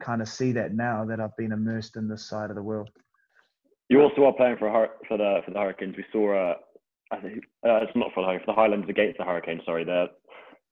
kind 0.00 0.20
of 0.22 0.28
see 0.28 0.52
that 0.52 0.74
now 0.74 1.04
that 1.04 1.20
I've 1.20 1.36
been 1.36 1.52
immersed 1.52 1.96
in 1.96 2.08
this 2.08 2.24
side 2.24 2.50
of 2.50 2.56
the 2.56 2.62
world. 2.62 2.90
You 3.88 4.02
also 4.02 4.24
are 4.26 4.32
playing 4.34 4.58
for 4.58 4.68
Hur- 4.70 4.96
for 5.06 5.16
the 5.16 5.40
for 5.44 5.52
the 5.52 5.58
Hurricanes. 5.58 5.96
We 5.96 6.04
saw 6.12 6.50
uh, 6.50 6.54
I 7.10 7.16
think 7.18 7.44
uh, 7.66 7.80
it's 7.82 7.96
not 7.96 8.10
for 8.14 8.22
the 8.24 8.38
the 8.46 8.52
Highlanders 8.52 8.90
against 8.90 9.18
the 9.18 9.24
Hurricane. 9.24 9.60
Sorry, 9.64 9.84
the 9.84 10.06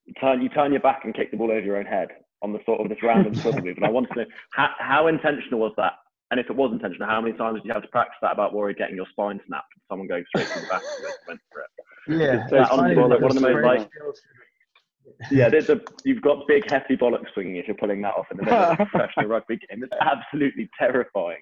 you 0.05 0.15
turn 0.21 0.43
you 0.43 0.49
turn 0.51 0.73
your 0.73 0.81
back 0.83 1.03
and 1.05 1.15
kick 1.15 1.31
the 1.31 1.37
ball 1.37 1.51
over 1.51 1.61
your 1.61 1.77
own 1.79 1.87
head 1.87 2.09
on 2.43 2.53
the 2.53 2.61
sort 2.67 2.81
of 2.81 2.89
this 2.89 2.99
random 3.03 3.35
swivel 3.35 3.63
move. 3.63 3.77
And 3.77 3.87
I 3.87 3.91
want 3.91 4.09
to 4.13 4.19
know 4.21 4.25
how, 4.53 4.69
how 4.79 5.07
intentional 5.07 5.59
was 5.61 5.73
that? 5.79 5.95
And 6.31 6.39
if 6.39 6.51
it 6.51 6.57
was 6.57 6.71
intentional, 6.73 7.09
how 7.09 7.21
many 7.21 7.37
times 7.37 7.57
did 7.61 7.67
you 7.67 7.73
have 7.73 7.83
to 7.83 7.89
practice 7.89 8.17
that 8.21 8.33
about 8.33 8.53
worry 8.53 8.75
getting 8.75 8.97
your 8.97 9.07
spine 9.11 9.41
snapped? 9.47 9.73
and 9.75 9.83
Someone 9.89 10.07
going 10.09 10.25
straight 10.29 10.49
to 10.49 10.61
the 10.61 10.67
back 10.67 10.83
of 10.83 11.05
it 11.05 11.15
went 11.27 11.41
for 11.51 11.61
it. 11.63 12.21
Yeah, 12.21 12.43
It's 12.45 12.53
it's 12.53 12.69
so 12.71 12.77
funny 12.77 12.95
funny, 12.95 13.09
because 13.09 13.23
one 13.23 13.37
of 13.37 13.43
the 13.43 13.53
most, 13.53 13.65
like- 13.65 13.91
Yeah, 15.31 15.49
there's 15.49 15.71
a 15.71 15.81
you've 16.05 16.21
got 16.21 16.47
big 16.47 16.69
hefty 16.71 16.97
bollocks 16.97 17.33
swinging 17.33 17.57
if 17.57 17.67
you're 17.67 17.77
pulling 17.77 18.03
that 18.03 18.15
off 18.15 18.27
in 18.31 18.37
the 18.37 18.43
middle 18.43 18.59
of 18.59 18.81
a 18.81 18.87
professional 18.87 19.27
rugby 19.35 19.57
game. 19.57 19.83
It's 19.83 19.93
absolutely 20.01 20.69
terrifying. 20.79 21.39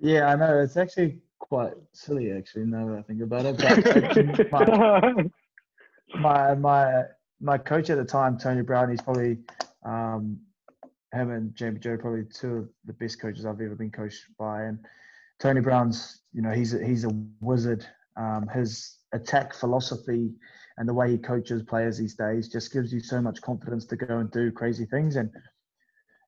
Yeah, 0.00 0.26
I 0.26 0.34
know. 0.36 0.58
It's 0.58 0.76
actually 0.76 1.18
quite 1.48 1.74
silly, 1.92 2.32
actually, 2.32 2.64
now 2.64 2.88
that 2.88 2.98
I 2.98 3.02
think 3.02 3.22
about 3.22 3.44
it. 3.44 4.50
But 4.50 4.60
my, 6.20 6.54
my 6.54 6.54
my 6.54 7.02
my 7.40 7.58
coach 7.58 7.90
at 7.90 7.98
the 7.98 8.04
time, 8.04 8.38
Tony 8.38 8.62
Brown, 8.62 8.90
he's 8.90 9.02
probably 9.02 9.38
um, 9.84 10.38
him 11.12 11.30
and 11.30 11.54
Jamie 11.54 11.80
Joe, 11.80 11.98
probably 11.98 12.24
two 12.24 12.56
of 12.56 12.68
the 12.86 12.94
best 12.94 13.20
coaches 13.20 13.44
I've 13.44 13.60
ever 13.60 13.74
been 13.74 13.90
coached 13.90 14.24
by. 14.38 14.64
And 14.64 14.78
Tony 15.38 15.60
Brown's, 15.60 16.22
you 16.32 16.42
know, 16.42 16.50
he's 16.50 16.74
a, 16.74 16.84
he's 16.84 17.04
a 17.04 17.10
wizard. 17.40 17.86
Um, 18.16 18.48
his 18.48 18.98
attack 19.12 19.54
philosophy 19.54 20.32
and 20.78 20.88
the 20.88 20.94
way 20.94 21.10
he 21.10 21.18
coaches 21.18 21.62
players 21.62 21.98
these 21.98 22.14
days 22.14 22.48
just 22.48 22.72
gives 22.72 22.92
you 22.92 23.00
so 23.00 23.20
much 23.20 23.40
confidence 23.42 23.84
to 23.86 23.96
go 23.96 24.18
and 24.18 24.30
do 24.30 24.50
crazy 24.50 24.86
things. 24.86 25.16
And 25.16 25.30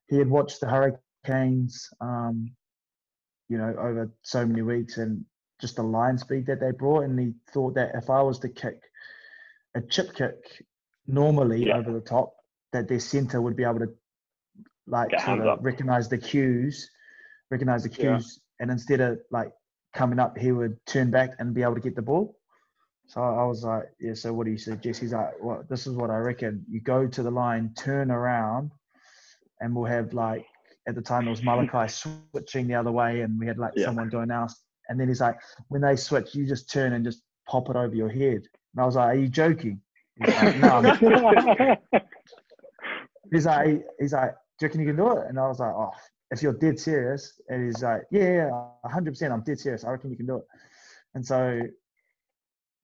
he 0.09 0.17
had 0.17 0.29
watched 0.29 0.59
the 0.61 0.67
Hurricanes. 0.67 1.89
Um, 1.99 2.51
you 3.49 3.57
know, 3.57 3.73
over 3.77 4.11
so 4.23 4.45
many 4.45 4.61
weeks 4.61 4.97
and 4.97 5.25
just 5.59 5.75
the 5.75 5.83
line 5.83 6.17
speed 6.17 6.45
that 6.47 6.59
they 6.59 6.71
brought. 6.71 7.03
And 7.03 7.19
he 7.19 7.33
thought 7.51 7.75
that 7.75 7.91
if 7.95 8.09
I 8.09 8.21
was 8.21 8.39
to 8.39 8.49
kick 8.49 8.81
a 9.75 9.81
chip 9.81 10.13
kick 10.13 10.63
normally 11.07 11.65
Yeah. 11.67 11.77
over 11.77 11.91
the 11.91 12.01
top, 12.01 12.33
that 12.73 12.87
their 12.87 12.99
center 12.99 13.41
would 13.41 13.55
be 13.55 13.63
able 13.63 13.79
to 13.79 13.93
like 14.85 15.09
Get 15.09 15.21
sort 15.21 15.39
of 15.39 15.47
up. 15.47 15.59
recognize 15.65 16.09
the 16.09 16.17
cues, 16.17 16.89
recognize 17.49 17.83
the 17.83 17.89
Yeah. 17.89 18.17
cues, 18.17 18.39
and 18.59 18.71
instead 18.71 19.01
of 19.01 19.19
like 19.31 19.51
coming 19.93 20.19
up, 20.19 20.37
he 20.37 20.51
would 20.51 20.83
turn 20.85 21.11
back 21.11 21.31
and 21.39 21.53
be 21.53 21.63
able 21.63 21.75
to 21.75 21.81
get 21.81 21.95
the 21.95 22.01
ball. 22.01 22.35
So 23.07 23.21
I 23.21 23.45
was 23.45 23.63
like, 23.63 23.85
yeah. 23.99 24.13
So 24.13 24.33
what 24.33 24.45
do 24.45 24.51
you 24.51 24.57
suggest? 24.57 24.99
He's 24.99 25.13
like, 25.13 25.33
well, 25.41 25.63
this 25.69 25.87
is 25.87 25.95
what 25.95 26.09
I 26.09 26.17
reckon. 26.17 26.65
You 26.69 26.81
go 26.81 27.07
to 27.07 27.23
the 27.23 27.31
line, 27.31 27.73
turn 27.73 28.11
around, 28.11 28.71
and 29.61 29.73
we'll 29.75 29.85
have 29.85 30.13
like 30.13 30.45
at 30.87 30.95
the 30.95 31.01
time 31.01 31.27
it 31.27 31.31
was 31.31 31.41
Malakai 31.41 31.89
switching 32.31 32.67
the 32.67 32.75
other 32.75 32.91
way, 32.91 33.21
and 33.21 33.37
we 33.39 33.45
had 33.45 33.57
like 33.57 33.73
Yeah. 33.75 33.85
someone 33.85 34.09
going 34.09 34.31
out. 34.31 34.51
And 34.89 34.99
then 34.99 35.07
he's 35.09 35.19
like, 35.21 35.37
when 35.67 35.81
they 35.81 35.95
switch, 35.97 36.33
you 36.33 36.47
just 36.47 36.71
turn 36.71 36.93
and 36.93 37.03
just 37.03 37.21
pop 37.47 37.69
it 37.69 37.75
over 37.75 37.93
your 37.93 38.09
head. 38.09 38.41
And 38.73 38.81
I 38.81 38.85
was 38.85 38.95
like, 38.95 39.07
are 39.15 39.19
you 39.19 39.27
joking? 39.27 39.81
He's 40.15 40.33
like, 40.35 40.55
no. 40.55 40.81
He's 43.31 43.45
like, 43.45 43.85
he's 43.99 44.13
like, 44.13 44.31
do 44.31 44.65
you 44.65 44.67
reckon 44.67 44.79
you 44.81 44.87
can 44.87 44.95
do 44.95 45.11
it? 45.17 45.25
And 45.27 45.37
I 45.37 45.47
was 45.49 45.59
like, 45.59 45.73
oh, 45.73 45.91
if 46.31 46.41
you're 46.41 46.53
dead 46.53 46.79
serious, 46.79 47.39
and 47.49 47.65
he's 47.65 47.83
like, 47.83 48.03
yeah, 48.09 48.47
yeah, 48.47 48.89
hundred 48.89 49.11
percent, 49.11 49.33
I'm 49.33 49.41
dead 49.41 49.59
serious. 49.59 49.83
I 49.83 49.91
reckon 49.91 50.11
you 50.11 50.17
can 50.17 50.25
do 50.25 50.37
it. 50.37 50.45
And 51.13 51.25
so 51.25 51.61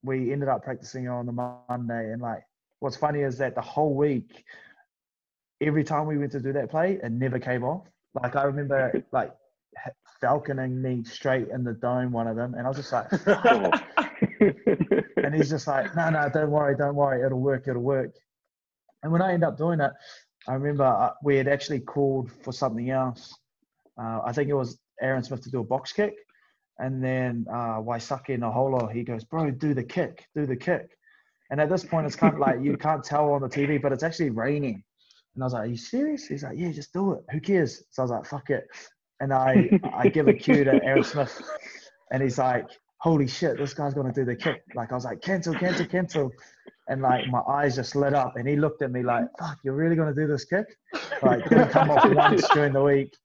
we 0.02 0.32
ended 0.32 0.50
up 0.50 0.62
practicing 0.62 1.08
on 1.08 1.24
the 1.24 1.32
Monday, 1.32 2.12
and 2.12 2.20
like, 2.20 2.42
what's 2.80 2.96
funny 2.96 3.20
is 3.20 3.38
that 3.38 3.54
the 3.54 3.62
whole 3.62 3.94
week, 3.94 4.44
every 5.62 5.82
time 5.84 6.06
we 6.06 6.18
went 6.18 6.32
to 6.32 6.40
do 6.40 6.52
that 6.52 6.70
play, 6.70 6.98
it 7.02 7.10
never 7.10 7.38
came 7.38 7.64
off. 7.64 7.86
Like 8.14 8.36
I 8.36 8.44
remember, 8.44 9.04
like 9.12 9.32
falconing 10.22 10.80
me 10.80 11.04
straight 11.04 11.48
in 11.48 11.64
the 11.64 11.72
dome, 11.74 12.12
one 12.12 12.26
of 12.26 12.36
them, 12.36 12.54
and 12.54 12.66
I 12.66 12.70
was 12.70 12.78
just 12.78 12.92
like, 12.92 13.10
and 15.16 15.34
he's 15.34 15.50
just 15.50 15.66
like, 15.66 15.94
no, 15.96 16.10
no, 16.10 16.28
don't 16.32 16.50
worry, 16.50 16.76
don't 16.76 16.94
worry, 16.94 17.24
it'll 17.24 17.40
work, 17.40 17.66
it'll 17.68 17.82
work. 17.82 18.14
And 19.02 19.12
when 19.12 19.20
I 19.20 19.32
end 19.32 19.44
up 19.44 19.58
doing 19.58 19.80
it, 19.80 19.92
I 20.46 20.54
remember 20.54 20.84
uh, 20.84 21.10
we 21.22 21.36
had 21.36 21.48
actually 21.48 21.80
called 21.80 22.30
for 22.42 22.52
something 22.52 22.90
else. 22.90 23.34
Uh, 24.00 24.20
I 24.24 24.32
think 24.32 24.48
it 24.48 24.54
was 24.54 24.78
Aaron 25.00 25.22
Smith 25.22 25.42
to 25.42 25.50
do 25.50 25.60
a 25.60 25.64
box 25.64 25.92
kick. 25.92 26.14
And 26.78 27.02
then 27.02 27.46
uh, 27.50 27.80
Waisake 27.80 28.38
Naholo, 28.38 28.92
he 28.92 29.04
goes, 29.04 29.24
bro, 29.24 29.50
do 29.50 29.74
the 29.74 29.84
kick, 29.84 30.26
do 30.34 30.44
the 30.46 30.56
kick. 30.56 30.90
And 31.50 31.60
at 31.60 31.68
this 31.70 31.84
point, 31.84 32.06
it's 32.06 32.16
kind 32.16 32.34
of 32.34 32.40
like 32.40 32.60
you 32.62 32.76
can't 32.76 33.04
tell 33.04 33.32
on 33.32 33.42
the 33.42 33.48
TV, 33.48 33.80
but 33.80 33.92
it's 33.92 34.02
actually 34.02 34.30
raining. 34.30 34.82
And 35.34 35.42
I 35.42 35.46
was 35.46 35.52
like, 35.52 35.62
are 35.64 35.66
you 35.66 35.76
serious? 35.76 36.26
He's 36.26 36.44
like, 36.44 36.56
yeah, 36.56 36.70
just 36.70 36.92
do 36.92 37.12
it. 37.12 37.24
Who 37.30 37.40
cares? 37.40 37.82
So 37.90 38.02
I 38.02 38.04
was 38.04 38.10
like, 38.10 38.26
fuck 38.26 38.50
it. 38.50 38.66
And 39.20 39.32
I, 39.32 39.80
I 39.96 40.08
give 40.08 40.28
a 40.28 40.32
cue 40.34 40.64
to 40.64 40.82
Aaron 40.84 41.04
Smith. 41.04 41.40
And 42.12 42.22
he's 42.22 42.38
like, 42.38 42.68
holy 42.98 43.26
shit, 43.26 43.58
this 43.58 43.74
guy's 43.74 43.94
going 43.94 44.06
to 44.06 44.12
do 44.12 44.24
the 44.24 44.36
kick. 44.36 44.62
Like, 44.74 44.92
I 44.92 44.94
was 44.94 45.04
like, 45.04 45.20
cancel, 45.20 45.54
cancel, 45.54 45.86
cancel. 45.86 46.32
And 46.88 47.02
like, 47.02 47.26
my 47.28 47.40
eyes 47.40 47.76
just 47.76 47.96
lit 47.96 48.14
up. 48.14 48.36
And 48.36 48.48
he 48.48 48.56
looked 48.56 48.82
at 48.82 48.92
me 48.92 49.02
like, 49.02 49.24
fuck, 49.38 49.58
you're 49.64 49.74
really 49.74 49.96
going 49.96 50.14
to 50.14 50.20
do 50.20 50.26
this 50.26 50.44
kick? 50.44 50.66
Like, 51.22 51.48
didn't 51.48 51.70
come 51.70 51.90
off 51.90 52.04
once 52.14 52.48
during 52.50 52.72
the 52.72 52.82
week. 52.82 53.16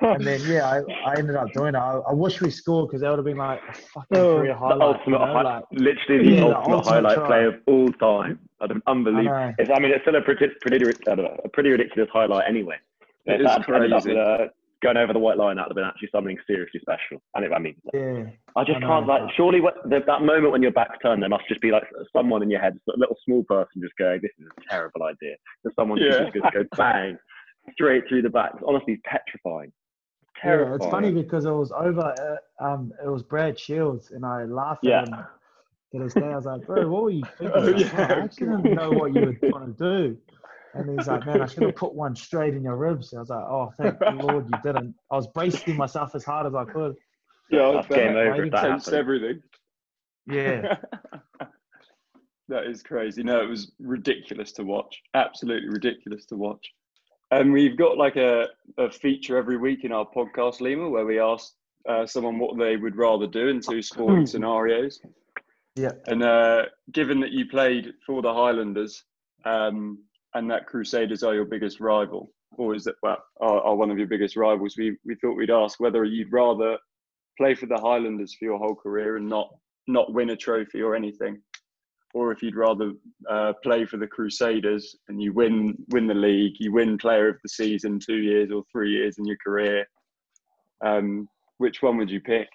And 0.00 0.26
then 0.26 0.40
yeah, 0.48 0.66
I, 0.66 1.10
I 1.10 1.16
ended 1.18 1.36
up 1.36 1.52
doing 1.52 1.74
it. 1.74 1.78
I, 1.78 1.98
I 2.08 2.12
wish 2.12 2.40
we 2.40 2.50
scored 2.50 2.88
because 2.88 3.02
that 3.02 3.10
would 3.10 3.18
have 3.18 3.24
been 3.24 3.36
like 3.36 3.60
a 3.68 3.72
fucking 3.72 4.16
Oh, 4.16 4.36
career 4.36 4.52
The 4.54 4.58
highlight. 4.58 4.80
ultimate, 4.80 5.18
you 5.20 5.26
know, 5.26 5.32
like, 5.42 5.64
literally 5.72 6.24
the 6.24 6.30
Yeah, 6.34 6.40
the 6.40 6.56
ultimate, 6.56 6.74
ultimate 6.76 6.84
highlight 6.94 7.14
try. 7.18 7.26
play 7.26 7.44
of 7.44 7.54
all 7.66 7.92
time. 7.92 8.38
That'd 8.60 8.76
have 8.86 9.04
been 9.04 9.16
I 9.28 9.54
It's, 9.58 9.70
I 9.74 9.78
mean, 9.80 9.90
it's 9.92 10.02
still 10.02 10.16
a 10.16 10.22
pretty, 10.22 10.46
pretty, 10.60 10.84
I 10.86 11.14
don't 11.14 11.24
know, 11.24 11.40
a 11.44 11.48
pretty 11.48 11.70
ridiculous 11.70 12.08
highlight 12.12 12.48
anyway. 12.48 12.76
It 13.26 13.34
If 13.34 13.40
is 13.40 13.46
that 13.46 13.66
had 13.66 13.92
up 13.92 14.04
with, 14.06 14.16
uh, 14.16 14.48
going 14.82 14.96
over 14.96 15.12
the 15.12 15.18
white 15.18 15.38
line, 15.38 15.56
that'd 15.56 15.70
have 15.70 15.76
been 15.76 15.84
actually 15.84 16.08
something 16.12 16.36
seriously 16.46 16.80
special. 16.80 17.22
And 17.34 17.44
it, 17.44 17.52
I 17.52 17.58
mean, 17.58 17.74
Yeah, 17.92 18.24
I 18.56 18.64
just 18.64 18.78
I 18.78 18.80
can't 18.80 19.06
like. 19.06 19.22
Surely, 19.36 19.60
what, 19.60 19.76
the, 19.84 20.00
that 20.06 20.22
moment 20.22 20.52
when 20.52 20.62
your 20.62 20.72
back's 20.72 20.98
turned, 21.02 21.22
there 21.22 21.28
must 21.30 21.48
just 21.48 21.60
be 21.60 21.70
like 21.70 21.84
someone 22.14 22.42
in 22.42 22.50
your 22.50 22.60
head, 22.60 22.78
a 22.94 22.98
little 22.98 23.16
small 23.24 23.44
person, 23.44 23.80
just 23.82 23.96
going, 23.96 24.20
"This 24.22 24.30
is 24.38 24.46
a 24.46 24.60
terrible 24.70 25.02
idea." 25.04 25.36
There's 25.62 25.74
someone 25.74 25.98
Yeah. 25.98 26.28
just 26.30 26.52
goes, 26.52 26.66
bang 26.76 27.18
straight 27.72 28.08
through 28.08 28.22
the 28.22 28.30
back. 28.30 28.52
It's 28.54 28.62
honestly 28.66 29.00
petrifying. 29.04 29.72
Terrifying. 30.40 30.70
yeah. 30.70 30.76
It's 30.76 30.86
funny 30.90 31.12
because 31.12 31.44
it 31.44 31.50
was 31.52 31.72
over. 31.72 32.40
Uh, 32.60 32.64
um, 32.64 32.92
it 33.04 33.08
was 33.08 33.22
Brad 33.22 33.58
Shields, 33.58 34.10
and 34.10 34.24
I 34.26 34.44
laughed 34.44 34.84
Yeah. 34.84 35.02
at 35.02 35.08
him 35.08 35.24
to 35.92 35.98
this 36.00 36.14
day. 36.14 36.22
I 36.26 36.36
was 36.36 36.44
like, 36.46 36.66
"Bro, 36.66 36.88
what 36.88 37.02
were 37.04 37.10
you 37.10 37.22
thinking?" 37.38 37.52
Oh, 37.54 37.72
I, 37.72 37.76
yeah, 37.76 37.94
"Bro, 37.94 38.04
I 38.04 38.20
actually 38.24 38.46
didn't 38.62 38.74
know 38.74 38.90
what 38.90 39.14
you 39.14 39.20
were 39.26 39.32
trying 39.50 39.74
to 39.74 39.78
do." 39.78 40.18
And 40.74 40.98
he's 40.98 41.06
like, 41.06 41.24
"Man, 41.24 41.40
I 41.40 41.46
should 41.46 41.62
have 41.62 41.76
put 41.76 41.94
one 41.94 42.16
straight 42.16 42.54
in 42.54 42.64
your 42.64 42.76
ribs." 42.76 43.14
I 43.14 43.20
was 43.20 43.28
like, 43.30 43.44
"Oh, 43.44 43.72
thank 43.78 43.98
the 44.00 44.10
Lord 44.10 44.46
you 44.52 44.58
didn't." 44.64 44.94
I 45.10 45.14
was 45.16 45.28
bracing 45.28 45.76
myself 45.76 46.14
as 46.16 46.24
hard 46.24 46.46
as 46.48 46.54
I 46.54 46.64
could. 46.64 46.96
Yeah, 47.50 47.68
I 47.68 47.72
That's 47.74 47.86
game 47.88 48.16
over 48.16 48.50
that 48.50 48.50
Tapes 48.50 48.60
happens. 48.60 48.88
everything. 48.88 49.40
Yeah, 50.26 50.78
that 52.48 52.64
is 52.66 52.82
crazy. 52.82 53.22
No, 53.22 53.40
it 53.40 53.48
was 53.48 53.72
ridiculous 53.78 54.52
to 54.52 54.64
watch. 54.64 55.00
Absolutely 55.14 55.68
ridiculous 55.68 56.26
to 56.26 56.36
watch. 56.36 56.66
And 57.30 57.52
we've 57.52 57.76
got 57.76 57.96
like 57.96 58.16
a, 58.16 58.48
a 58.78 58.90
feature 58.90 59.36
every 59.36 59.56
week 59.56 59.84
in 59.84 59.92
our 59.92 60.06
podcast, 60.06 60.60
Lima, 60.60 60.88
where 60.88 61.06
we 61.06 61.18
ask 61.18 61.54
uh, 61.88 62.06
someone 62.06 62.38
what 62.38 62.58
they 62.58 62.76
would 62.76 62.96
rather 62.96 63.26
do 63.26 63.48
in 63.48 63.60
two 63.60 63.82
sporting 63.82 64.26
scenarios. 64.26 65.00
yeah. 65.76 65.92
And 66.06 66.22
uh, 66.22 66.66
given 66.92 67.20
that 67.20 67.32
you 67.32 67.46
played 67.46 67.92
for 68.06 68.22
the 68.22 68.32
Highlanders 68.32 69.04
um, 69.44 69.98
and 70.34 70.50
that 70.50 70.66
Crusaders 70.66 71.22
are 71.22 71.34
your 71.34 71.44
biggest 71.44 71.80
rival, 71.80 72.30
or 72.56 72.74
is 72.74 72.84
that 72.84 72.94
well 73.02 73.18
are, 73.40 73.60
are 73.60 73.76
one 73.76 73.90
of 73.90 73.98
your 73.98 74.06
biggest 74.06 74.36
rivals, 74.36 74.76
we 74.78 74.96
we 75.04 75.14
thought 75.16 75.36
we'd 75.36 75.50
ask 75.50 75.80
whether 75.80 76.04
you'd 76.04 76.32
rather 76.32 76.78
play 77.36 77.54
for 77.54 77.66
the 77.66 77.78
Highlanders 77.78 78.34
for 78.34 78.44
your 78.44 78.58
whole 78.58 78.74
career 78.74 79.16
and 79.16 79.28
not 79.28 79.50
not 79.86 80.12
win 80.12 80.30
a 80.30 80.36
trophy 80.36 80.80
or 80.80 80.94
anything, 80.94 81.42
or 82.14 82.30
if 82.32 82.42
you'd 82.42 82.54
rather 82.56 82.92
uh, 83.28 83.52
play 83.62 83.84
for 83.84 83.96
the 83.98 84.06
Crusaders 84.06 84.96
and 85.08 85.20
you 85.20 85.32
win 85.32 85.76
win 85.90 86.06
the 86.06 86.14
league, 86.14 86.54
you 86.58 86.72
win 86.72 86.96
Player 86.96 87.28
of 87.28 87.36
the 87.42 87.48
Season 87.48 87.98
two 87.98 88.18
years 88.18 88.50
or 88.52 88.62
three 88.72 88.92
years 88.92 89.18
in 89.18 89.26
your 89.26 89.36
career. 89.44 89.84
Um, 90.82 91.28
which 91.58 91.82
one 91.82 91.96
would 91.98 92.10
you 92.10 92.20
pick? 92.20 92.48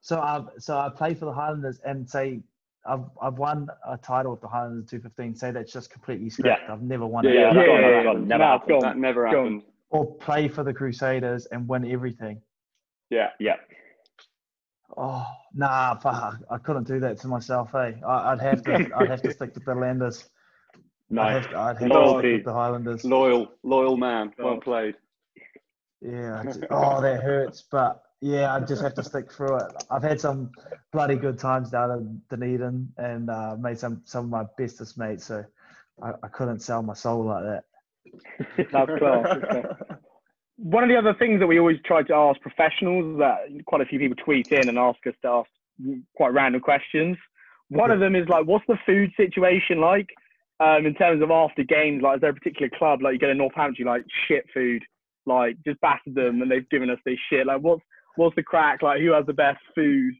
So 0.00 0.18
I 0.20 0.42
so 0.58 0.76
I 0.76 0.88
play 0.90 1.14
for 1.14 1.24
the 1.24 1.32
Highlanders 1.32 1.80
and 1.86 2.08
say 2.08 2.40
I've 2.88 3.04
I've 3.22 3.38
won 3.38 3.68
a 3.88 3.96
title 3.96 4.32
with 4.32 4.40
the 4.40 4.48
Highlanders 4.48 4.90
215. 4.90 5.36
Say 5.36 5.50
that's 5.52 5.72
just 5.72 5.90
completely 5.90 6.28
scrapped. 6.28 6.68
I've 6.68 6.82
never 6.82 7.06
won 7.06 7.24
Yeah, 7.24 7.30
it. 7.30 7.34
yeah, 7.34 7.42
that's 7.54 7.56
Yeah, 7.56 7.62
yeah, 7.64 8.02
yeah. 8.02 8.12
never 8.18 8.44
happened. 8.44 8.68
gone. 8.68 8.80
That 8.80 8.98
never 8.98 9.26
happened. 9.26 9.62
Or 9.90 10.14
play 10.16 10.48
for 10.48 10.64
the 10.64 10.74
Crusaders 10.74 11.46
and 11.46 11.68
win 11.68 11.88
everything. 11.90 12.40
Yeah. 13.10 13.28
Yeah. 13.38 13.54
Oh 14.96 15.26
nah, 15.54 15.94
fuck, 15.96 16.36
I 16.50 16.58
couldn't 16.58 16.86
do 16.86 17.00
that 17.00 17.18
to 17.20 17.28
myself. 17.28 17.70
Hey, 17.72 18.00
I, 18.06 18.32
I'd 18.32 18.40
have 18.40 18.62
to 18.64 18.90
I'd 18.96 19.10
have 19.10 19.22
to 19.22 19.32
stick 19.32 19.54
to 19.54 19.60
the 19.60 19.74
Landers. 19.74 20.28
I'd 21.16 21.32
have 21.32 21.50
to, 21.50 21.58
I'd 21.58 21.78
have 21.78 21.90
to 21.90 22.08
stick 22.08 22.22
with 22.22 22.44
the 22.44 22.52
Highlanders. 22.52 23.04
Loyal, 23.04 23.52
loyal 23.62 23.96
man. 23.96 24.32
Well 24.38 24.58
played. 24.58 24.96
Yeah. 26.00 26.42
I 26.42 26.52
oh, 26.70 27.00
that 27.00 27.22
hurts, 27.22 27.64
but 27.70 28.02
yeah, 28.20 28.54
I 28.54 28.60
just 28.60 28.82
have 28.82 28.94
to 28.94 29.02
stick 29.02 29.32
through 29.32 29.56
it. 29.56 29.84
I've 29.90 30.02
had 30.02 30.20
some 30.20 30.50
bloody 30.92 31.16
good 31.16 31.38
times 31.38 31.70
down 31.70 31.90
in 31.90 32.22
Dunedin 32.30 32.92
and 32.96 33.30
uh, 33.30 33.56
made 33.58 33.78
some 33.78 34.02
some 34.04 34.24
of 34.24 34.30
my 34.30 34.44
bestest 34.56 34.98
mates. 34.98 35.26
So 35.26 35.44
I, 36.02 36.12
I 36.22 36.28
couldn't 36.28 36.60
sell 36.60 36.82
my 36.82 36.94
soul 36.94 37.24
like 37.24 37.44
that. 37.44 37.64
That's 38.72 38.90
class. 38.98 39.95
That's 40.58 40.70
class. 40.70 40.74
One 40.74 40.82
of 40.82 40.88
the 40.88 40.96
other 40.96 41.14
things 41.18 41.40
that 41.40 41.46
we 41.46 41.58
always 41.58 41.78
try 41.84 42.02
to 42.02 42.14
ask 42.14 42.40
professionals 42.40 43.18
that 43.18 43.64
quite 43.66 43.80
a 43.80 43.86
few 43.86 43.98
people 43.98 44.16
tweet 44.16 44.48
in 44.52 44.68
and 44.68 44.78
ask 44.78 44.98
us 45.06 45.14
to 45.22 45.28
ask 45.28 45.50
quite 46.16 46.32
random 46.32 46.60
questions. 46.60 47.16
One 47.68 47.90
of 47.90 48.00
them 48.00 48.14
is 48.14 48.28
like, 48.28 48.46
what's 48.46 48.64
the 48.68 48.78
food 48.86 49.10
situation 49.16 49.80
like 49.80 50.08
um, 50.60 50.86
in 50.86 50.94
terms 50.94 51.22
of 51.22 51.30
after 51.30 51.64
games? 51.64 52.02
Like, 52.02 52.16
is 52.16 52.20
there 52.20 52.30
a 52.30 52.34
particular 52.34 52.70
club 52.78 53.02
like 53.02 53.14
you 53.14 53.18
go 53.18 53.26
to 53.26 53.34
Northampton, 53.34 53.84
you 53.84 53.90
like 53.90 54.04
shit 54.28 54.44
food, 54.54 54.82
like 55.26 55.56
just 55.66 55.80
battered 55.80 56.14
them 56.14 56.42
and 56.42 56.50
they've 56.50 56.68
given 56.70 56.90
us 56.90 56.98
this 57.04 57.18
shit? 57.28 57.46
Like, 57.46 57.60
what's 57.60 57.82
what's 58.16 58.36
the 58.36 58.42
crack? 58.42 58.82
Like, 58.82 59.00
who 59.00 59.12
has 59.12 59.26
the 59.26 59.32
best 59.32 59.58
food? 59.74 60.14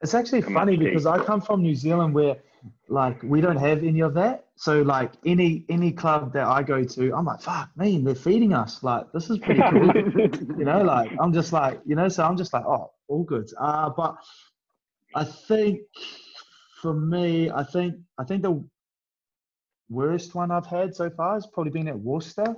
It's 0.00 0.14
actually 0.14 0.42
funny 0.42 0.76
because 0.76 1.06
I 1.06 1.18
come 1.24 1.40
from 1.40 1.62
New 1.62 1.74
Zealand 1.74 2.14
where 2.14 2.36
like 2.88 3.22
we 3.22 3.40
don't 3.40 3.56
have 3.56 3.84
any 3.84 4.00
of 4.00 4.14
that. 4.14 4.47
So 4.60 4.82
like 4.82 5.12
any 5.24 5.64
any 5.68 5.92
club 5.92 6.32
that 6.32 6.46
I 6.46 6.64
go 6.64 6.82
to, 6.82 7.14
I'm 7.14 7.24
like, 7.26 7.40
fuck 7.40 7.70
man, 7.76 8.02
they're 8.02 8.16
feeding 8.16 8.52
us. 8.54 8.82
Like 8.82 9.06
this 9.12 9.30
is 9.30 9.38
pretty 9.38 9.62
cool. 9.70 9.86
you 10.58 10.64
know, 10.64 10.82
like 10.94 11.12
I'm 11.20 11.32
just 11.32 11.52
like, 11.52 11.80
you 11.86 11.94
know, 11.94 12.08
so 12.08 12.24
I'm 12.24 12.36
just 12.36 12.52
like, 12.52 12.64
oh, 12.66 12.90
all 13.06 13.22
good. 13.22 13.48
Uh 13.60 13.90
but 13.96 14.16
I 15.14 15.22
think 15.22 15.80
for 16.82 16.92
me, 16.92 17.50
I 17.52 17.62
think 17.62 17.94
I 18.18 18.24
think 18.24 18.42
the 18.42 18.62
worst 19.90 20.34
one 20.34 20.50
I've 20.50 20.66
had 20.66 20.92
so 20.94 21.08
far 21.08 21.34
has 21.34 21.46
probably 21.46 21.70
been 21.70 21.86
at 21.86 21.98
Worcester. 21.98 22.56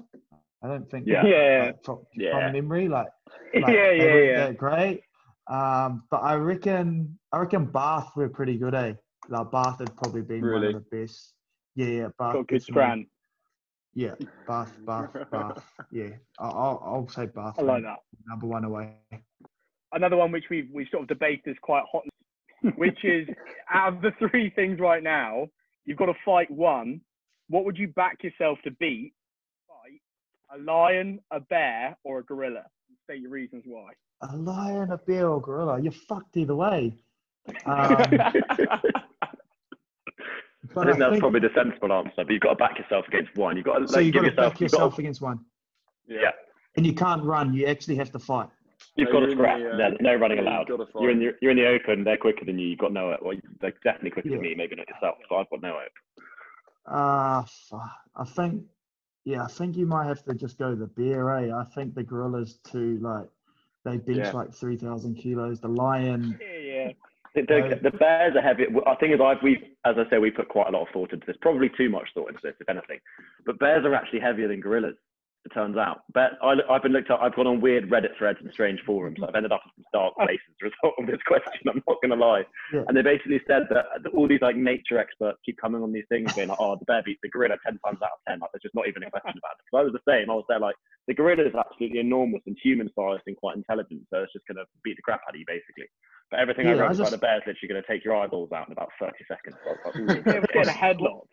I 0.63 0.69
don't 0.69 0.91
think 0.91 1.07
Yeah. 1.07 1.25
Yeah, 1.27 1.63
like, 1.67 1.85
from, 1.85 1.99
Yeah. 2.15 2.33
from 2.33 2.53
memory, 2.53 2.89
like 2.89 3.09
yeah, 3.53 3.61
like, 3.67 3.75
yeah, 3.75 3.91
they 3.93 3.99
weren't 3.99 4.31
yeah. 4.31 4.53
great. 4.53 5.03
Um, 5.49 6.05
but 6.11 6.23
I 6.23 6.35
reckon 6.37 7.19
I 7.31 7.41
reckon 7.41 7.67
Bath 7.67 8.11
were 8.17 8.31
pretty 8.31 8.57
good, 8.57 8.75
eh? 8.75 8.95
Like 9.29 9.51
Bath 9.51 9.81
had 9.81 9.95
probably 9.97 10.23
been 10.23 10.41
Really? 10.43 10.69
one 10.69 10.77
of 10.77 10.85
the 10.91 10.97
best. 10.97 11.35
Yeah, 11.77 11.87
yeah, 11.87 12.09
Bath. 12.19 12.35
Got 12.35 12.49
good 12.49 12.63
scran. 12.63 13.07
Yeah, 13.95 14.15
Bath, 14.47 14.73
Bath, 14.87 15.11
Bath. 15.33 15.65
Yeah, 15.91 16.11
I- 16.39 16.49
I'll 16.49 16.83
I'll 16.85 17.09
say 17.09 17.27
Bath. 17.27 17.57
I 17.59 17.63
like 17.63 17.83
that. 17.83 17.99
Number 18.29 18.47
one 18.47 18.65
away. 18.65 18.95
another 19.93 20.17
one 20.17 20.31
which 20.33 20.45
we've 20.51 20.69
we 20.73 20.87
sort 20.91 21.03
of 21.03 21.09
debated 21.09 21.43
is 21.51 21.57
quite 21.63 21.85
hot, 21.91 22.05
which 22.77 23.05
is 23.05 23.29
out 23.73 23.95
of 23.95 24.03
the 24.03 24.13
three 24.19 24.51
things 24.51 24.79
right 24.81 25.03
now, 25.03 25.49
you've 25.85 25.99
got 25.99 26.07
to 26.07 26.15
fight 26.25 26.51
one. 26.51 27.01
What 27.49 27.65
would 27.65 27.77
you 27.79 27.89
back 27.89 28.23
yourself 28.23 28.59
to 28.65 28.71
beat? 28.73 29.13
Fight 29.67 30.01
a 30.57 30.63
lion, 30.63 31.19
a 31.33 31.41
bear, 31.41 31.97
or 32.05 32.21
a 32.21 32.25
gorilla. 32.25 32.65
State 33.05 33.21
your 33.23 33.31
reasons 33.31 33.65
why. 33.67 33.91
A 34.23 34.37
lion, 34.37 34.93
a 34.93 34.99
bear, 34.99 35.29
or 35.29 35.41
gorilla. 35.41 35.81
You're 35.81 35.91
fucked 35.93 36.37
either 36.37 36.55
way. 36.55 36.95
Um, 37.67 37.97
I 40.71 40.75
but 40.75 40.87
think 40.87 40.99
that's 40.99 41.19
probably 41.19 41.41
the 41.41 41.51
sensible 41.55 41.93
answer. 41.93 42.13
But 42.25 42.31
you've 42.31 42.41
got 42.43 42.51
to 42.51 42.57
back 42.57 42.79
yourself 42.79 43.07
against 43.09 43.37
one. 43.37 43.57
You've 43.57 43.67
got 43.67 43.75
to 43.75 43.81
like, 43.81 43.89
so 43.91 43.99
you 44.01 44.13
give 44.13 44.23
got 44.23 44.29
to 44.29 44.31
yourself. 44.35 44.53
back 44.55 44.61
You've 44.61 44.71
got, 44.71 44.77
yourself 44.79 44.95
to, 44.97 45.01
against 45.01 45.21
one, 45.21 45.41
yeah. 46.07 46.31
and 46.77 46.87
you 46.87 46.95
can't 46.95 47.23
run. 47.25 47.53
You 47.55 47.67
actually 47.67 47.97
have 47.97 48.13
to 48.13 48.19
fight. 48.19 48.49
You've 48.97 49.09
So 49.09 49.13
got 49.13 49.19
you're 49.19 49.27
to 49.27 49.33
in 49.33 49.39
scrap. 49.39 49.59
the, 49.59 49.71
uh, 49.71 49.77
There's 49.77 49.97
no 50.01 50.15
running 50.15 50.39
yeah, 50.39 50.43
you've 50.45 50.53
allowed. 50.53 50.69
gotta 50.69 50.87
fight. 50.87 51.03
You're 51.03 51.11
in 51.11 51.19
the 51.19 51.31
you're 51.43 51.51
in 51.51 51.57
the 51.57 51.67
open. 51.67 52.05
They're 52.05 52.17
quicker 52.17 52.45
than 52.45 52.59
you. 52.59 52.69
You've 52.69 52.79
got 52.79 52.93
no. 52.93 53.17
Well, 53.23 53.37
they're 53.61 53.75
definitely 53.85 54.11
quicker 54.11 54.29
Yeah. 54.29 54.37
than 54.37 54.43
me. 54.43 54.55
Maybe 54.55 54.77
not 54.77 54.89
yourself. 54.89 55.17
So 55.29 55.37
I've 55.37 55.51
got 55.51 55.61
no 55.63 55.73
hope. 55.81 55.93
Uh. 56.87 57.45
I 58.17 58.25
think, 58.25 58.65
yeah, 59.25 59.45
I 59.45 59.49
think 59.49 59.77
you 59.77 59.87
might 59.87 60.07
have 60.07 60.25
to 60.25 60.35
just 60.35 60.59
go 60.59 60.75
the 60.75 60.87
bear, 60.87 61.31
eh? 61.37 61.53
I 61.55 61.65
think 61.75 61.95
the 61.95 62.03
gorillas 62.03 62.59
too, 62.71 62.99
like, 63.01 63.29
they 63.85 63.97
bench 63.99 64.19
Yeah. 64.19 64.33
like 64.33 64.53
3,000 64.53 65.15
kilos. 65.15 65.61
The 65.61 65.69
lion, 65.69 66.37
Yeah, 66.41 66.47
yeah. 66.49 66.60
The, 67.35 67.43
the, 67.43 67.91
the 67.91 67.97
bears 67.97 68.35
are 68.35 68.43
heavy. 68.43 68.65
I 68.87 68.95
think 68.97 69.15
as 69.15 69.21
I've 69.21 69.43
we 69.43 69.77
as 69.85 69.95
I 69.97 70.09
say 70.11 70.19
we 70.19 70.31
put 70.31 70.49
quite 70.49 70.69
a 70.69 70.71
lot 70.73 70.83
of 70.83 70.89
thought 70.93 71.13
into 71.13 71.27
this. 71.27 71.37
Probably 71.41 71.71
too 71.77 71.89
much 71.89 72.09
thought 72.15 72.29
into 72.29 72.41
this, 72.43 72.55
if 72.61 72.69
anything. 72.69 72.99
But 73.47 73.59
bears 73.59 73.85
are 73.85 73.95
actually 73.95 74.21
heavier 74.21 74.49
than 74.49 74.61
gorillas. 74.61 74.97
It 75.47 75.55
turns 75.55 75.79
out. 75.79 76.03
But 76.13 76.33
I, 76.43 76.53
I've 76.69 76.83
been 76.83 76.93
looked 76.93 77.11
at. 77.11 77.19
I've 77.19 77.35
gone 77.35 77.47
on 77.47 77.63
weird 77.63 77.89
Reddit 77.89 78.17
threads 78.19 78.39
and 78.43 78.53
strange 78.53 78.81
forums. 78.85 79.17
I've 79.27 79.35
ended 79.35 79.53
up 79.53 79.63
in 79.65 79.73
some 79.83 79.85
dark 79.93 80.15
oh. 80.21 80.27
places 80.27 80.45
as 80.53 80.57
a 80.61 80.65
result 80.69 80.95
of 81.01 81.07
this 81.07 81.23
question. 81.27 81.65
I'm 81.67 81.83
not 81.89 81.97
going 82.03 82.13
to 82.13 82.21
lie. 82.21 82.45
Yeah. 82.75 82.85
And 82.87 82.95
they 82.95 83.01
basically 83.01 83.41
said 83.47 83.65
that 83.71 83.87
all 84.13 84.29
these 84.29 84.43
like 84.43 84.57
nature 84.57 84.99
experts 84.99 85.39
keep 85.47 85.57
coming 85.59 85.83
on 85.83 85.93
these 85.93 86.05
things, 86.11 86.33
being 86.35 86.49
like, 86.49 86.61
"Oh, 86.61 86.77
the 86.77 86.85
bear 86.85 87.03
beats 87.03 87.21
the 87.23 87.31
gorilla 87.31 87.57
ten 87.65 87.79
times 87.81 88.05
out 88.05 88.21
of 88.21 88.23
ten. 88.29 88.39
Like, 88.41 88.53
there's 88.53 88.69
just 88.69 88.75
not 88.75 88.87
even 88.87 89.03
a 89.03 89.11
question 89.11 89.41
about 89.41 89.57
it. 89.57 89.65
Because 89.65 89.81
I 89.81 89.85
was 89.89 89.97
the 89.97 90.05
same. 90.05 90.29
I 90.29 90.35
was 90.35 90.45
there 90.49 90.61
like, 90.61 90.77
the 91.09 91.15
gorilla 91.15 91.49
is 91.49 91.55
absolutely 91.57 92.01
enormous 92.01 92.43
and 92.47 92.57
human 92.63 92.91
sized 92.93 93.25
and 93.27 93.37
quite 93.37 93.57
intelligent, 93.57 94.03
so 94.13 94.21
it's 94.21 94.33
just 94.33 94.47
going 94.47 94.61
to 94.61 94.69
beat 94.85 94.97
the 94.97 95.03
crap 95.03 95.23
out 95.27 95.35
of 95.35 95.41
you 95.41 95.49
basically. 95.49 95.89
But 96.31 96.41
everything 96.41 96.67
I 96.67 96.71
Yeah, 96.71 96.77
I 96.77 96.81
read 96.81 97.01
about 97.01 97.09
just- 97.09 97.11
the 97.13 97.19
bear 97.19 97.37
is 97.37 97.43
literally 97.47 97.69
going 97.73 97.83
to 97.83 97.89
take 97.89 98.05
your 98.05 98.15
eyeballs 98.15 98.53
out 98.53 98.69
in 98.69 98.73
about 98.73 98.91
30 99.01 99.17
seconds. 99.27 99.57
So 99.65 99.73
I 99.73 99.89
like, 99.89 99.97
You 99.97 100.05
"Ooh." 100.05 100.37
ever 100.37 100.47
get 100.53 100.69
in 100.69 100.69
a 100.69 100.77
headlock? 100.77 101.27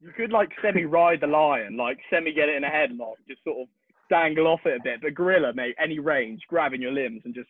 You 0.00 0.12
could 0.12 0.32
like 0.32 0.50
semi 0.60 0.84
ride 0.84 1.20
the 1.20 1.26
lion, 1.26 1.76
like 1.76 1.98
semi 2.10 2.32
get 2.32 2.48
it 2.48 2.56
in 2.56 2.64
a 2.64 2.68
headlock, 2.68 3.14
just 3.28 3.42
sort 3.44 3.62
of 3.62 3.68
dangle 4.10 4.46
off 4.46 4.60
it 4.66 4.76
a 4.80 4.82
bit. 4.82 5.00
But 5.02 5.14
gorilla, 5.14 5.52
mate, 5.54 5.74
any 5.82 5.98
range, 5.98 6.42
grabbing 6.48 6.82
your 6.82 6.92
limbs 6.92 7.22
and 7.24 7.34
just 7.34 7.48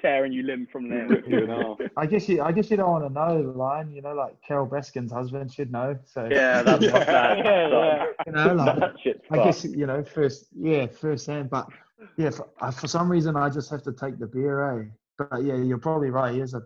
tearing 0.00 0.32
you 0.32 0.42
limb 0.42 0.66
from 0.72 0.88
limb. 0.88 1.22
You 1.26 1.44
in. 1.44 1.76
I 1.96 2.06
guess 2.06 2.26
you, 2.28 2.42
I 2.42 2.52
guess 2.52 2.70
you 2.70 2.78
don't 2.78 2.90
want 2.90 3.04
to 3.06 3.12
know 3.12 3.42
the 3.42 3.58
lion, 3.58 3.92
you 3.92 4.00
know, 4.00 4.14
like 4.14 4.34
Carole 4.46 4.66
Baskin's 4.66 5.12
husband 5.12 5.52
should 5.52 5.70
know. 5.70 5.98
So, 6.06 6.26
yeah, 6.30 6.62
that's 6.62 6.82
Yeah. 6.82 6.92
what 6.92 7.06
that. 7.06 7.38
Yeah, 7.38 7.68
yeah. 7.68 8.06
you 8.26 8.32
know, 8.32 8.54
like, 8.54 8.78
That 8.80 8.94
shit's 9.02 9.20
I 9.30 9.36
guess, 9.44 9.64
you 9.64 9.86
know, 9.86 10.02
first, 10.02 10.46
yeah, 10.56 10.86
first 10.86 11.26
hand, 11.26 11.50
but 11.50 11.68
Yeah, 12.16 12.30
for, 12.30 12.48
uh, 12.62 12.70
for 12.70 12.88
some 12.88 13.10
reason 13.10 13.36
I 13.36 13.50
just 13.50 13.70
have 13.70 13.82
to 13.82 13.92
take 13.92 14.18
the 14.18 14.26
beer, 14.26 14.80
eh? 14.80 14.84
But 15.18 15.42
yeah, 15.42 15.56
you're 15.56 15.76
probably 15.78 16.08
right. 16.10 16.32
He 16.34 16.40
is 16.40 16.54
a 16.54 16.62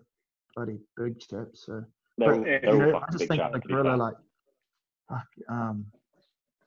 bloody 0.55 0.79
big 0.95 1.19
chap. 1.19 1.47
So, 1.53 1.83
They're 2.17 2.29
but 2.31 2.39
all, 2.39 2.47
you 2.47 2.91
know, 2.91 2.97
I 3.05 3.11
just 3.11 3.27
think 3.27 3.41
the 3.51 3.59
gorilla, 3.59 3.97
like, 3.97 4.15
fuck, 5.09 5.27
um, 5.49 5.85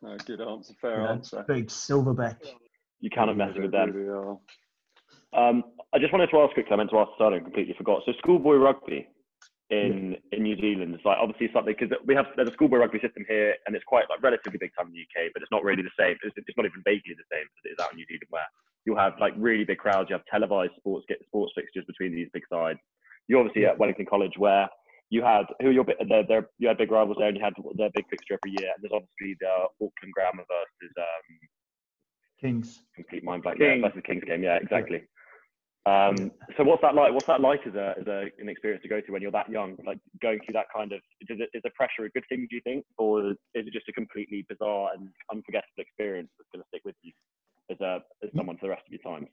No, 0.03 0.17
good 0.27 0.41
answer. 0.41 0.75
Fair 0.81 1.01
you 1.01 1.07
know, 1.07 1.13
answer. 1.13 1.45
big 1.49 1.69
silverback. 1.69 2.37
You 3.01 3.11
cannot 3.11 3.37
mess 3.37 3.53
They 3.55 3.61
with 3.63 3.73
them. 3.73 3.93
really. 3.93 4.37
Um, 5.33 5.65
I 5.95 5.99
just 5.99 6.13
wanted 6.13 6.31
to 6.31 6.39
ask 6.41 6.55
quickly. 6.55 6.73
I 6.73 6.77
meant 6.77 6.91
to 6.91 6.99
ask 6.99 7.11
Sterling, 7.17 7.43
completely 7.45 7.75
forgot. 7.77 8.03
So 8.07 8.13
schoolboy 8.19 8.57
rugby 8.57 9.07
in 9.71 10.17
in 10.33 10.43
New 10.43 10.57
Zealand 10.57 10.95
is 10.95 11.01
like 11.05 11.19
obviously 11.21 11.51
something 11.53 11.75
because 11.79 11.95
we 12.07 12.15
have 12.15 12.27
there's 12.37 12.49
a 12.49 12.53
schoolboy 12.53 12.79
rugby 12.79 12.99
system 13.01 13.25
here, 13.29 13.55
and 13.67 13.77
it's 13.77 13.85
quite 13.85 14.05
like 14.09 14.23
relatively 14.23 14.59
big 14.59 14.71
time 14.77 14.87
in 14.89 14.95
the 14.95 15.03
UK, 15.05 15.31
but 15.35 15.43
it's 15.43 15.51
not 15.53 15.63
really 15.65 15.83
the 15.83 15.93
same. 15.99 16.17
It's, 16.23 16.35
it's 16.37 16.57
not 16.57 16.65
even 16.67 16.81
vaguely 16.85 17.15
the 17.15 17.29
same 17.31 17.45
as 17.45 17.63
it 17.65 17.69
is 17.77 17.79
out 17.79 17.93
in 17.93 17.97
New 17.99 18.07
Zealand, 18.07 18.29
where 18.31 18.49
you'll 18.87 18.97
have 18.99 19.15
like 19.21 19.35
really 19.37 19.65
big 19.65 19.79
crowds. 19.79 20.09
You 20.09 20.17
have 20.17 20.25
televised 20.31 20.73
sports 20.77 21.05
get 21.09 21.19
sports 21.27 21.53
fixtures 21.55 21.85
between 21.87 22.15
these 22.15 22.29
big 22.33 22.45
sides. 22.51 22.79
You 23.29 23.39
obviously 23.39 23.67
at 23.67 23.79
Wellington 23.79 24.07
College 24.07 24.39
where 24.39 24.69
you 25.11 25.23
had 25.23 25.47
who 25.61 25.69
are 25.69 25.73
your 25.73 25.85
big- 25.85 25.97
they're, 26.09 26.25
they're, 26.27 26.49
you 26.59 26.69
had 26.69 26.79
big 26.79 26.91
rivals 26.91 27.17
there, 27.19 27.29
and 27.29 27.37
you 27.37 27.43
had 27.43 27.55
their 27.77 27.91
big 27.95 28.09
fixture 28.11 28.35
every 28.35 28.53
year. 28.53 28.71
And 28.75 28.83
there's 28.83 28.93
obviously 28.93 29.37
the 29.41 29.69
Auckland 29.81 30.13
Grammar 30.13 30.45
versus 30.49 30.95
um, 30.99 31.27
Kings. 32.41 32.83
complete 32.95 33.25
mind 33.25 33.43
blank. 33.43 33.59
Kings. 33.59 33.81
Yeah, 33.81 33.89
versus 33.89 34.03
Kings 34.07 34.25
game. 34.25 34.43
Yeah, 34.43 34.59
exactly. 34.61 35.03
Um, 35.87 36.33
so 36.57 36.65
what's 36.65 36.83
that 36.83 36.95
like? 36.95 37.15
What's 37.15 37.27
that 37.29 37.41
like 37.41 37.61
as 37.67 37.75
a 37.75 37.95
as 37.99 38.07
a, 38.07 38.27
an 38.39 38.49
experience 38.49 38.83
to 38.83 38.89
go 38.89 39.01
through 39.01 39.15
when 39.15 39.23
you're 39.23 39.33
that 39.33 39.49
young? 39.49 39.77
Like 39.87 39.99
going 40.21 40.39
through 40.45 40.53
that 40.53 40.67
kind 40.75 40.93
of 40.93 41.01
is, 41.23 41.39
it, 41.41 41.49
is 41.55 41.63
the 41.65 41.71
pressure 41.71 42.05
a 42.05 42.11
good 42.11 42.25
thing? 42.29 42.47
Do 42.51 42.57
you 42.57 42.63
think, 42.63 42.85
or 42.99 43.31
is 43.31 43.37
it 43.55 43.73
just 43.73 43.89
a 43.89 43.93
completely 43.93 44.45
bizarre 44.49 44.91
and 44.95 45.09
unforgettable 45.33 45.79
experience 45.79 46.29
that's 46.37 46.49
going 46.53 46.63
to 46.63 46.69
stick 46.69 46.83
with 46.85 46.97
you 47.03 47.13
as 47.71 47.81
a 47.81 48.03
as 48.23 48.31
someone 48.37 48.59
for 48.59 48.67
the 48.67 48.71
rest 48.71 48.83
of 48.87 48.93
your 48.93 49.01
time? 49.01 49.27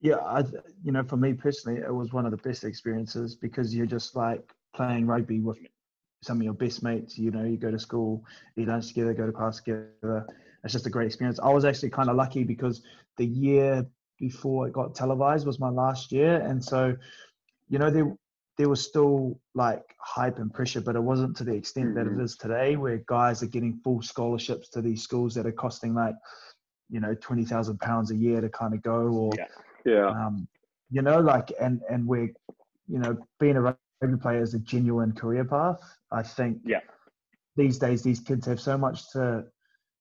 Yeah, 0.00 0.16
I, 0.16 0.42
you 0.84 0.92
know, 0.92 1.02
for 1.04 1.16
me 1.16 1.32
personally, 1.32 1.80
it 1.80 1.92
was 1.92 2.12
one 2.12 2.26
of 2.26 2.30
the 2.30 2.36
best 2.36 2.64
experiences 2.64 3.34
because 3.34 3.74
you're 3.74 3.86
just 3.86 4.14
like 4.14 4.52
playing 4.74 5.06
rugby 5.06 5.40
with 5.40 5.58
some 6.22 6.38
of 6.38 6.42
your 6.42 6.54
best 6.54 6.82
mates. 6.82 7.18
You 7.18 7.30
know, 7.30 7.44
you 7.44 7.56
go 7.56 7.70
to 7.70 7.78
school, 7.78 8.24
eat 8.56 8.68
lunch 8.68 8.88
together, 8.88 9.14
go 9.14 9.26
to 9.26 9.32
class 9.32 9.58
together. 9.58 10.26
It's 10.64 10.72
just 10.72 10.86
a 10.86 10.90
great 10.90 11.06
experience. 11.06 11.40
I 11.40 11.50
was 11.50 11.64
actually 11.64 11.90
kind 11.90 12.08
of 12.08 12.16
lucky 12.16 12.44
because 12.44 12.82
the 13.16 13.26
year 13.26 13.84
before 14.18 14.68
it 14.68 14.72
got 14.72 14.94
televised 14.94 15.46
was 15.46 15.58
my 15.58 15.68
last 15.68 16.12
year, 16.12 16.40
and 16.40 16.64
so, 16.64 16.96
you 17.68 17.78
know, 17.78 17.90
there 17.90 18.16
there 18.58 18.68
was 18.68 18.82
still 18.82 19.40
like 19.54 19.82
hype 19.98 20.38
and 20.38 20.52
pressure, 20.52 20.80
but 20.80 20.94
it 20.94 21.02
wasn't 21.02 21.36
to 21.38 21.42
the 21.42 21.54
extent 21.54 21.94
that 21.94 22.06
it 22.06 22.20
is 22.20 22.36
today, 22.36 22.76
where 22.76 23.02
guys 23.06 23.42
are 23.42 23.46
getting 23.46 23.80
full 23.82 24.02
scholarships 24.02 24.68
to 24.68 24.82
these 24.82 25.02
schools 25.02 25.34
that 25.34 25.46
are 25.46 25.52
costing 25.52 25.94
like, 25.94 26.14
you 26.90 27.00
know, 27.00 27.14
twenty 27.14 27.44
thousand 27.44 27.80
pounds 27.80 28.10
a 28.10 28.16
year 28.16 28.40
to 28.40 28.48
kind 28.50 28.74
of 28.74 28.82
go, 28.82 29.08
or 29.08 29.32
Yeah. 29.36 29.46
Yeah. 29.84 30.06
um, 30.06 30.46
you 30.90 31.02
know, 31.02 31.18
like, 31.18 31.50
and 31.60 31.80
and 31.90 32.06
we're, 32.06 32.30
you 32.86 32.98
know, 32.98 33.16
being 33.40 33.56
a 33.56 33.76
rugby 34.02 34.18
player 34.18 34.42
is 34.42 34.54
a 34.54 34.58
genuine 34.58 35.12
career 35.12 35.44
path. 35.44 35.80
I 36.10 36.22
think 36.22 36.58
Yeah. 36.64 36.80
these 37.56 37.78
days 37.78 38.02
these 38.02 38.20
kids 38.20 38.46
have 38.46 38.60
so 38.60 38.76
much 38.76 39.10
to 39.12 39.44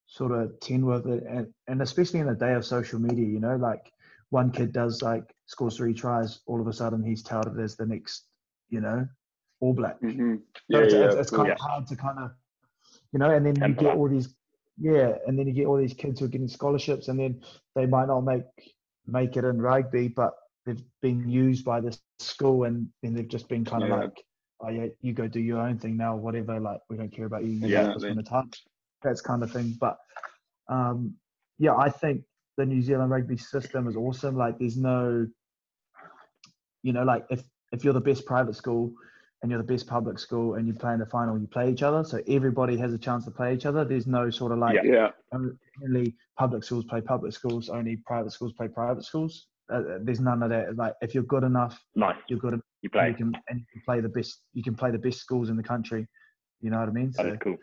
sort 0.07 0.31
of 0.31 0.59
tend 0.59 0.85
with 0.85 1.07
it, 1.07 1.23
and 1.29 1.47
and 1.67 1.81
especially 1.81 2.19
in 2.19 2.27
the 2.27 2.35
day 2.35 2.53
of 2.53 2.65
social 2.65 2.99
media, 2.99 3.25
you 3.25 3.39
know, 3.39 3.55
like 3.55 3.91
one 4.29 4.51
kid 4.51 4.71
does 4.73 5.01
like 5.01 5.33
scores 5.45 5.77
three 5.77 5.93
tries, 5.93 6.39
all 6.47 6.59
of 6.59 6.67
a 6.67 6.73
sudden 6.73 7.03
he's 7.03 7.21
touted 7.23 7.59
as 7.59 7.75
the 7.75 7.85
next, 7.85 8.25
you 8.69 8.81
know, 8.81 9.07
All 9.59 9.73
Black. 9.73 9.99
hmm 9.99 10.35
So 10.69 10.79
Yeah, 10.79 10.79
it's, 10.79 10.93
yeah. 10.93 11.05
it's, 11.05 11.15
it's 11.15 11.29
kind 11.31 11.49
course. 11.49 11.61
of 11.61 11.67
hard 11.67 11.87
to 11.87 11.95
kind 11.95 12.19
of, 12.19 12.31
you 13.11 13.19
know, 13.19 13.29
and 13.31 13.45
then 13.45 13.55
you 13.55 13.75
get 13.75 13.83
that. 13.83 13.95
all 13.97 14.07
these, 14.09 14.33
yeah, 14.77 15.15
and 15.27 15.37
then 15.37 15.47
you 15.47 15.53
get 15.53 15.67
all 15.67 15.77
these 15.77 15.93
kids 15.93 16.19
who 16.19 16.25
are 16.25 16.29
getting 16.29 16.47
scholarships, 16.47 17.07
and 17.09 17.19
then 17.19 17.41
they 17.75 17.85
might 17.85 18.07
not 18.07 18.21
make 18.21 18.43
make 19.07 19.35
it 19.35 19.43
in 19.43 19.61
rugby, 19.61 20.07
but 20.07 20.33
they've 20.65 20.83
been 21.01 21.27
used 21.27 21.65
by 21.65 21.81
this 21.81 22.01
school, 22.19 22.63
and 22.65 22.87
then 23.01 23.13
they've 23.13 23.27
just 23.27 23.47
been 23.49 23.65
kind 23.65 23.83
of 23.83 23.89
Yeah. 23.89 23.95
like, 23.95 24.23
oh 24.61 24.69
yeah, 24.69 24.87
you 25.01 25.13
go 25.13 25.27
do 25.27 25.39
your 25.39 25.59
own 25.59 25.77
thing 25.77 25.97
now, 25.97 26.15
whatever. 26.15 26.59
Like 26.59 26.79
we 26.89 26.97
don't 26.97 27.11
care 27.11 27.25
about 27.25 27.43
you. 27.43 27.51
Yeah. 27.67 27.93
just 27.93 28.29
touch. 28.29 28.63
That's 29.01 29.21
kind 29.21 29.41
of 29.43 29.51
thing. 29.51 29.75
But 29.79 29.97
um, 30.69 31.15
yeah, 31.57 31.75
I 31.75 31.89
think 31.89 32.23
the 32.57 32.65
New 32.65 32.81
Zealand 32.81 33.09
rugby 33.11 33.37
system 33.37 33.87
is 33.87 33.95
awesome. 33.95 34.35
Like 34.37 34.59
there's 34.59 34.77
no, 34.77 35.27
you 36.83 36.93
know, 36.93 37.03
like 37.03 37.25
if 37.29 37.43
if 37.71 37.83
you're 37.83 37.93
the 37.93 38.01
best 38.01 38.25
private 38.25 38.55
school 38.55 38.93
and 39.41 39.49
you're 39.49 39.61
the 39.61 39.73
best 39.73 39.87
public 39.87 40.19
school 40.19 40.55
and 40.55 40.67
you 40.67 40.73
play 40.73 40.93
in 40.93 40.99
the 40.99 41.05
final, 41.05 41.39
you 41.39 41.47
play 41.47 41.71
each 41.71 41.81
other. 41.81 42.03
So 42.03 42.21
everybody 42.27 42.77
has 42.77 42.93
a 42.93 42.97
chance 42.97 43.25
to 43.25 43.31
play 43.31 43.55
each 43.55 43.65
other. 43.65 43.83
There's 43.83 44.05
no 44.05 44.29
sort 44.29 44.51
of 44.51 44.59
like 44.59 44.77
Yeah. 44.83 45.09
only 45.33 46.15
public 46.37 46.63
schools 46.63 46.85
play 46.85 47.01
public 47.01 47.33
schools, 47.33 47.69
only 47.69 47.95
private 48.05 48.31
schools 48.31 48.53
play 48.53 48.67
private 48.67 49.03
schools. 49.03 49.47
Uh, 49.69 49.75
uh, 49.75 49.97
there's 50.01 50.19
none 50.19 50.43
of 50.43 50.49
that. 50.49 50.75
Like 50.75 50.93
if 51.01 51.13
you're 51.13 51.23
good 51.23 51.43
enough, 51.43 51.79
Nice. 51.95 52.15
you're 52.27 52.39
good 52.39 52.53
enough. 52.53 52.65
You 52.81 52.87
You 52.87 52.89
play. 52.89 53.13
can 53.13 53.33
and 53.49 53.59
you 53.59 53.65
can 53.71 53.81
play 53.85 53.99
the 54.01 54.09
best. 54.09 54.41
You 54.53 54.63
can 54.63 54.75
play 54.75 54.91
the 54.91 54.97
best 54.99 55.19
schools 55.19 55.49
in 55.49 55.57
the 55.57 55.63
country. 55.63 56.07
You 56.61 56.69
know 56.71 56.79
what 56.79 56.89
I 56.89 56.91
mean? 56.91 57.11
That 57.17 57.25
is 57.27 57.37
cool. 57.41 57.57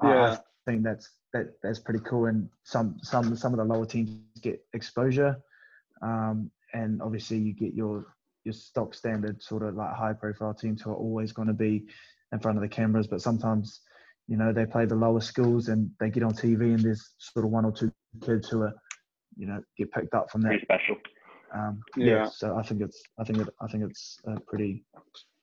I- 0.00 0.06
I 0.32 0.38
think 0.66 0.82
that's 0.82 1.10
that 1.32 1.46
that's 1.62 1.78
pretty 1.78 2.00
cool. 2.04 2.26
And 2.26 2.48
some 2.64 2.98
some 3.02 3.34
some 3.36 3.52
of 3.52 3.58
the 3.58 3.64
lower 3.64 3.86
teams 3.86 4.10
get 4.42 4.64
exposure, 4.72 5.38
um, 6.02 6.50
and 6.74 7.00
obviously 7.02 7.38
you 7.38 7.52
get 7.52 7.74
your 7.74 8.06
your 8.44 8.52
stock 8.54 8.94
standard 8.94 9.42
sort 9.42 9.62
of 9.62 9.74
like 9.74 9.92
high 9.94 10.12
profile 10.14 10.54
teams 10.54 10.80
who 10.82 10.90
are 10.90 10.94
always 10.96 11.32
going 11.32 11.48
to 11.48 11.54
be 11.54 11.86
in 12.32 12.38
front 12.40 12.56
of 12.56 12.62
the 12.62 12.68
cameras. 12.68 13.06
But 13.06 13.20
sometimes, 13.20 13.80
you 14.28 14.36
know, 14.36 14.52
they 14.52 14.64
play 14.64 14.86
the 14.86 14.94
lower 14.94 15.20
schools 15.20 15.68
and 15.68 15.90
they 16.00 16.08
get 16.10 16.22
on 16.22 16.32
TV, 16.32 16.72
and 16.74 16.80
there's 16.80 17.14
sort 17.18 17.44
of 17.44 17.50
one 17.50 17.64
or 17.64 17.72
two 17.72 17.92
kids 18.22 18.48
who 18.48 18.62
are, 18.62 18.72
you 19.36 19.46
know, 19.46 19.62
get 19.76 19.92
picked 19.92 20.14
up 20.14 20.30
from 20.30 20.42
that. 20.42 20.48
Pretty 20.48 20.64
special. 20.64 20.96
Um, 21.52 21.80
Yeah. 21.96 22.06
yeah. 22.06 22.24
So 22.26 22.56
I 22.56 22.62
think 22.62 22.80
it's 22.82 23.02
I 23.18 23.24
think 23.24 23.40
it 23.40 23.48
I 23.60 23.66
think 23.66 23.84
it's 23.84 24.20
a 24.26 24.38
pretty. 24.40 24.84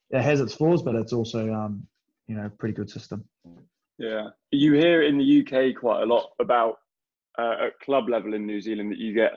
It 0.10 0.22
has 0.22 0.40
its 0.40 0.54
flaws, 0.56 0.84
but 0.84 0.96
it's 0.96 1.12
also 1.14 1.52
um, 1.54 1.86
you 2.28 2.36
know, 2.36 2.50
pretty 2.60 2.74
good 2.74 2.90
system. 2.90 3.26
Yeah. 3.98 4.30
You 4.52 4.74
hear 4.74 5.04
in 5.04 5.18
the 5.18 5.42
UK 5.42 5.76
quite 5.80 6.04
a 6.04 6.06
lot 6.06 6.30
about 6.40 6.76
uh, 7.38 7.66
at 7.68 7.80
club 7.82 8.10
level 8.10 8.34
in 8.34 8.46
New 8.46 8.62
Zealand 8.62 8.92
that 8.92 9.00
you 9.00 9.14
get 9.14 9.34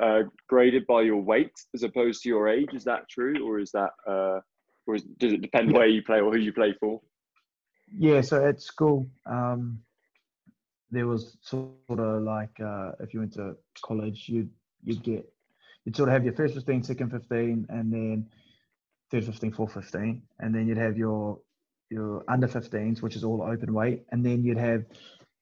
uh, 0.00 0.22
graded 0.48 0.86
by 0.86 1.02
your 1.02 1.20
weight 1.20 1.52
as 1.74 1.82
opposed 1.82 2.22
to 2.22 2.28
your 2.28 2.48
age. 2.48 2.68
Is 2.72 2.84
that 2.84 3.08
true, 3.08 3.46
or 3.46 3.58
is 3.58 3.72
that, 3.72 3.90
uh, 4.06 4.40
or 4.86 4.94
is, 4.94 5.02
does 5.18 5.32
it 5.32 5.42
depend 5.42 5.70
Yeah. 5.70 5.78
where 5.78 5.86
you 5.86 6.02
play 6.02 6.20
or 6.20 6.32
who 6.32 6.38
you 6.38 6.52
play 6.52 6.74
for? 6.78 7.00
Yeah, 7.94 8.20
so 8.22 8.44
at 8.46 8.60
school, 8.60 9.06
um, 9.26 9.82
there 10.92 11.06
was 11.06 11.38
sort 11.40 11.72
of 11.88 12.22
like 12.22 12.60
uh, 12.60 12.92
if 13.00 13.12
you 13.12 13.20
went 13.20 13.32
to 13.32 13.56
college, 13.82 14.28
you'd 14.28 14.50
you'd 14.84 15.02
get 15.02 15.26
you'd 15.84 15.96
sort 15.96 16.10
of 16.10 16.12
have 16.12 16.24
your 16.24 16.34
first 16.34 16.54
15, 16.54 16.84
second 16.84 17.10
15, 17.10 17.66
and 17.70 17.92
then 17.92 18.28
third 19.10 19.24
15, 19.24 19.52
fourth 19.52 19.72
15, 19.72 20.22
and 20.38 20.54
then 20.54 20.68
you'd 20.68 20.76
have 20.76 20.96
your 20.96 21.40
your 21.90 22.22
under 22.28 22.46
15s, 22.46 23.02
which 23.02 23.16
is 23.16 23.24
all 23.24 23.42
open 23.42 23.72
weight, 23.72 24.04
and 24.12 24.24
then 24.24 24.44
you'd 24.44 24.58
have 24.58 24.84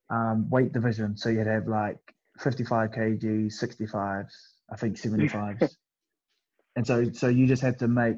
um, 0.09 0.49
weight 0.49 0.73
division. 0.73 1.17
So 1.17 1.29
you'd 1.29 1.47
have 1.47 1.67
like 1.67 1.99
55 2.39 2.91
kg, 2.91 3.47
65s, 3.47 4.33
I 4.73 4.77
think 4.77 4.97
75s, 4.97 5.77
and 6.77 6.87
so 6.87 7.11
so 7.11 7.27
you 7.27 7.49
just 7.49 7.63
had 7.63 7.79
to 7.81 7.89
make 7.89 8.17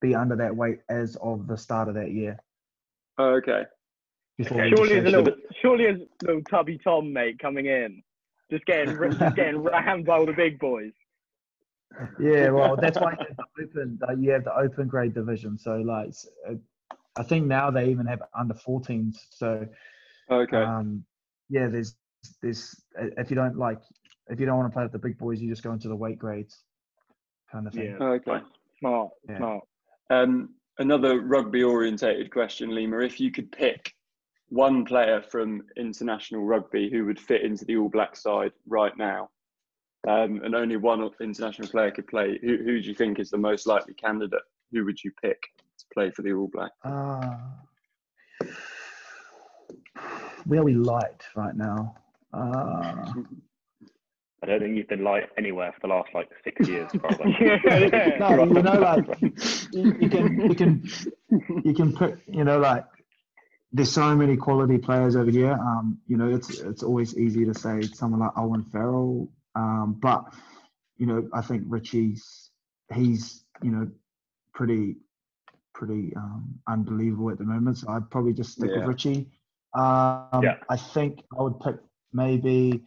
be 0.00 0.14
under 0.14 0.36
that 0.36 0.56
weight 0.56 0.78
as 0.88 1.16
of 1.16 1.46
the 1.46 1.58
start 1.58 1.88
of 1.88 1.94
that 1.94 2.10
year. 2.10 2.38
Oh, 3.18 3.34
okay. 3.34 3.64
Before 4.40 4.62
Okay. 4.62 4.70
Surely 4.70 4.96
as 4.96 5.04
a 5.04 5.10
little, 5.10 5.34
surely 5.60 5.86
as 5.86 5.96
little 6.22 6.40
tubby 6.50 6.78
Tom 6.82 7.12
mate 7.12 7.38
coming 7.38 7.66
in, 7.66 8.02
just 8.50 8.64
getting 8.64 8.96
just 9.18 9.36
getting 9.36 9.58
rammed 9.62 10.06
by 10.06 10.16
all 10.16 10.24
the 10.24 10.32
big 10.32 10.58
boys. 10.58 10.92
Yeah, 12.18 12.48
well, 12.48 12.74
that's 12.74 12.98
why 12.98 13.12
you 13.12 13.26
have 13.28 13.36
the 13.36 13.62
open. 13.64 13.98
Uh, 14.08 14.16
you 14.16 14.30
have 14.30 14.44
the 14.44 14.56
open 14.56 14.88
grade 14.88 15.12
division. 15.12 15.58
So, 15.58 15.76
like, 15.76 16.14
uh, 16.48 16.54
I 17.16 17.22
think 17.22 17.48
now 17.48 17.70
they 17.70 17.90
even 17.90 18.06
have 18.06 18.22
under 18.34 18.54
14s. 18.54 19.16
So, 19.28 19.66
Okay. 20.30 20.56
um, 20.56 21.04
yeah, 21.50 21.68
there's 21.68 21.96
there's 22.40 22.82
uh, 22.98 23.08
if 23.18 23.28
you 23.28 23.36
don't 23.36 23.58
like 23.58 23.80
if 24.28 24.40
you 24.40 24.46
don't 24.46 24.56
want 24.56 24.72
to 24.72 24.74
play 24.74 24.84
with 24.84 24.92
the 24.92 24.98
big 24.98 25.18
boys, 25.18 25.42
you 25.42 25.50
just 25.50 25.62
go 25.62 25.72
into 25.72 25.88
the 25.88 25.96
weight 25.96 26.18
grades, 26.18 26.62
kind 27.52 27.66
of 27.66 27.74
thing. 27.74 27.94
Yeah. 28.00 28.06
okay. 28.06 28.38
Smart, 28.78 29.10
Yeah. 29.28 29.36
smart. 29.36 29.64
Um, 30.08 30.54
another 30.78 31.20
rugby 31.20 31.62
orientated 31.62 32.32
question, 32.32 32.74
Lima. 32.74 33.00
If 33.00 33.20
you 33.20 33.30
could 33.30 33.52
pick 33.52 33.92
one 34.50 34.84
player 34.84 35.22
from 35.22 35.62
international 35.76 36.44
rugby 36.44 36.90
who 36.90 37.06
would 37.06 37.18
fit 37.18 37.42
into 37.42 37.64
the 37.64 37.76
All 37.76 37.88
Black 37.88 38.16
side 38.16 38.52
right 38.66 38.96
now, 38.98 39.30
um, 40.06 40.42
and 40.44 40.54
only 40.54 40.76
one 40.76 41.08
international 41.20 41.68
player 41.68 41.90
could 41.90 42.06
play, 42.06 42.38
who, 42.42 42.56
who 42.56 42.80
do 42.80 42.88
you 42.88 42.94
think 42.94 43.18
is 43.18 43.30
the 43.30 43.38
most 43.38 43.66
likely 43.66 43.94
candidate? 43.94 44.42
Who 44.72 44.84
would 44.84 45.02
you 45.02 45.12
pick 45.22 45.40
to 45.78 45.84
play 45.94 46.10
for 46.10 46.22
the 46.22 46.32
All 46.32 46.48
Black? 46.48 46.72
Uh, 46.84 47.36
where 50.44 50.60
are 50.60 50.64
we 50.64 50.74
light 50.74 51.22
right 51.36 51.56
now? 51.56 51.94
Uh, 52.32 53.12
I 54.42 54.46
don't 54.46 54.60
think 54.60 54.76
you've 54.76 54.88
been 54.88 55.04
light 55.04 55.28
anywhere 55.36 55.72
for 55.72 55.86
the 55.86 55.88
last 55.88 56.08
like 56.14 56.30
six 56.42 56.66
years. 56.66 56.90
Probably. 56.98 57.36
Yeah, 57.40 57.58
yeah. 57.64 58.16
no, 58.18 58.44
you 58.44 58.62
know, 58.62 58.80
like 58.80 59.20
you, 59.70 59.96
you 60.00 60.08
can 60.08 60.40
you 60.40 60.54
can 60.54 60.90
you 61.62 61.74
can 61.74 61.92
put 61.92 62.18
you 62.26 62.44
know 62.44 62.58
like 62.58 62.86
there's 63.72 63.92
so 63.92 64.14
many 64.16 64.36
quality 64.36 64.78
players 64.78 65.14
over 65.16 65.30
here. 65.30 65.52
Um, 65.52 65.98
you 66.06 66.16
know, 66.16 66.28
it's 66.28 66.58
it's 66.60 66.82
always 66.82 67.16
easy 67.16 67.44
to 67.44 67.54
say 67.54 67.82
someone 67.82 68.20
like 68.20 68.32
Owen 68.36 68.64
Farrell, 68.64 69.28
um, 69.54 69.96
but 70.00 70.24
you 70.96 71.06
know, 71.06 71.28
I 71.32 71.40
think 71.40 71.64
Richie's 71.66 72.50
he's 72.92 73.44
you 73.62 73.70
know 73.70 73.88
pretty 74.54 74.96
pretty 75.72 76.14
um, 76.16 76.58
unbelievable 76.68 77.30
at 77.30 77.38
the 77.38 77.44
moment. 77.44 77.78
So 77.78 77.88
I'd 77.90 78.10
probably 78.10 78.32
just 78.32 78.52
stick 78.52 78.70
Yeah. 78.70 78.78
with 78.78 78.88
Richie. 78.88 79.30
Um, 79.74 80.42
Yeah. 80.42 80.56
I 80.68 80.76
think 80.76 81.22
I 81.38 81.42
would 81.42 81.60
pick 81.60 81.76
maybe 82.12 82.84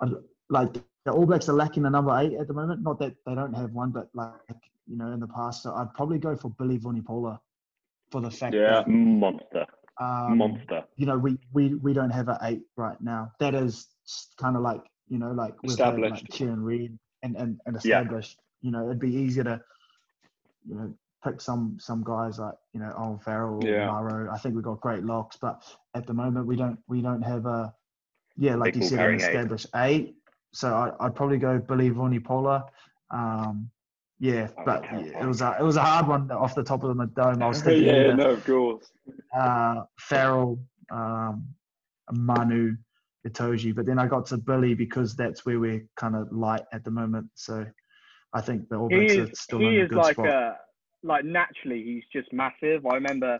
I'd, 0.00 0.10
like 0.50 0.72
the 1.04 1.12
All 1.12 1.24
Blacks 1.24 1.48
are 1.48 1.54
lacking 1.54 1.84
a 1.86 1.90
number 1.90 2.18
eight 2.18 2.34
at 2.34 2.48
the 2.48 2.54
moment. 2.54 2.82
Not 2.82 2.98
that 2.98 3.14
they 3.24 3.34
don't 3.34 3.54
have 3.54 3.72
one, 3.72 3.90
but 3.90 4.08
like 4.14 4.34
you 4.86 4.96
know 4.96 5.12
in 5.12 5.20
the 5.20 5.28
past, 5.28 5.62
so 5.62 5.72
I'd 5.74 5.94
probably 5.94 6.18
go 6.18 6.34
for 6.36 6.50
Billy 6.50 6.78
Vunipola 6.78 7.38
for 8.14 8.20
the 8.20 8.30
fact 8.30 8.54
Yeah. 8.54 8.74
that 8.74 8.88
Monster, 8.88 9.66
um, 10.00 10.38
monster. 10.38 10.84
you 10.94 11.06
know, 11.06 11.18
we, 11.18 11.36
we, 11.52 11.74
we 11.86 11.92
don't 11.92 12.10
have 12.10 12.28
an 12.28 12.38
eight 12.42 12.62
right 12.76 13.00
now. 13.00 13.32
That 13.40 13.54
is 13.56 13.88
kind 14.42 14.54
of 14.56 14.62
like, 14.62 14.82
you 15.08 15.18
know, 15.18 15.32
like 15.32 15.54
we've 15.64 15.76
had 15.76 15.98
like 15.98 16.12
Established. 16.12 16.28
Kieran 16.30 16.62
Read 16.62 16.96
and, 17.24 17.34
and, 17.36 17.60
and 17.66 17.76
Yeah. 17.84 18.04
You 18.62 18.70
know, 18.70 18.84
it'd 18.86 19.00
be 19.00 19.12
easier 19.12 19.42
to, 19.44 19.60
you 20.68 20.74
know, 20.76 20.94
pick 21.24 21.40
some 21.40 21.76
some 21.80 22.04
guys 22.04 22.38
like, 22.38 22.54
you 22.72 22.78
know, 22.80 22.92
Owen 22.96 23.18
Farrell 23.18 23.56
or 23.64 23.68
Yeah. 23.68 23.86
Maro. 23.86 24.30
I 24.32 24.38
think 24.38 24.54
we've 24.54 24.64
got 24.70 24.80
great 24.80 25.02
locks, 25.04 25.36
but 25.36 25.56
at 25.94 26.06
the 26.06 26.14
moment 26.14 26.46
we 26.46 26.54
don't 26.62 26.78
we 26.86 27.02
don't 27.02 27.22
have 27.22 27.46
a 27.46 27.74
yeah, 28.36 28.54
like 28.54 28.74
Big 28.74 28.82
you 28.82 28.88
said, 28.88 28.98
an 28.98 29.02
carrying 29.04 29.20
eight. 29.20 29.28
established 29.30 29.66
eight. 29.74 30.14
So 30.52 30.66
I, 30.72 30.92
I'd 31.04 31.16
probably 31.16 31.38
go 31.38 31.58
Billy 31.58 31.90
Vunipola. 31.90 32.64
Um, 33.10 33.70
yeah, 34.18 34.48
Oh, 34.58 34.62
but 34.64 34.84
it 34.92 35.26
was 35.26 35.40
a 35.42 35.56
it 35.58 35.62
was 35.62 35.76
a 35.76 35.82
hard 35.82 36.06
one 36.06 36.30
off 36.30 36.54
the 36.54 36.62
top 36.62 36.82
of 36.84 36.96
the 36.96 37.06
dome. 37.06 37.42
I 37.42 37.48
was 37.48 37.62
thinking 37.64 37.84
yeah, 37.86 37.92
either- 38.04 38.14
no, 38.16 38.30
of 38.30 38.44
course. 38.44 38.90
uh, 39.36 39.82
Farrell, 39.98 40.58
um, 40.90 41.46
Manu, 42.12 42.76
Itoje, 43.26 43.74
but 43.74 43.86
then 43.86 43.98
I 43.98 44.06
got 44.06 44.26
to 44.26 44.36
Billy 44.38 44.74
because 44.74 45.16
that's 45.16 45.44
where 45.46 45.58
we're 45.58 45.86
kind 45.96 46.14
of 46.16 46.30
light 46.32 46.62
at 46.72 46.84
the 46.84 46.90
moment. 46.90 47.28
So 47.34 47.66
I 48.32 48.40
think 48.40 48.68
the 48.68 48.76
All 48.76 48.88
Blacks 48.88 49.12
is 49.12 49.30
are 49.30 49.34
still 49.34 49.60
in 49.60 49.80
a 49.80 49.88
good 49.88 49.96
like 49.98 50.14
spot. 50.14 50.28
uh 50.28 50.52
like 51.02 51.24
naturally 51.24 51.82
he's 51.82 52.04
just 52.12 52.32
massive. 52.32 52.86
I 52.86 52.94
remember 52.94 53.38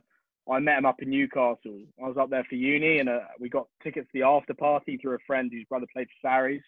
I 0.51 0.59
met 0.59 0.77
him 0.79 0.85
up 0.85 1.01
in 1.01 1.09
Newcastle. 1.09 1.81
I 2.03 2.07
was 2.09 2.17
up 2.19 2.29
there 2.29 2.45
for 2.49 2.57
uni 2.57 2.99
and 2.99 3.09
uh, 3.09 3.21
we 3.41 3.49
got 3.49 3.67
tickets 3.83 4.07
to 4.13 4.19
the 4.21 4.27
after 4.27 4.53
party 4.53 4.99
through 4.99 5.15
a 5.15 5.19
friend 5.27 5.51
whose 5.51 5.65
brother 5.71 5.87
played 5.93 6.07
for 6.09 6.29
Sarries. 6.29 6.61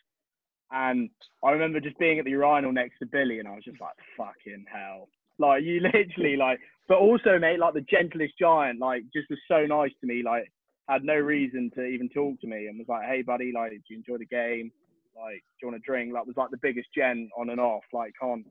And 0.72 1.11
I 1.44 1.50
remember 1.52 1.81
just 1.81 1.98
being 1.98 2.18
at 2.18 2.24
the 2.24 2.33
urinal 2.33 2.72
next 2.72 2.98
to 2.98 3.07
Billy 3.07 3.38
and 3.38 3.46
I 3.46 3.52
was 3.55 3.64
just 3.64 3.81
like, 3.81 3.94
fucking 4.16 4.64
hell. 4.72 5.09
Like 5.38 5.62
you 5.62 5.81
literally 5.94 6.37
like 6.37 6.59
but 6.88 6.98
also 6.98 7.38
mate, 7.38 7.59
like 7.59 7.74
the 7.74 7.81
gentlest 7.83 8.38
giant, 8.38 8.79
like 8.81 9.02
just 9.14 9.29
was 9.31 9.38
so 9.48 9.66
nice 9.66 9.90
to 10.00 10.07
me, 10.07 10.22
like 10.24 10.50
had 10.88 11.02
no 11.05 11.14
reason 11.16 11.70
to 11.74 11.85
even 11.85 12.09
talk 12.09 12.40
to 12.40 12.46
me 12.46 12.66
and 12.68 12.79
was 12.79 12.88
like, 12.88 13.07
Hey 13.07 13.22
buddy, 13.22 13.52
like 13.55 13.70
do 13.72 13.79
you 13.90 13.96
enjoy 13.96 14.18
the 14.18 14.26
game? 14.26 14.70
Like, 15.16 15.42
do 15.59 15.66
you 15.66 15.68
want 15.68 15.76
a 15.76 15.85
drink? 15.87 16.12
Like 16.12 16.26
was 16.26 16.37
like 16.37 16.50
the 16.50 16.59
biggest 16.62 16.88
gent 16.94 17.31
on 17.38 17.50
and 17.50 17.61
off. 17.61 17.85
Like 17.92 18.12
can't 18.20 18.46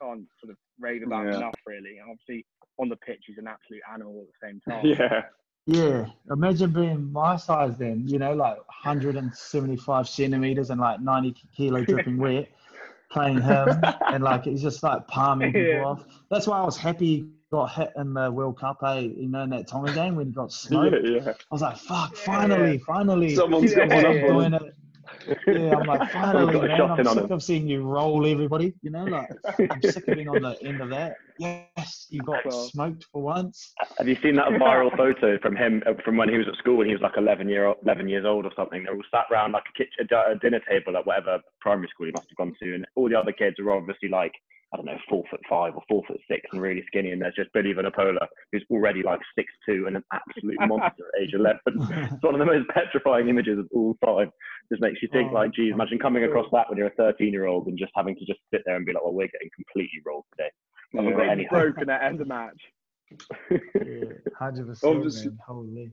can't 0.00 0.24
sort 0.40 0.50
of 0.50 0.56
rave 0.80 1.02
about 1.02 1.26
Yeah. 1.26 1.36
enough 1.36 1.56
really. 1.66 1.98
And 1.98 2.10
obviously 2.10 2.44
on 2.78 2.88
the 2.88 2.96
pitch 2.96 3.24
he's 3.26 3.38
an 3.38 3.46
absolute 3.46 3.82
animal 3.92 4.22
at 4.22 4.26
the 4.28 4.46
same 4.48 4.60
time. 4.68 4.86
Yeah. 4.86 5.22
Yeah, 5.66 6.06
imagine 6.30 6.72
being 6.72 7.10
my 7.12 7.36
size 7.36 7.78
then, 7.78 8.06
you 8.06 8.18
know, 8.18 8.34
like 8.34 8.56
175 8.56 10.08
centimeters 10.08 10.70
and 10.70 10.80
like 10.80 11.00
90 11.00 11.34
kilo 11.56 11.82
dripping 11.86 12.18
wet, 12.18 12.48
playing 13.10 13.40
him, 13.40 13.68
and 14.08 14.22
like 14.22 14.44
he's 14.44 14.60
just 14.62 14.82
like 14.82 15.06
palming 15.08 15.52
people 15.52 15.70
Yeah. 15.72 15.84
off. 15.84 16.04
That's 16.30 16.46
why 16.46 16.58
I 16.58 16.64
was 16.64 16.76
happy 16.76 17.06
he 17.06 17.28
got 17.50 17.72
hit 17.72 17.92
in 17.96 18.12
the 18.12 18.30
World 18.30 18.58
Cup, 18.58 18.78
eh? 18.84 19.00
You 19.00 19.28
know, 19.28 19.42
in 19.44 19.50
that 19.50 19.66
Tonga 19.68 19.92
game 19.94 20.16
when 20.16 20.26
he 20.26 20.32
got 20.32 20.52
smoked. 20.52 20.96
yeah. 21.02 21.20
yeah. 21.24 21.28
I 21.30 21.34
was 21.50 21.62
like, 21.62 21.78
fuck, 21.78 22.14
finally, 22.14 22.78
finally. 22.86 23.34
Someone's 23.34 23.74
got 23.74 23.88
Yeah, 23.88 24.02
one 24.02 24.16
yeah. 24.16 24.26
doing 24.26 24.54
it. 24.54 24.74
Yeah, 25.46 25.76
I'm 25.76 25.86
like, 25.86 26.10
finally, 26.12 26.60
man. 26.60 26.80
I'm 26.90 27.04
sick 27.04 27.30
of 27.30 27.42
seeing 27.42 27.66
you 27.68 27.82
roll 27.84 28.26
everybody. 28.26 28.74
You 28.82 28.90
know, 28.90 29.04
like 29.04 29.30
I'm 29.70 29.80
sick 29.80 30.08
of 30.08 30.14
being 30.14 30.28
on 30.28 30.42
the 30.42 30.58
end 30.62 30.82
of 30.82 30.90
that. 30.90 31.14
Yes, 31.38 32.06
you 32.10 32.22
got 32.22 32.44
Well. 32.44 32.68
smoked 32.68 33.06
for 33.12 33.22
once. 33.22 33.72
Have 33.98 34.08
you 34.08 34.16
seen 34.22 34.36
that 34.36 34.48
viral 34.60 34.96
photo 34.96 35.38
from 35.40 35.56
him 35.56 35.82
uh, 35.86 35.94
from 36.04 36.16
when 36.16 36.28
he 36.28 36.38
was 36.38 36.46
at 36.48 36.56
school 36.56 36.76
when 36.76 36.86
he 36.86 36.92
was 36.92 37.02
like 37.02 37.16
11 37.16 37.48
year 37.48 37.66
old, 37.66 37.78
11 37.82 38.08
years 38.08 38.24
old 38.24 38.44
or 38.44 38.52
something? 38.56 38.84
They're 38.84 38.94
all 38.94 39.02
sat 39.10 39.26
around 39.32 39.52
like 39.52 39.64
a, 39.68 39.78
kitchen, 39.78 40.08
a 40.12 40.38
dinner 40.38 40.60
table 40.68 40.96
at 40.96 41.06
whatever 41.06 41.40
primary 41.60 41.88
school 41.88 42.06
he 42.06 42.12
must 42.12 42.28
have 42.28 42.36
gone 42.36 42.54
to, 42.62 42.74
and 42.74 42.86
all 42.94 43.08
the 43.08 43.18
other 43.18 43.32
kids 43.32 43.58
are 43.58 43.70
obviously 43.72 44.08
like 44.08 44.32
I 44.72 44.76
don't 44.76 44.86
know 44.86 44.98
four 45.08 45.22
foot 45.30 45.40
five 45.48 45.74
or 45.76 45.82
four 45.88 46.02
foot 46.06 46.18
six 46.28 46.42
and 46.52 46.60
really 46.60 46.82
skinny, 46.88 47.10
and 47.12 47.22
there's 47.22 47.34
just 47.36 47.52
Billy 47.52 47.72
Vunipola 47.74 48.26
who's 48.50 48.64
already 48.70 49.02
like 49.02 49.20
six 49.36 49.52
two 49.68 49.86
and 49.86 49.96
an 49.96 50.04
absolute 50.12 50.58
monster 50.66 51.04
at 51.14 51.22
age 51.22 51.34
11. 51.34 51.60
It's 52.14 52.22
one 52.22 52.34
of 52.34 52.40
the 52.40 52.44
most 52.44 52.68
petrifying 52.70 53.28
images 53.28 53.58
of 53.58 53.68
all 53.72 53.96
time. 54.04 54.30
Just 54.70 54.82
makes 54.82 55.02
you 55.02 55.08
think 55.12 55.30
Oh, 55.30 55.34
like, 55.34 55.52
geez, 55.52 55.72
imagine 55.72 55.98
coming 55.98 56.24
across 56.24 56.46
that 56.52 56.68
when 56.68 56.78
you're 56.78 56.88
a 56.88 56.94
13 56.94 57.32
year 57.32 57.46
old 57.46 57.66
and 57.66 57.78
just 57.78 57.92
having 57.94 58.16
to 58.16 58.24
just 58.24 58.40
sit 58.52 58.62
there 58.66 58.76
and 58.76 58.86
be 58.86 58.92
like, 58.92 59.04
well, 59.04 59.12
we're 59.12 59.28
getting 59.28 59.50
completely 59.54 60.00
rolled 60.04 60.24
today. 60.36 60.50
I 60.98 61.02
haven't 61.02 61.16
got 61.18 61.28
any 61.28 61.46
broken 61.50 61.90
at 61.90 62.02
end 62.02 62.20
of 62.20 62.28
match. 62.28 62.60
Yeah, 63.50 63.58
percent, 64.30 64.78
Obviously- 64.84 65.28
man. 65.28 65.38
Holy. 65.46 65.90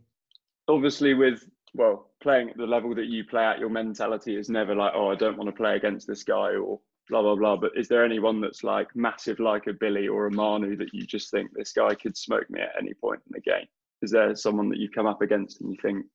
Obviously, 0.67 1.13
with 1.13 1.43
well, 1.73 2.11
playing 2.21 2.49
at 2.49 2.57
the 2.57 2.65
level 2.65 2.93
that 2.95 3.07
you 3.07 3.23
play 3.23 3.43
at, 3.43 3.59
your 3.59 3.69
mentality 3.69 4.35
is 4.35 4.49
never 4.49 4.75
like, 4.75 4.91
oh, 4.95 5.09
I 5.09 5.15
don't 5.15 5.37
want 5.37 5.49
to 5.49 5.55
play 5.55 5.75
against 5.75 6.05
this 6.07 6.23
guy 6.23 6.55
or 6.55 6.79
blah 7.09 7.21
blah 7.21 7.35
blah. 7.35 7.55
But 7.57 7.71
is 7.75 7.87
there 7.87 8.05
anyone 8.05 8.41
that's 8.41 8.63
like 8.63 8.87
massive, 8.95 9.39
like 9.39 9.67
a 9.67 9.73
Billy 9.73 10.07
or 10.07 10.27
a 10.27 10.31
Manu, 10.31 10.75
that 10.77 10.93
you 10.93 11.05
just 11.05 11.31
think 11.31 11.49
this 11.53 11.71
guy 11.73 11.95
could 11.95 12.17
smoke 12.17 12.49
me 12.49 12.61
at 12.61 12.71
any 12.79 12.93
point 12.93 13.21
in 13.25 13.31
the 13.33 13.41
game? 13.41 13.65
Is 14.01 14.11
there 14.11 14.35
someone 14.35 14.69
that 14.69 14.79
you 14.79 14.89
come 14.89 15.07
up 15.07 15.21
against 15.21 15.61
and 15.61 15.71
you 15.71 15.77
think, 15.81 16.05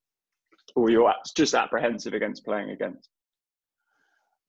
or 0.74 0.90
you're 0.90 1.12
just 1.36 1.54
apprehensive 1.54 2.14
against 2.14 2.44
playing 2.44 2.70
against? 2.70 3.08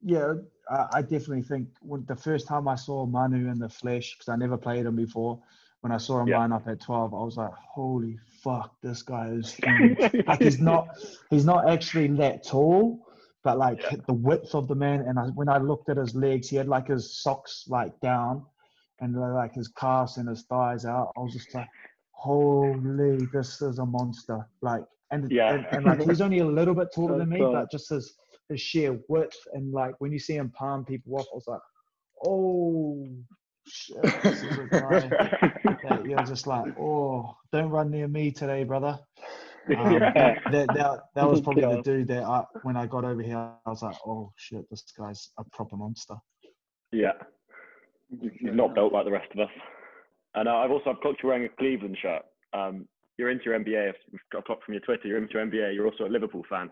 Yeah, 0.02 0.34
I, 0.70 0.88
I 0.96 1.02
definitely 1.02 1.44
think 1.44 1.68
when 1.82 2.06
the 2.06 2.16
first 2.16 2.48
time 2.48 2.68
I 2.68 2.76
saw 2.76 3.06
Manu 3.06 3.50
in 3.50 3.60
the 3.60 3.70
flesh, 3.70 4.16
because 4.16 4.30
I 4.30 4.36
never 4.36 4.58
played 4.58 4.86
him 4.86 4.96
before, 4.96 5.42
when 5.82 5.92
I 5.92 5.98
saw 5.98 6.20
him 6.22 6.30
Yeah. 6.30 6.40
line 6.40 6.52
up 6.52 6.68
at 6.68 6.82
12, 6.82 7.14
I 7.14 7.18
was 7.18 7.38
like, 7.38 7.52
holy 7.54 8.18
fuck, 8.44 8.76
this 8.82 9.02
guy 9.04 9.30
is 9.30 9.54
huge. 9.64 9.98
like 10.28 10.42
he's 10.42 10.60
not 10.60 10.88
he's 11.30 11.46
not 11.46 11.70
actually 11.70 12.08
that 12.18 12.44
tall, 12.46 13.06
but 13.44 13.58
like 13.58 13.80
the 14.08 14.14
width 14.14 14.56
of 14.56 14.68
the 14.68 14.76
man. 14.76 15.02
And 15.02 15.20
I, 15.20 15.24
when 15.28 15.50
I 15.50 15.58
looked 15.60 15.90
at 15.90 15.98
his 15.98 16.16
legs, 16.16 16.50
he 16.50 16.56
had 16.56 16.68
like 16.68 16.88
his 16.88 17.22
socks 17.22 17.66
like 17.68 17.98
down 18.02 18.44
and 19.00 19.16
uh, 19.16 19.34
like 19.34 19.54
his 19.54 19.68
calves 19.68 20.18
and 20.18 20.28
his 20.28 20.44
thighs 20.44 20.86
out. 20.86 21.12
I 21.16 21.20
was 21.22 21.34
just 21.34 21.54
like, 21.54 21.68
holy, 22.12 23.26
this 23.32 23.62
is 23.62 23.80
a 23.80 23.86
monster. 23.86 24.48
Like 24.62 24.84
and 25.12 25.32
Yeah. 25.32 25.54
and, 25.54 25.66
and 25.72 25.86
like 25.86 26.02
he's 26.02 26.22
only 26.22 26.40
a 26.40 26.46
little 26.46 26.74
bit 26.74 26.90
taller 26.96 27.18
than 27.20 27.30
me, 27.30 27.40
That's 27.40 27.52
but 27.54 27.72
just 27.72 27.90
his 27.90 28.16
his 28.50 28.62
sheer 28.62 29.00
width 29.08 29.38
and 29.54 29.72
like 29.72 29.96
when 30.00 30.12
you 30.12 30.20
see 30.20 30.36
him 30.36 30.50
palm 30.52 30.86
people 30.86 31.16
off, 31.16 31.28
I 31.32 31.36
was 31.36 31.48
like, 31.48 31.62
oh 32.26 33.08
shit, 33.68 34.02
this 34.24 34.44
is 34.44 34.58
a 34.58 34.66
guy 34.72 35.00
that 35.84 36.06
you're 36.06 36.24
just 36.24 36.48
like, 36.48 36.78
oh, 36.80 37.36
don't 37.52 37.70
run 37.70 37.92
near 37.92 38.08
me 38.08 38.32
today, 38.32 38.64
brother. 38.64 39.00
Um, 39.78 39.92
Yeah. 39.92 40.40
that, 40.50 40.68
that, 40.76 41.00
that 41.14 41.28
was 41.28 41.42
probably 41.44 41.64
the 41.64 41.82
dude 41.82 42.08
that 42.08 42.24
I, 42.24 42.46
when 42.64 42.78
I 42.78 42.88
got 42.88 43.04
over 43.04 43.22
here, 43.22 43.36
I 43.36 43.70
was 43.70 43.82
like, 43.82 43.98
oh 44.06 44.32
shit, 44.38 44.66
this 44.70 44.86
guy's 44.98 45.32
a 45.38 45.44
proper 45.52 45.76
monster. 45.76 46.16
Yeah. 46.94 47.12
He's 48.22 48.32
not 48.44 48.74
built 48.74 48.94
like 48.94 49.04
the 49.04 49.12
rest 49.12 49.30
of 49.34 49.42
us. 49.42 49.50
And 50.36 50.48
uh, 50.48 50.54
I've 50.56 50.72
also 50.72 50.92
I've 50.92 51.02
clocked 51.02 51.22
you 51.22 51.28
wearing 51.28 51.44
a 51.44 51.50
Cleveland 51.50 51.98
shirt. 52.02 52.22
Um, 52.54 52.88
you're 53.18 53.30
into 53.30 53.44
your 53.44 53.60
NBA. 53.60 53.92
We've 54.10 54.22
got 54.32 54.40
a 54.40 54.44
clock 54.44 54.60
from 54.64 54.76
your 54.76 54.82
Twitter. 54.82 55.08
You're 55.10 55.18
into 55.18 55.34
your 55.34 55.46
NBA. 55.46 55.76
You're 55.76 55.88
also 55.88 56.06
a 56.06 56.08
Liverpool 56.08 56.46
fan. 56.50 56.70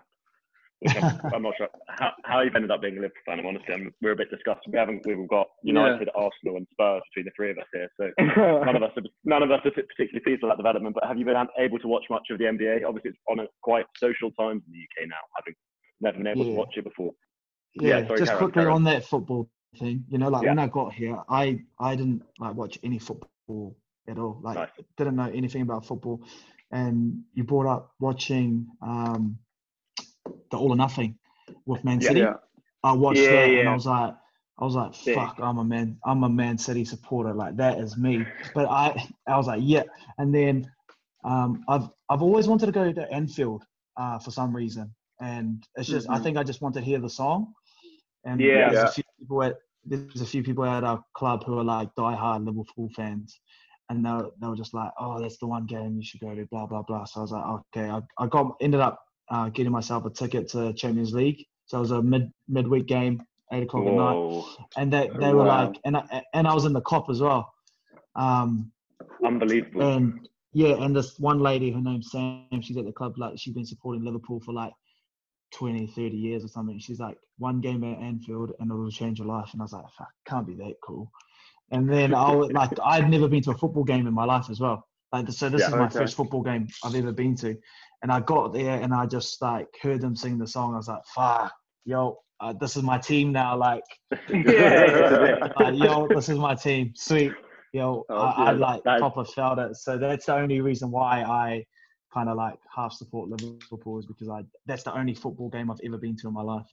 Which 0.80 0.96
I'm, 0.96 1.22
I'm 1.34 1.42
not 1.44 1.54
sure 1.58 1.68
how, 1.88 2.12
how 2.24 2.42
you've 2.42 2.56
ended 2.56 2.72
up 2.72 2.82
being 2.82 2.98
a 2.98 3.02
Liverpool 3.02 3.22
fan. 3.26 3.40
I'm 3.40 3.46
honestly, 3.46 3.74
I'm, 3.74 3.94
we're 4.02 4.12
a 4.12 4.16
bit 4.16 4.30
disgusted. 4.30 4.72
We 4.74 4.80
haven't. 4.80 5.06
We've 5.06 5.28
got 5.28 5.48
United, 5.64 6.10
Arsenal, 6.16 6.58
and 6.58 6.68
Spurs 6.72 7.02
between 7.14 7.26
the 7.26 7.32
three 7.36 7.52
of 7.52 7.58
us 7.58 7.66
here. 7.74 7.90
So 7.98 8.12
none 8.66 8.76
of 8.76 8.84
us 8.84 8.91
are 8.97 9.04
none 9.24 9.43
of 9.43 9.52
us 9.52 9.62
are 9.66 9.72
particularly 9.72 10.20
pleased 10.24 10.41
with 10.43 10.52
that 10.52 10.58
development. 10.58 10.95
But 10.95 11.08
have 11.08 11.18
you 11.18 11.26
been 11.26 11.36
able 11.58 11.80
to 11.80 11.88
watch 11.88 12.04
much 12.10 12.28
of 12.32 12.38
the 12.38 12.45
NBA? 12.45 12.86
Obviously, 12.88 13.12
it's 13.12 13.20
on 13.30 13.39
a 13.39 13.45
quite 13.62 13.86
social 13.97 14.32
times 14.32 14.64
in 14.68 14.74
the 14.74 14.80
UK 14.80 15.08
now, 15.10 15.16
having 15.38 15.54
never 16.02 16.18
been 16.18 16.28
able 16.28 16.45
to 16.45 16.52
watch 16.52 16.74
it 16.76 16.84
before. 16.84 17.12
Yeah, 17.76 17.99
Yeah, 17.99 18.08
sorry, 18.08 18.20
just 18.20 18.32
on, 18.34 18.38
quickly 18.38 18.62
carry 18.62 18.72
on. 18.74 18.84
that 18.84 19.06
football 19.06 19.49
thing, 19.80 20.04
you 20.10 20.18
know, 20.18 20.30
like 20.30 20.43
Yeah. 20.43 20.49
when 20.49 20.60
I 20.60 20.68
got 20.68 20.93
here, 20.93 21.18
I 21.30 21.60
I 21.80 21.95
didn't 21.95 22.24
like 22.39 22.56
watch 22.56 22.78
any 22.84 22.99
football 22.99 23.76
at 24.08 24.18
all. 24.18 24.39
Like 24.41 24.56
Nice. 24.56 24.70
didn't 24.97 25.16
know 25.16 25.32
anything 25.34 25.62
about 25.62 25.86
football. 25.86 26.22
And 26.72 27.24
you 27.34 27.43
brought 27.43 27.66
up 27.68 27.93
watching 27.99 28.68
um 28.82 29.38
the 30.51 30.57
All 30.57 30.71
or 30.71 30.76
Nothing 30.76 31.17
with 31.65 31.84
Man 31.84 32.01
City. 32.01 32.21
Yeah. 32.21 32.34
I 32.84 32.91
watched 32.93 33.21
Yeah, 33.21 33.32
that 33.32 33.49
and. 33.49 33.69
I 33.69 33.73
was 33.73 33.86
like 33.86 34.15
I 34.57 34.63
was 34.63 34.76
like, 34.76 34.95
fuck, 34.95 35.38
I'm 35.41 35.57
a 35.57 35.63
man, 35.65 35.97
I'm 36.05 36.23
a 36.23 36.30
Man 36.30 36.57
City 36.57 36.86
supporter. 36.86 37.34
Like 37.34 37.57
that 37.57 37.80
is 37.80 37.97
me. 37.97 38.26
But 38.53 38.69
I 38.69 39.07
I 39.28 39.38
was 39.38 39.47
like, 39.47 39.61
yeah. 39.63 39.84
And 40.17 40.34
then 40.34 40.71
um 41.23 41.63
I've 41.67 41.89
I've 42.09 42.21
always 42.21 42.47
wanted 42.47 42.67
to 42.67 42.71
go 42.71 42.91
to 42.91 43.11
Anfield 43.11 43.63
uh 43.97 44.19
for 44.19 44.32
some 44.32 44.55
reason. 44.55 44.93
And 45.21 45.65
it's 45.76 45.89
just 45.89 46.09
I 46.09 46.17
Mhm. 46.19 46.23
think 46.23 46.38
I 46.38 46.43
just 46.43 46.61
wanted 46.61 46.80
to 46.80 46.86
hear 46.86 46.99
the 46.99 47.09
song. 47.09 47.53
And 48.26 48.39
Yeah. 48.39 48.67
there's 48.67 48.73
Yeah. 48.73 48.84
a 48.84 48.91
few 48.93 49.03
people 49.19 49.43
at 49.43 49.55
there's 49.84 50.21
a 50.21 50.26
few 50.26 50.43
people 50.43 50.65
at 50.65 50.84
our 50.84 51.03
club 51.15 51.43
who 51.43 51.59
are 51.59 51.63
like 51.63 51.93
diehard 51.95 52.45
Liverpool 52.45 52.89
fans. 52.95 53.39
And 53.89 54.03
they 54.03 54.09
were, 54.09 54.32
they 54.41 54.47
were 54.47 54.55
just 54.55 54.73
like, 54.73 54.91
oh, 54.99 55.21
that's 55.21 55.38
the 55.38 55.45
one 55.45 55.67
game 55.67 55.95
you 55.97 56.03
should 56.03 56.19
go 56.19 56.34
to, 56.34 56.43
blah, 56.47 56.65
blah, 56.65 56.82
blah. 56.82 57.05
So 57.05 57.19
I 57.19 57.21
was 57.21 57.32
like, 57.32 57.45
okay. 57.45 57.88
I, 57.88 58.01
I 58.17 58.26
got 58.26 58.55
ended 58.59 58.80
up 58.82 58.99
uh, 59.30 59.49
getting 59.49 59.71
myself 59.71 60.05
a 60.05 60.09
ticket 60.09 60.47
to 60.49 60.73
Champions 60.73 61.13
League. 61.13 61.45
So 61.65 61.78
it 61.78 61.82
was 61.82 61.91
a 61.91 62.01
mid 62.01 62.32
midweek 62.47 62.86
game 62.88 63.21
eight 63.53 63.63
o'clock 63.63 63.88
at 63.88 63.93
night, 63.93 64.17
Whoa, 64.17 64.45
and 64.78 64.91
they 64.91 65.09
they 65.19 65.34
were 65.34 65.45
like, 65.45 65.80
and 65.86 65.97
I, 65.97 66.23
and 66.34 66.47
I 66.47 66.53
was 66.53 66.65
in 66.65 66.73
the 66.73 66.82
Kop 66.82 67.09
as 67.09 67.21
well. 67.21 67.51
Um, 68.15 68.71
unbelievable. 69.26 69.82
and 69.82 70.28
yeah, 70.53 70.76
and 70.84 70.95
this 70.95 71.19
one 71.19 71.39
lady, 71.39 71.71
her 71.71 71.82
name's 71.82 72.11
Sam, 72.11 72.47
she's 72.61 72.78
at 72.78 72.86
the 72.86 72.91
club, 72.93 73.17
like 73.17 73.34
she's 73.38 73.53
been 73.53 73.65
supporting 73.65 74.05
Liverpool 74.05 74.39
for 74.39 74.53
like 74.53 74.71
20, 75.53 75.88
30 75.88 76.15
years 76.15 76.45
or 76.45 76.47
something. 76.47 76.80
She's 76.80 76.99
like, 76.99 77.17
one 77.38 77.59
game 77.59 77.84
at 77.84 77.99
Anfield 77.99 78.53
and 78.59 78.71
it'll 78.71 78.89
change 78.89 79.19
your 79.19 79.28
life. 79.28 79.49
And 79.51 79.61
I 79.61 79.65
was 79.65 79.73
like, 79.73 79.84
fuck, 79.97 80.07
can't 80.26 80.47
be 80.47 80.55
that 80.55 80.76
cool. 80.82 81.11
And 81.71 81.89
then 81.89 82.13
I 82.13 82.34
was 82.34 82.51
like, 82.53 82.71
I'd 82.84 83.09
never 83.09 83.28
been 83.28 83.43
to 83.43 83.51
a 83.51 83.57
football 83.57 83.84
game 83.84 84.07
in 84.07 84.13
my 84.13 84.23
life 84.26 84.49
as 84.49 84.59
well. 84.59 84.88
Like, 85.11 85.30
so 85.30 85.49
this 85.49 85.61
Yeah, 85.61 85.69
is 85.69 85.76
my 85.76 85.86
okay. 85.88 85.99
first 85.99 86.15
football 86.15 86.41
game 86.41 86.67
I've 86.84 86.95
ever 86.95 87.11
been 87.11 87.36
to. 87.38 87.57
And 88.06 88.12
I 88.12 88.20
got 88.20 88.53
there 88.53 88.80
and 88.84 88.93
I 88.93 89.08
just 89.08 89.41
like 89.41 89.66
heard 89.82 89.99
them 89.99 90.16
sing 90.16 90.38
the 90.38 90.45
song. 90.45 90.76
I 90.76 90.78
was 90.78 90.88
like, 90.88 91.03
fuck, 91.16 91.51
yo, 91.86 92.20
uh, 92.39 92.53
this 92.53 92.78
is 92.78 92.84
my 92.84 92.99
team 92.99 93.32
now. 93.32 93.58
Like, 93.58 93.82
Yeah. 94.30 95.47
like, 95.60 95.74
yo, 95.74 96.08
this 96.10 96.30
is 96.30 96.38
my 96.38 96.53
team. 96.53 96.93
Sweet. 96.95 97.32
Yo, 97.74 98.06
Oh, 98.08 98.16
I, 98.16 98.49
I 98.49 98.51
like 98.51 98.84
that 98.84 98.97
is- 98.97 98.99
proper 98.99 99.26
felt 99.26 99.58
it. 99.58 99.76
So 99.78 99.97
that's 99.97 100.28
the 100.28 100.36
only 100.36 100.62
reason 100.62 100.91
why 100.91 101.24
I 101.24 101.66
kind 102.14 102.30
of 102.30 102.38
like 102.38 102.60
half 102.76 102.93
support 102.93 103.28
Liverpool 103.30 103.97
is 103.97 104.06
because 104.06 104.30
I 104.30 104.43
that's 104.68 104.84
the 104.84 104.95
only 104.95 105.16
football 105.16 105.49
game 105.49 105.72
I've 105.72 105.80
ever 105.84 105.97
been 105.97 106.16
to 106.18 106.28
in 106.28 106.34
my 106.36 106.43
life. 106.43 106.68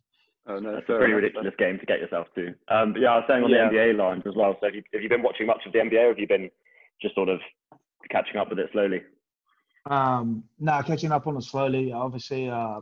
Oh 0.47 0.59
no, 0.59 0.75
That's 0.75 0.85
a 0.91 0.99
pretty 0.99 1.15
ridiculous 1.15 1.55
game 1.59 1.79
to 1.79 1.87
get 1.87 2.01
yourself 2.01 2.27
to. 2.35 2.49
Um, 2.69 2.93
but 2.93 3.01
yeah, 3.01 3.13
I 3.13 3.17
was 3.17 3.25
saying 3.27 3.43
on 3.43 3.49
Yeah. 3.49 3.71
the 3.71 3.77
NBA 3.79 3.97
lines 3.97 4.25
as 4.27 4.35
well. 4.37 4.55
So 4.61 4.67
have 4.67 4.75
you, 4.75 4.83
have 4.93 5.01
you 5.03 5.09
been 5.09 5.23
watching 5.23 5.47
much 5.47 5.63
of 5.65 5.73
the 5.73 5.79
NBA 5.79 6.05
or 6.05 6.09
have 6.09 6.19
you 6.19 6.29
been 6.29 6.51
just 7.01 7.15
sort 7.15 7.31
of 7.31 7.41
catching 8.11 8.37
up 8.37 8.51
with 8.51 8.59
it 8.59 8.69
slowly? 8.73 9.01
Um, 9.87 10.45
now 10.61 10.81
catching 10.83 11.13
up 11.13 11.27
on 11.27 11.37
it 11.37 11.43
slowly. 11.43 11.93
Obviously, 11.93 12.49
uh, 12.49 12.81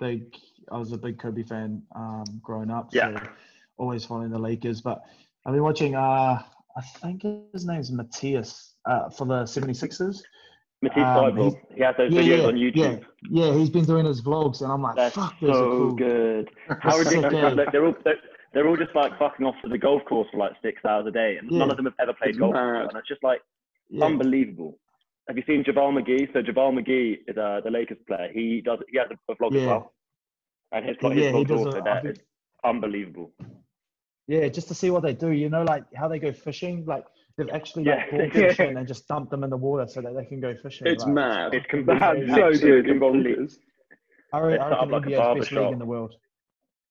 big. 0.00 0.34
I 0.70 0.78
was 0.78 0.92
a 0.92 0.98
big 0.98 1.18
Kobe 1.18 1.42
fan 1.42 1.82
um, 1.94 2.24
growing 2.42 2.70
up. 2.70 2.88
Yeah. 2.92 3.18
So 3.20 3.28
always 3.78 4.04
following 4.04 4.30
the 4.30 4.38
Lakers, 4.38 4.80
but 4.80 5.02
I've 5.46 5.52
been 5.54 5.62
watching. 5.62 5.94
Uh, 5.94 6.42
I 6.76 6.80
think 7.02 7.22
his 7.52 7.66
name's 7.66 7.92
Matthias 7.92 8.74
uh, 8.86 9.10
for 9.10 9.26
the 9.26 9.42
76ers. 9.44 10.22
Matisse 10.80 10.96
Um, 10.98 11.14
Thybulle, 11.14 11.42
he's- 11.50 11.62
he 11.76 11.82
has 11.82 11.94
those 11.96 12.12
Yeah, 12.12 12.22
videos 12.22 12.38
yeah, 12.42 12.46
on 12.48 12.54
YouTube. 12.54 13.06
yeah, 13.30 13.46
yeah. 13.48 13.54
He's 13.58 13.70
been 13.70 13.84
doing 13.84 14.04
his 14.06 14.20
vlogs, 14.22 14.62
and 14.62 14.72
I'm 14.72 14.82
like, 14.82 14.96
That's 14.96 15.14
fuck, 15.14 15.38
those 15.40 15.50
are 15.50 15.54
so 15.54 15.70
cool. 15.76 15.92
good. 15.92 16.50
How 16.80 16.96
That's 16.96 17.10
so 17.10 17.16
ridiculous! 17.16 17.30
good. 17.50 17.56
Like, 17.58 17.72
they're 17.72 17.86
all 17.86 17.94
they're, 18.04 18.16
they're 18.52 18.68
all 18.68 18.76
just 18.76 18.94
like 18.96 19.16
fucking 19.18 19.46
off 19.46 19.54
to 19.62 19.68
the 19.68 19.78
golf 19.78 20.04
course 20.06 20.26
for 20.32 20.38
like 20.38 20.52
six 20.62 20.84
hours 20.84 21.06
a 21.06 21.12
day, 21.12 21.36
and 21.38 21.48
none 21.52 21.70
of 21.70 21.76
them 21.76 21.86
have 21.86 21.94
ever 22.00 22.12
played 22.14 22.30
It's 22.30 22.38
golf. 22.38 22.52
mad. 22.54 22.60
before, 22.72 22.88
And 22.88 22.96
it's 22.98 23.06
just 23.08 23.22
like 23.22 23.42
Yeah. 23.90 24.06
unbelievable. 24.06 24.78
Have 25.28 25.36
you 25.36 25.44
seen 25.46 25.62
JaVale 25.64 26.02
McGee? 26.02 26.32
So 26.32 26.42
JaVale 26.42 26.80
McGee 26.80 27.18
is 27.28 27.36
uh, 27.36 27.60
the 27.64 27.70
Lakers 27.70 27.98
player. 28.06 28.28
He 28.32 28.60
does 28.60 28.78
he 28.90 28.98
has 28.98 29.08
a 29.10 29.34
vlog 29.34 29.54
as 29.54 29.60
Yeah. 29.62 29.66
well, 29.68 29.92
and 30.72 30.84
his, 30.86 30.96
Yeah, 31.02 31.08
his 31.10 31.16
he 31.26 31.30
vlog's 31.32 31.48
does 31.48 31.66
also 31.66 31.78
a- 31.78 31.80
I 31.80 31.84
there. 31.84 32.00
think- 32.02 32.16
It's 32.16 32.24
unbelievable. 32.64 33.32
Yeah, 34.28 34.48
just 34.48 34.68
to 34.68 34.74
see 34.74 34.90
what 34.90 35.02
they 35.02 35.14
do. 35.14 35.30
You 35.30 35.48
know, 35.48 35.62
like 35.62 35.84
how 35.94 36.08
they 36.08 36.18
go 36.18 36.32
fishing. 36.32 36.84
Like 36.86 37.04
they've 37.36 37.48
actually 37.50 37.84
Yeah. 37.84 38.04
like 38.12 38.32
caught 38.32 38.32
fish 38.32 38.60
in 38.60 38.76
and 38.76 38.86
just 38.88 39.06
dumped 39.08 39.30
them 39.30 39.44
in 39.44 39.50
the 39.50 39.56
water 39.56 39.86
so 39.86 40.00
that 40.00 40.14
they 40.14 40.24
can 40.24 40.40
go 40.40 40.54
fishing. 40.56 40.86
It's 40.86 41.04
like, 41.04 41.14
mad. 41.14 41.54
It's 41.54 41.66
com- 41.66 41.84
That's 41.86 42.00
so 42.60 42.66
good. 42.66 42.86
complete- 42.86 43.00
Bonkers. 43.36 43.58
I 44.32 44.38
re- 44.40 44.52
They 44.54 44.58
I 44.58 44.68
set 44.70 44.72
up 44.72 44.78
reckon 44.80 44.90
like 44.90 45.02
a 45.04 45.08
NBA's 45.08 45.16
barber 45.18 45.40
best 45.40 45.52
league 45.52 45.60
shop. 45.62 45.72
in 45.72 45.78
the 45.78 45.84
world. 45.86 46.14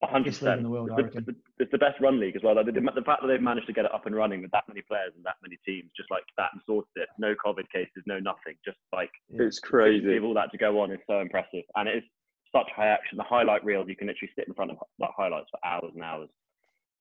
A 0.04 0.08
hundred 0.08 0.32
Best 0.32 0.42
league 0.42 0.50
in 0.50 0.58
percent. 0.58 0.64
the 0.64 0.70
world, 0.70 0.90
It's 0.90 0.94
I 0.94 0.96
the- 0.98 1.04
reckon. 1.04 1.18
It's, 1.20 1.28
the- 1.28 1.64
it's 1.64 1.72
the 1.72 1.78
best 1.78 2.02
run 2.02 2.20
league 2.20 2.36
as 2.36 2.42
well. 2.42 2.56
Like, 2.56 2.66
the, 2.66 2.72
the 2.74 3.02
fact 3.06 3.22
that 3.22 3.28
they've 3.28 3.42
managed 3.42 3.68
to 3.68 3.74
get 3.74 3.86
it 3.86 3.94
up 3.94 4.06
and 4.08 4.16
running 4.16 4.42
with 4.42 4.50
that 4.52 4.64
many 4.68 4.82
players 4.82 5.14
and 5.16 5.24
that 5.26 5.36
many 5.44 5.58
teams, 5.66 5.92
just 5.96 6.10
like 6.10 6.24
that, 6.38 6.50
and 6.54 6.62
sorted 6.66 6.90
it. 6.96 7.10
No 7.20 7.36
COVID 7.36 7.70
cases, 7.72 8.02
no 8.08 8.20
nothing. 8.20 8.56
Just 8.66 8.78
like 8.92 9.12
It's 9.30 9.62
to 9.62 9.68
crazy. 9.68 10.14
have 10.16 10.24
all 10.24 10.34
that 10.34 10.52
to 10.52 10.58
go 10.58 10.80
on 10.82 10.92
is 10.92 11.00
so 11.06 11.20
impressive, 11.20 11.64
and 11.76 11.88
it 11.88 11.98
is 11.98 12.04
such 12.52 12.68
high 12.76 12.88
action. 12.88 13.18
The 13.18 13.24
highlight 13.24 13.64
reels, 13.64 13.88
you 13.88 13.96
can 13.96 14.08
literally 14.08 14.32
sit 14.36 14.48
in 14.48 14.54
front 14.56 14.72
of 14.72 14.78
like 15.00 15.12
highlights 15.16 15.48
for 15.52 15.60
hours 15.66 15.92
and 15.94 16.04
hours. 16.04 16.30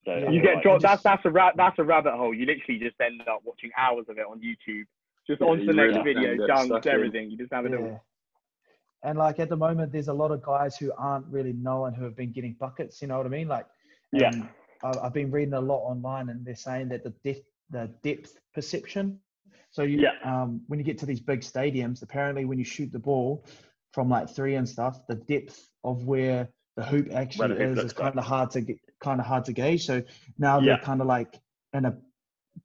So 0.04 0.14
Yeah. 0.16 0.30
You 0.30 0.42
get 0.42 0.54
like- 0.56 0.62
dropped. 0.62 0.82
That's 0.82 1.02
that's 1.02 1.24
a 1.24 1.30
ra- 1.30 1.52
that's 1.56 1.78
a 1.78 1.84
rabbit 1.84 2.12
hole. 2.14 2.34
You 2.34 2.44
literally 2.46 2.78
just 2.80 3.00
end 3.00 3.22
up 3.28 3.40
watching 3.44 3.70
hours 3.78 4.06
of 4.10 4.18
it 4.18 4.26
on 4.28 4.40
YouTube. 4.40 4.84
Just 5.26 5.40
Yeah, 5.40 5.46
on 5.48 5.58
to 5.58 5.64
the 5.66 5.72
next 5.72 5.96
really 5.98 6.14
video, 6.14 6.36
can 6.36 6.46
get 6.46 6.56
dunks, 6.56 6.66
stuck 6.66 6.86
in. 6.86 6.92
everything. 6.92 7.30
You 7.30 7.36
just 7.38 7.52
have 7.52 7.64
it 7.66 7.74
all. 7.74 7.86
Yeah. 7.86 7.98
And 9.02 9.18
like 9.18 9.38
at 9.40 9.48
the 9.48 9.56
moment, 9.56 9.92
there's 9.92 10.08
a 10.08 10.12
lot 10.12 10.30
of 10.30 10.42
guys 10.42 10.76
who 10.76 10.92
aren't 10.98 11.26
really 11.26 11.52
known 11.54 11.94
who 11.94 12.04
have 12.04 12.16
been 12.16 12.32
getting 12.32 12.54
buckets. 12.54 13.00
You 13.00 13.08
know 13.08 13.16
what 13.16 13.26
I 13.26 13.30
mean? 13.30 13.48
Like, 13.48 13.66
Yeah. 14.12 14.30
I- 14.82 14.98
I've 15.04 15.12
been 15.14 15.30
reading 15.30 15.54
a 15.54 15.60
lot 15.60 15.80
online, 15.80 16.28
and 16.28 16.44
they're 16.44 16.54
saying 16.54 16.88
that 16.88 17.04
the 17.04 17.10
depth, 17.24 17.46
the 17.70 17.88
depth 18.02 18.38
perception. 18.54 19.20
So 19.70 19.82
you, 19.82 20.00
Yeah. 20.00 20.12
um, 20.24 20.62
when 20.66 20.78
you 20.78 20.84
get 20.84 20.98
to 20.98 21.06
these 21.06 21.20
big 21.20 21.40
stadiums, 21.40 22.02
apparently 22.02 22.44
when 22.44 22.58
you 22.58 22.64
shoot 22.64 22.90
the 22.92 22.98
ball 22.98 23.44
from 23.92 24.08
like 24.08 24.28
three 24.28 24.56
and 24.56 24.68
stuff, 24.68 25.06
the 25.06 25.14
depth 25.14 25.68
of 25.84 26.04
where 26.06 26.48
the 26.76 26.84
hoop 26.84 27.12
actually 27.12 27.56
is 27.62 27.78
is 27.78 27.92
kind 27.92 28.18
of 28.18 28.24
hard 28.24 28.50
to 28.52 28.60
get, 28.60 28.78
kind 29.00 29.20
of 29.20 29.26
hard 29.26 29.44
to 29.44 29.52
gauge. 29.52 29.84
So 29.86 30.02
now 30.38 30.58
Yeah. 30.58 30.76
they're 30.76 30.84
kind 30.84 31.00
of 31.00 31.06
like 31.06 31.40
in 31.72 31.84
a 31.84 31.96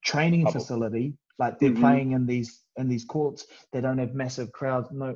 training 0.04 0.44
Bubble. 0.46 0.60
facility, 0.60 1.18
like 1.38 1.60
they're 1.60 1.72
Mhm. 1.72 1.80
playing 1.80 2.12
in 2.12 2.26
these 2.26 2.64
in 2.78 2.88
these 2.90 3.06
courts. 3.06 3.48
They 3.72 3.82
don't 3.82 3.98
have 4.00 4.14
massive 4.14 4.52
crowds, 4.52 4.92
no 4.92 5.16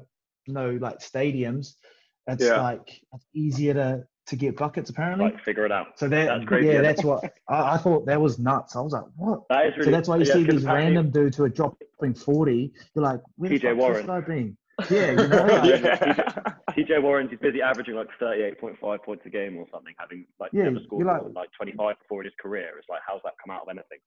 no 0.50 0.72
like 0.72 1.00
stadiums. 1.00 1.76
It's 2.28 2.44
Yeah. 2.44 2.62
like 2.62 3.02
it's 3.14 3.26
easier 3.34 3.74
to 3.76 4.04
to 4.28 4.36
get 4.36 4.56
buckets 4.58 4.90
apparently. 4.92 5.26
like 5.26 5.44
figure 5.44 5.66
it 5.66 5.72
out. 5.72 5.98
so 5.98 6.08
that 6.08 6.26
that's 6.28 6.46
crazy, 6.46 6.68
yeah, 6.68 6.82
that's 6.82 7.04
what 7.04 7.24
I, 7.48 7.74
I 7.74 7.78
thought. 7.78 8.06
That 8.06 8.22
was 8.22 8.38
nuts. 8.38 8.76
I 8.76 8.82
was 8.82 8.94
like, 8.94 9.06
what? 9.16 9.42
That 9.50 9.66
is 9.68 9.74
really. 9.78 9.86
so 9.86 9.92
that's 9.92 10.08
why 10.08 10.18
you 10.18 10.26
yeah, 10.26 10.34
see 10.34 10.44
these 10.44 10.64
random 10.66 11.10
dudes 11.10 11.38
who 11.38 11.44
are 11.46 11.50
dropping 11.50 12.14
forty. 12.16 12.72
You're 12.96 13.04
like, 13.04 13.22
where 13.38 13.50
the 13.50 13.60
TJ 13.60 13.70
fuck 13.70 13.78
Warren. 13.78 13.96
this 13.98 14.06
guy 14.06 14.20
been? 14.22 14.58
Yeah, 14.90 15.12
you 15.12 15.28
know. 15.28 15.46
Like, 15.48 15.82
yeah. 15.82 16.44
TJ 16.72 17.02
Warren's 17.02 17.32
he's 17.32 17.40
busy 17.40 17.62
averaging 17.62 17.96
like 17.96 18.08
38.5 18.22 19.04
points 19.04 19.26
a 19.26 19.30
game 19.30 19.58
or 19.58 19.66
something, 19.74 19.94
having 20.00 20.26
like 20.40 20.52
Yeah, 20.54 20.66
never 20.66 20.80
scored 20.86 21.06
like- 21.08 21.22
like 21.36 21.50
25 21.58 21.96
before 22.00 22.22
in 22.22 22.26
his 22.26 22.34
career. 22.40 22.70
It's 22.78 22.88
like, 22.88 23.02
how's 23.06 23.20
that 23.24 23.34
come 23.44 23.54
out 23.54 23.64
of 23.64 23.70
anything? 23.70 23.98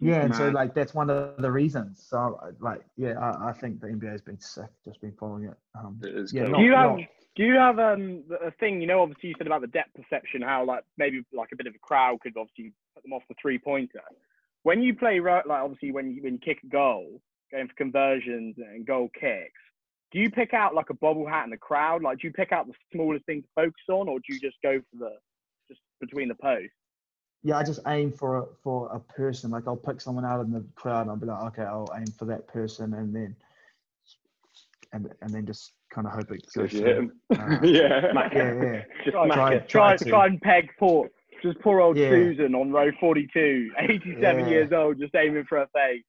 Yeah, 0.00 0.22
and 0.22 0.34
so 0.34 0.48
like 0.48 0.74
that's 0.74 0.92
one 0.94 1.08
of 1.08 1.36
the 1.38 1.50
reasons. 1.50 2.04
So 2.08 2.38
like, 2.60 2.84
yeah, 2.96 3.18
I, 3.18 3.50
I 3.50 3.52
think 3.52 3.80
the 3.80 3.86
NBA 3.88 4.10
has 4.10 4.20
been 4.20 4.40
sick. 4.40 4.66
Just 4.84 5.00
been 5.00 5.12
following 5.18 5.44
it. 5.44 5.54
Um, 5.78 6.00
It 6.02 6.14
is 6.14 6.32
yeah, 6.32 6.44
not, 6.44 6.58
Do 6.58 6.64
you 6.64 6.72
have 6.74 6.90
not- 6.98 7.08
do 7.36 7.42
you 7.42 7.54
have 7.54 7.78
um 7.80 8.22
a 8.44 8.50
thing? 8.52 8.80
You 8.80 8.86
know, 8.86 9.02
obviously 9.02 9.30
you 9.30 9.34
said 9.38 9.46
about 9.48 9.60
the 9.60 9.66
depth 9.68 9.94
perception, 9.94 10.42
how 10.42 10.64
like 10.64 10.84
maybe 10.96 11.22
like 11.32 11.50
a 11.52 11.56
bit 11.56 11.66
of 11.66 11.74
a 11.74 11.78
crowd 11.78 12.20
could 12.20 12.36
obviously 12.36 12.72
put 12.94 13.02
them 13.02 13.12
off 13.12 13.22
the 13.28 13.34
three 13.40 13.58
pointer. 13.58 14.02
When 14.62 14.82
you 14.82 14.94
play 14.94 15.18
right, 15.18 15.46
like 15.46 15.60
obviously 15.60 15.90
when 15.90 16.10
you 16.12 16.22
when 16.22 16.34
you 16.34 16.38
kick 16.38 16.58
a 16.64 16.68
goal, 16.68 17.20
going 17.50 17.68
for 17.68 17.74
conversions 17.74 18.56
and 18.58 18.86
goal 18.86 19.10
kicks, 19.18 19.60
do 20.12 20.20
you 20.20 20.30
pick 20.30 20.54
out 20.54 20.74
like 20.74 20.90
a 20.90 20.94
bobble 20.94 21.26
hat 21.26 21.44
in 21.44 21.50
the 21.50 21.56
crowd? 21.56 22.02
Like, 22.02 22.18
do 22.20 22.28
you 22.28 22.32
pick 22.32 22.52
out 22.52 22.66
the 22.68 22.74
smallest 22.92 23.26
thing 23.26 23.42
to 23.42 23.48
focus 23.56 23.82
on, 23.88 24.08
or 24.08 24.18
do 24.20 24.34
you 24.34 24.38
just 24.40 24.56
go 24.62 24.78
for 24.78 24.96
the 24.98 25.10
just 25.68 25.80
between 26.00 26.28
the 26.28 26.36
posts? 26.36 26.70
Yeah, 27.44 27.58
I 27.58 27.62
just 27.62 27.80
aim 27.86 28.10
for 28.10 28.38
a, 28.38 28.44
for 28.62 28.88
a 28.90 28.98
person. 28.98 29.50
Like 29.50 29.68
I'll 29.68 29.76
pick 29.76 30.00
someone 30.00 30.24
out 30.24 30.40
in 30.44 30.50
the 30.50 30.64
crowd, 30.74 31.02
and 31.02 31.10
I'll 31.10 31.16
be 31.16 31.26
like, 31.26 31.42
okay, 31.52 31.62
I'll 31.62 31.88
aim 31.96 32.06
for 32.18 32.24
that 32.24 32.48
person, 32.48 32.94
and 32.94 33.14
then 33.14 33.36
and 34.92 35.12
and 35.20 35.30
then 35.30 35.46
just 35.46 35.72
kind 35.92 36.06
of 36.06 36.14
hope 36.14 36.30
it 36.32 36.42
goes 36.54 36.64
if 36.66 36.72
you 36.72 36.86
him. 36.86 37.12
Uh, 37.30 37.58
yeah. 37.62 38.28
Yeah, 38.32 38.54
yeah. 38.62 38.82
Just 39.04 39.10
Try- 39.14 39.28
try- 39.28 39.58
Try 39.58 39.96
try 39.96 40.26
and 40.26 40.40
peg 40.40 40.70
poor 40.78 41.10
just 41.42 41.60
poor 41.60 41.80
old 41.82 41.98
Yeah. 41.98 42.08
Susan 42.08 42.54
on 42.54 42.72
row 42.72 42.90
42, 42.98 43.70
87 43.78 44.16
Yeah. 44.44 44.48
years 44.48 44.72
old, 44.72 44.98
just 44.98 45.14
aiming 45.14 45.44
for 45.44 45.58
a 45.58 45.68
face. 45.68 46.02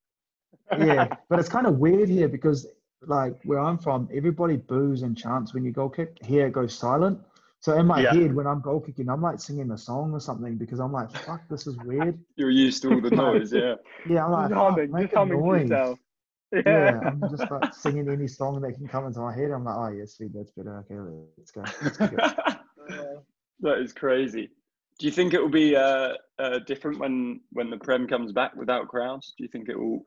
yeah, 0.79 1.07
but 1.29 1.39
it's 1.39 1.49
kind 1.49 1.67
of 1.67 1.77
weird 1.79 2.07
here 2.07 2.29
because 2.29 2.65
like 3.05 3.35
where 3.43 3.59
I'm 3.59 3.77
from, 3.77 4.07
everybody 4.13 4.55
boos 4.55 5.01
and 5.01 5.17
chants 5.17 5.53
when 5.53 5.65
you 5.65 5.71
goal 5.71 5.89
kick. 5.89 6.17
Here 6.23 6.47
it 6.47 6.53
goes 6.53 6.73
silent. 6.73 7.19
So 7.65 7.75
in 7.79 7.87
my 7.87 7.99
Yeah. 7.99 8.13
head, 8.13 8.35
when 8.35 8.45
I'm 8.45 8.61
goal 8.61 8.79
kicking, 8.79 9.09
I'm 9.09 9.23
like 9.23 9.39
singing 9.39 9.71
a 9.71 9.77
song 9.77 10.13
or 10.13 10.19
something 10.19 10.55
because 10.55 10.77
I'm 10.79 10.91
like, 10.91 11.09
fuck, 11.09 11.41
this 11.49 11.65
is 11.65 11.75
weird. 11.79 12.19
You're 12.35 12.51
used 12.51 12.83
to 12.83 12.93
all 12.93 13.01
the 13.01 13.09
noise, 13.25 13.51
yeah. 13.51 13.73
Yeah, 14.07 14.23
I'm 14.23 14.31
like, 14.33 14.49
Just 14.49 14.59
fuck, 14.59 14.71
humming, 14.73 14.91
make 14.91 15.13
a 15.13 15.25
noise. 15.25 15.61
yourself. 15.63 15.99
Yeah, 16.63 16.99
I'm 17.03 17.19
just 17.27 17.49
like 17.49 17.73
singing 17.73 18.07
any 18.07 18.27
song 18.27 18.61
that 18.61 18.73
can 18.73 18.87
come 18.87 19.07
into 19.07 19.19
my 19.19 19.33
head. 19.35 19.49
I'm 19.49 19.63
like, 19.65 19.75
oh 19.75 19.87
yeah, 19.97 20.05
sweet, 20.05 20.31
that's 20.35 20.51
better. 20.51 20.77
Okay, 20.81 20.95
let's 21.39 21.49
go. 21.49 21.63
Let's 21.81 21.97
go. 21.97 23.23
that 23.61 23.79
is 23.79 23.93
crazy. 23.93 24.51
Do 24.99 25.07
you 25.07 25.11
think 25.11 25.33
it 25.33 25.41
will 25.41 25.49
be 25.49 25.75
uh, 25.75 26.13
uh, 26.37 26.59
different 26.67 26.99
when 26.99 27.41
when 27.51 27.71
the 27.71 27.77
Prem 27.77 28.07
comes 28.07 28.31
back 28.31 28.55
without 28.55 28.87
crowds? 28.89 29.33
Do 29.35 29.43
you 29.43 29.49
think 29.49 29.69
it 29.69 29.77
will 29.77 30.05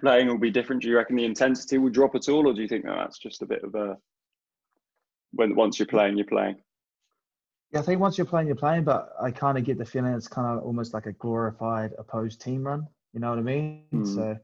playing 0.00 0.26
will 0.28 0.38
be 0.38 0.50
different? 0.50 0.80
Do 0.82 0.88
you 0.88 0.96
reckon 0.96 1.16
the 1.16 1.26
intensity 1.26 1.76
will 1.76 1.90
drop 1.90 2.14
at 2.14 2.30
all, 2.30 2.48
or 2.48 2.54
do 2.54 2.62
you 2.62 2.68
think 2.68 2.86
that 2.86 2.96
that's 2.96 3.18
just 3.18 3.42
a 3.42 3.46
bit 3.46 3.62
of 3.62 3.74
a 3.74 3.98
when 5.32 5.54
once 5.54 5.78
you're 5.78 5.86
playing, 5.86 6.16
you're 6.16 6.26
playing? 6.26 6.56
Yeah, 7.74 7.80
I 7.80 7.82
think 7.82 8.00
once 8.00 8.16
you're 8.16 8.24
playing, 8.24 8.46
you're 8.46 8.54
playing, 8.54 8.84
but 8.84 9.12
I 9.20 9.32
kind 9.32 9.58
of 9.58 9.64
get 9.64 9.78
the 9.78 9.84
feeling 9.84 10.14
it's 10.14 10.28
kind 10.28 10.46
of 10.46 10.64
almost 10.64 10.94
like 10.94 11.06
a 11.06 11.12
glorified 11.12 11.92
opposed 11.98 12.40
team 12.40 12.62
run. 12.62 12.86
You 13.12 13.18
know 13.18 13.30
what 13.30 13.38
I 13.40 13.42
mean? 13.42 13.82
Mm. 13.92 14.06
So 14.14 14.38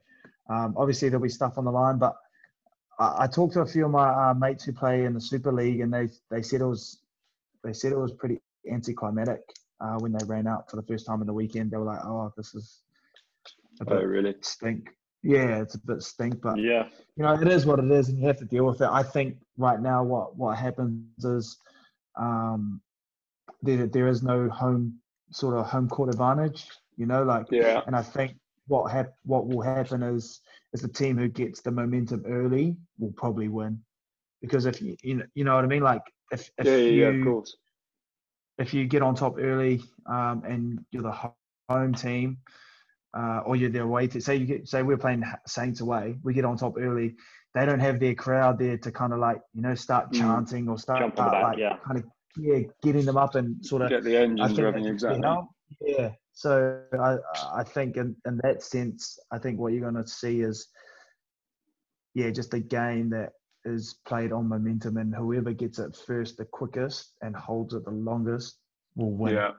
um, 0.52 0.74
obviously 0.76 1.08
there'll 1.08 1.22
be 1.22 1.28
stuff 1.28 1.56
on 1.56 1.64
the 1.64 1.70
line, 1.70 1.96
but 1.98 2.16
I, 2.98 3.18
I 3.20 3.26
talked 3.28 3.52
to 3.54 3.60
a 3.60 3.66
few 3.66 3.84
of 3.84 3.92
my 3.92 4.08
uh, 4.08 4.34
mates 4.34 4.64
who 4.64 4.72
play 4.72 5.04
in 5.04 5.14
the 5.14 5.20
Super 5.20 5.52
League, 5.52 5.80
and 5.80 5.94
they 5.94 6.08
they 6.28 6.42
said 6.42 6.60
it 6.60 6.66
was 6.66 7.02
they 7.62 7.72
said 7.72 7.92
it 7.92 7.98
was 7.98 8.12
pretty 8.12 8.40
anticlimactic 8.68 9.42
uh, 9.80 9.94
when 9.98 10.10
they 10.10 10.24
ran 10.24 10.48
out 10.48 10.68
for 10.68 10.74
the 10.74 10.82
first 10.82 11.06
time 11.06 11.20
in 11.20 11.28
the 11.28 11.32
weekend. 11.32 11.70
They 11.70 11.76
were 11.76 11.84
like, 11.84 12.04
"Oh, 12.04 12.32
this 12.36 12.52
is 12.56 12.82
a 13.80 13.84
Oh, 13.86 13.96
bit 13.96 14.06
really? 14.06 14.34
stink." 14.40 14.88
Yeah, 15.22 15.60
it's 15.62 15.76
a 15.76 15.78
bit 15.86 16.02
stink, 16.02 16.40
but 16.40 16.58
Yeah. 16.58 16.88
you 17.14 17.22
know, 17.22 17.34
it 17.34 17.46
is 17.46 17.64
what 17.64 17.78
it 17.78 17.90
is, 17.92 18.08
and 18.08 18.18
you 18.18 18.26
have 18.26 18.38
to 18.38 18.44
deal 18.44 18.66
with 18.66 18.80
it. 18.80 18.88
I 18.90 19.04
think 19.04 19.36
right 19.56 19.80
now, 19.80 20.02
what 20.02 20.36
what 20.36 20.58
happens 20.58 21.24
is, 21.24 21.58
um, 22.16 22.80
there 23.62 23.86
there 23.86 24.08
is 24.08 24.22
no 24.22 24.48
home 24.48 24.94
sort 25.30 25.56
of 25.56 25.66
home 25.66 25.88
court 25.88 26.10
advantage. 26.10 26.66
You 26.96 27.06
know, 27.06 27.22
like 27.22 27.46
Yeah. 27.50 27.82
and 27.86 27.96
I 27.96 28.02
think 28.02 28.36
what 28.68 28.90
hap- 28.92 29.14
what 29.24 29.46
will 29.48 29.62
happen 29.62 30.02
is 30.02 30.40
is 30.72 30.80
the 30.82 30.88
team 30.88 31.18
who 31.18 31.28
gets 31.28 31.60
the 31.60 31.70
momentum 31.70 32.22
early 32.26 32.76
will 32.98 33.12
probably 33.12 33.48
win, 33.48 33.78
because 34.42 34.66
if 34.66 34.80
you 34.80 34.96
you 35.02 35.14
know, 35.16 35.24
you 35.34 35.44
know 35.44 35.54
what 35.54 35.64
I 35.64 35.68
mean, 35.68 35.82
like 35.82 36.02
if 36.30 36.50
if 36.58 36.66
Yeah, 36.66 36.76
yeah, 36.76 36.92
you 36.94 37.08
of 37.08 37.20
course. 37.24 37.56
if 38.58 38.74
you 38.74 38.86
get 38.86 39.02
on 39.02 39.14
top 39.14 39.36
early 39.38 39.80
um, 40.06 40.42
and 40.46 40.84
you're 40.90 41.02
the 41.02 41.10
ho- 41.10 41.34
home 41.68 41.94
team 41.94 42.38
uh, 43.16 43.40
or 43.46 43.56
you're 43.56 43.70
the 43.70 43.82
away 43.82 44.06
team, 44.06 44.20
say 44.20 44.36
you 44.36 44.46
get 44.46 44.68
say 44.68 44.82
we're 44.82 44.96
playing 44.98 45.24
Saints 45.46 45.80
away, 45.80 46.18
we 46.22 46.32
get 46.34 46.44
on 46.44 46.56
top 46.56 46.74
early. 46.78 47.14
They 47.54 47.64
don't 47.66 47.80
have 47.80 47.98
their 47.98 48.14
crowd 48.14 48.58
there 48.58 48.76
to 48.78 48.90
kind 48.92 49.12
of 49.12 49.18
like 49.18 49.40
you 49.54 49.62
know 49.62 49.74
start 49.74 50.12
Mm. 50.12 50.18
chanting 50.20 50.68
or 50.68 50.78
start 50.78 51.02
on 51.02 51.42
like 51.42 51.58
yeah. 51.58 51.76
kind 51.86 51.98
of 51.98 52.04
yeah 52.36 52.60
getting 52.82 53.04
them 53.04 53.16
up 53.16 53.34
and 53.34 53.64
sort 53.64 53.82
of 53.82 53.90
Get 53.90 54.04
the 54.04 54.16
engines 54.16 54.58
revving 54.58 54.88
exactly. 54.88 55.22
Yeah. 55.80 56.10
So 56.32 56.82
I 56.98 57.16
I 57.52 57.64
think 57.64 57.96
in, 57.96 58.16
in 58.26 58.40
that 58.42 58.62
sense, 58.62 59.18
I 59.30 59.38
think 59.38 59.58
what 59.58 59.72
you're 59.72 59.90
going 59.90 60.02
to 60.02 60.08
see 60.08 60.40
is 60.40 60.68
yeah, 62.14 62.30
just 62.30 62.54
a 62.54 62.60
game 62.60 63.10
that 63.10 63.30
is 63.64 63.96
played 64.06 64.32
on 64.32 64.48
momentum, 64.48 64.96
and 64.96 65.14
whoever 65.14 65.52
gets 65.52 65.78
it 65.78 65.96
first, 66.06 66.36
the 66.36 66.44
quickest, 66.44 67.14
and 67.22 67.36
holds 67.36 67.74
it 67.74 67.84
the 67.84 67.90
longest 67.90 68.58
will 68.96 69.12
win. 69.12 69.34
Yeah. 69.34 69.52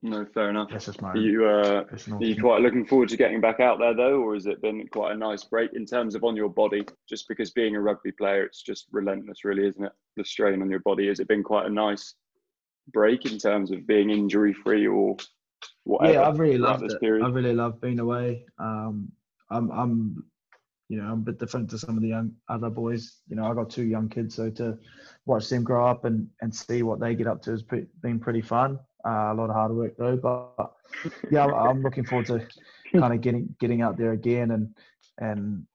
No, 0.00 0.24
fair 0.32 0.50
enough. 0.50 0.68
That's 0.70 0.86
just 0.86 1.02
my 1.02 1.10
Are 1.10 1.16
you 1.16 1.44
uh, 1.44 1.84
are 2.12 2.24
you 2.24 2.40
quite 2.40 2.62
looking 2.62 2.86
forward 2.86 3.08
to 3.08 3.16
getting 3.16 3.40
back 3.40 3.58
out 3.58 3.80
there 3.80 3.94
though, 3.94 4.20
or 4.20 4.34
has 4.34 4.46
it 4.46 4.62
been 4.62 4.86
quite 4.88 5.12
a 5.12 5.18
nice 5.18 5.42
break 5.42 5.72
in 5.72 5.84
terms 5.84 6.14
of 6.14 6.22
on 6.22 6.36
your 6.36 6.48
body? 6.48 6.86
Just 7.08 7.26
because 7.26 7.50
being 7.50 7.74
a 7.74 7.80
rugby 7.80 8.12
player, 8.12 8.44
it's 8.44 8.62
just 8.62 8.86
relentless, 8.92 9.44
really, 9.44 9.66
isn't 9.66 9.84
it? 9.84 9.92
The 10.16 10.24
strain 10.24 10.62
on 10.62 10.70
your 10.70 10.80
body. 10.80 11.08
Has 11.08 11.18
it 11.18 11.26
been 11.26 11.42
quite 11.42 11.66
a 11.66 11.70
nice 11.70 12.14
break 12.92 13.26
in 13.26 13.38
terms 13.38 13.72
of 13.72 13.88
being 13.88 14.10
injury 14.10 14.52
free 14.52 14.86
or 14.86 15.16
whatever? 15.82 16.12
yeah, 16.12 16.28
I've 16.28 16.38
really 16.38 16.58
loved 16.58 16.84
this 16.84 16.94
it. 16.94 17.00
period? 17.00 17.24
I 17.24 17.28
really 17.30 17.54
love 17.54 17.80
being 17.80 17.98
away. 17.98 18.44
Um, 18.60 19.10
I'm, 19.50 19.68
I'm, 19.72 20.24
you 20.88 20.98
know, 20.98 21.08
I'm 21.08 21.20
a 21.20 21.24
bit 21.24 21.40
different 21.40 21.70
to 21.70 21.78
some 21.78 21.96
of 21.96 22.02
the 22.02 22.08
young 22.08 22.32
other 22.48 22.70
boys. 22.70 23.16
You 23.28 23.34
know, 23.34 23.50
I 23.50 23.54
got 23.54 23.68
two 23.68 23.84
young 23.84 24.08
kids, 24.08 24.36
so 24.36 24.48
to 24.50 24.78
watch 25.26 25.48
them 25.48 25.64
grow 25.64 25.88
up 25.88 26.04
and, 26.04 26.28
and 26.40 26.54
see 26.54 26.84
what 26.84 27.00
they 27.00 27.16
get 27.16 27.26
up 27.26 27.42
to 27.42 27.50
has 27.50 27.64
pre- 27.64 27.86
been 28.00 28.20
pretty 28.20 28.42
fun. 28.42 28.78
Uh, 29.06 29.32
a 29.32 29.34
lot 29.34 29.48
of 29.50 29.54
hard 29.54 29.72
work 29.72 29.96
though, 29.96 30.16
but 30.16 30.72
yeah, 31.30 31.46
I'm, 31.46 31.82
looking 31.82 32.04
forward 32.04 32.26
to 32.26 32.46
kind 32.98 33.14
of 33.14 33.20
getting 33.26 33.54
getting 33.60 33.80
out 33.82 33.96
there 33.96 34.12
again 34.12 34.50
and 34.50 34.74
and 35.18 35.66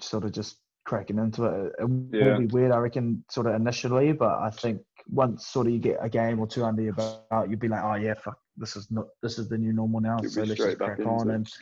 sort 0.00 0.24
of 0.24 0.32
just 0.32 0.58
cracking 0.84 1.18
into 1.18 1.44
it. 1.44 1.72
It 1.78 1.90
Yeah. 2.12 2.24
will 2.32 2.38
be 2.38 2.46
weird, 2.46 2.72
I 2.72 2.78
reckon, 2.78 3.24
sort 3.30 3.46
of 3.46 3.54
initially, 3.54 4.12
but 4.12 4.38
I 4.38 4.50
think 4.50 4.80
once 5.10 5.46
sort 5.46 5.66
of 5.66 5.72
you 5.72 5.78
get 5.78 5.98
a 6.00 6.08
game 6.08 6.40
or 6.40 6.46
two 6.46 6.64
under 6.64 6.82
your 6.82 6.94
belt, 6.94 7.48
you'll 7.48 7.58
be 7.58 7.68
like, 7.68 7.84
oh 7.84 7.94
yeah, 7.94 8.14
fuck, 8.14 8.38
this 8.56 8.76
is 8.76 8.90
not 8.90 9.06
this 9.22 9.38
is 9.38 9.48
the 9.48 9.58
new 9.58 9.72
normal 9.72 10.00
now. 10.00 10.16
You'll 10.22 10.30
so 10.30 10.40
let's 10.42 10.54
just 10.54 10.78
crack 10.78 11.00
on 11.00 11.30
and 11.30 11.52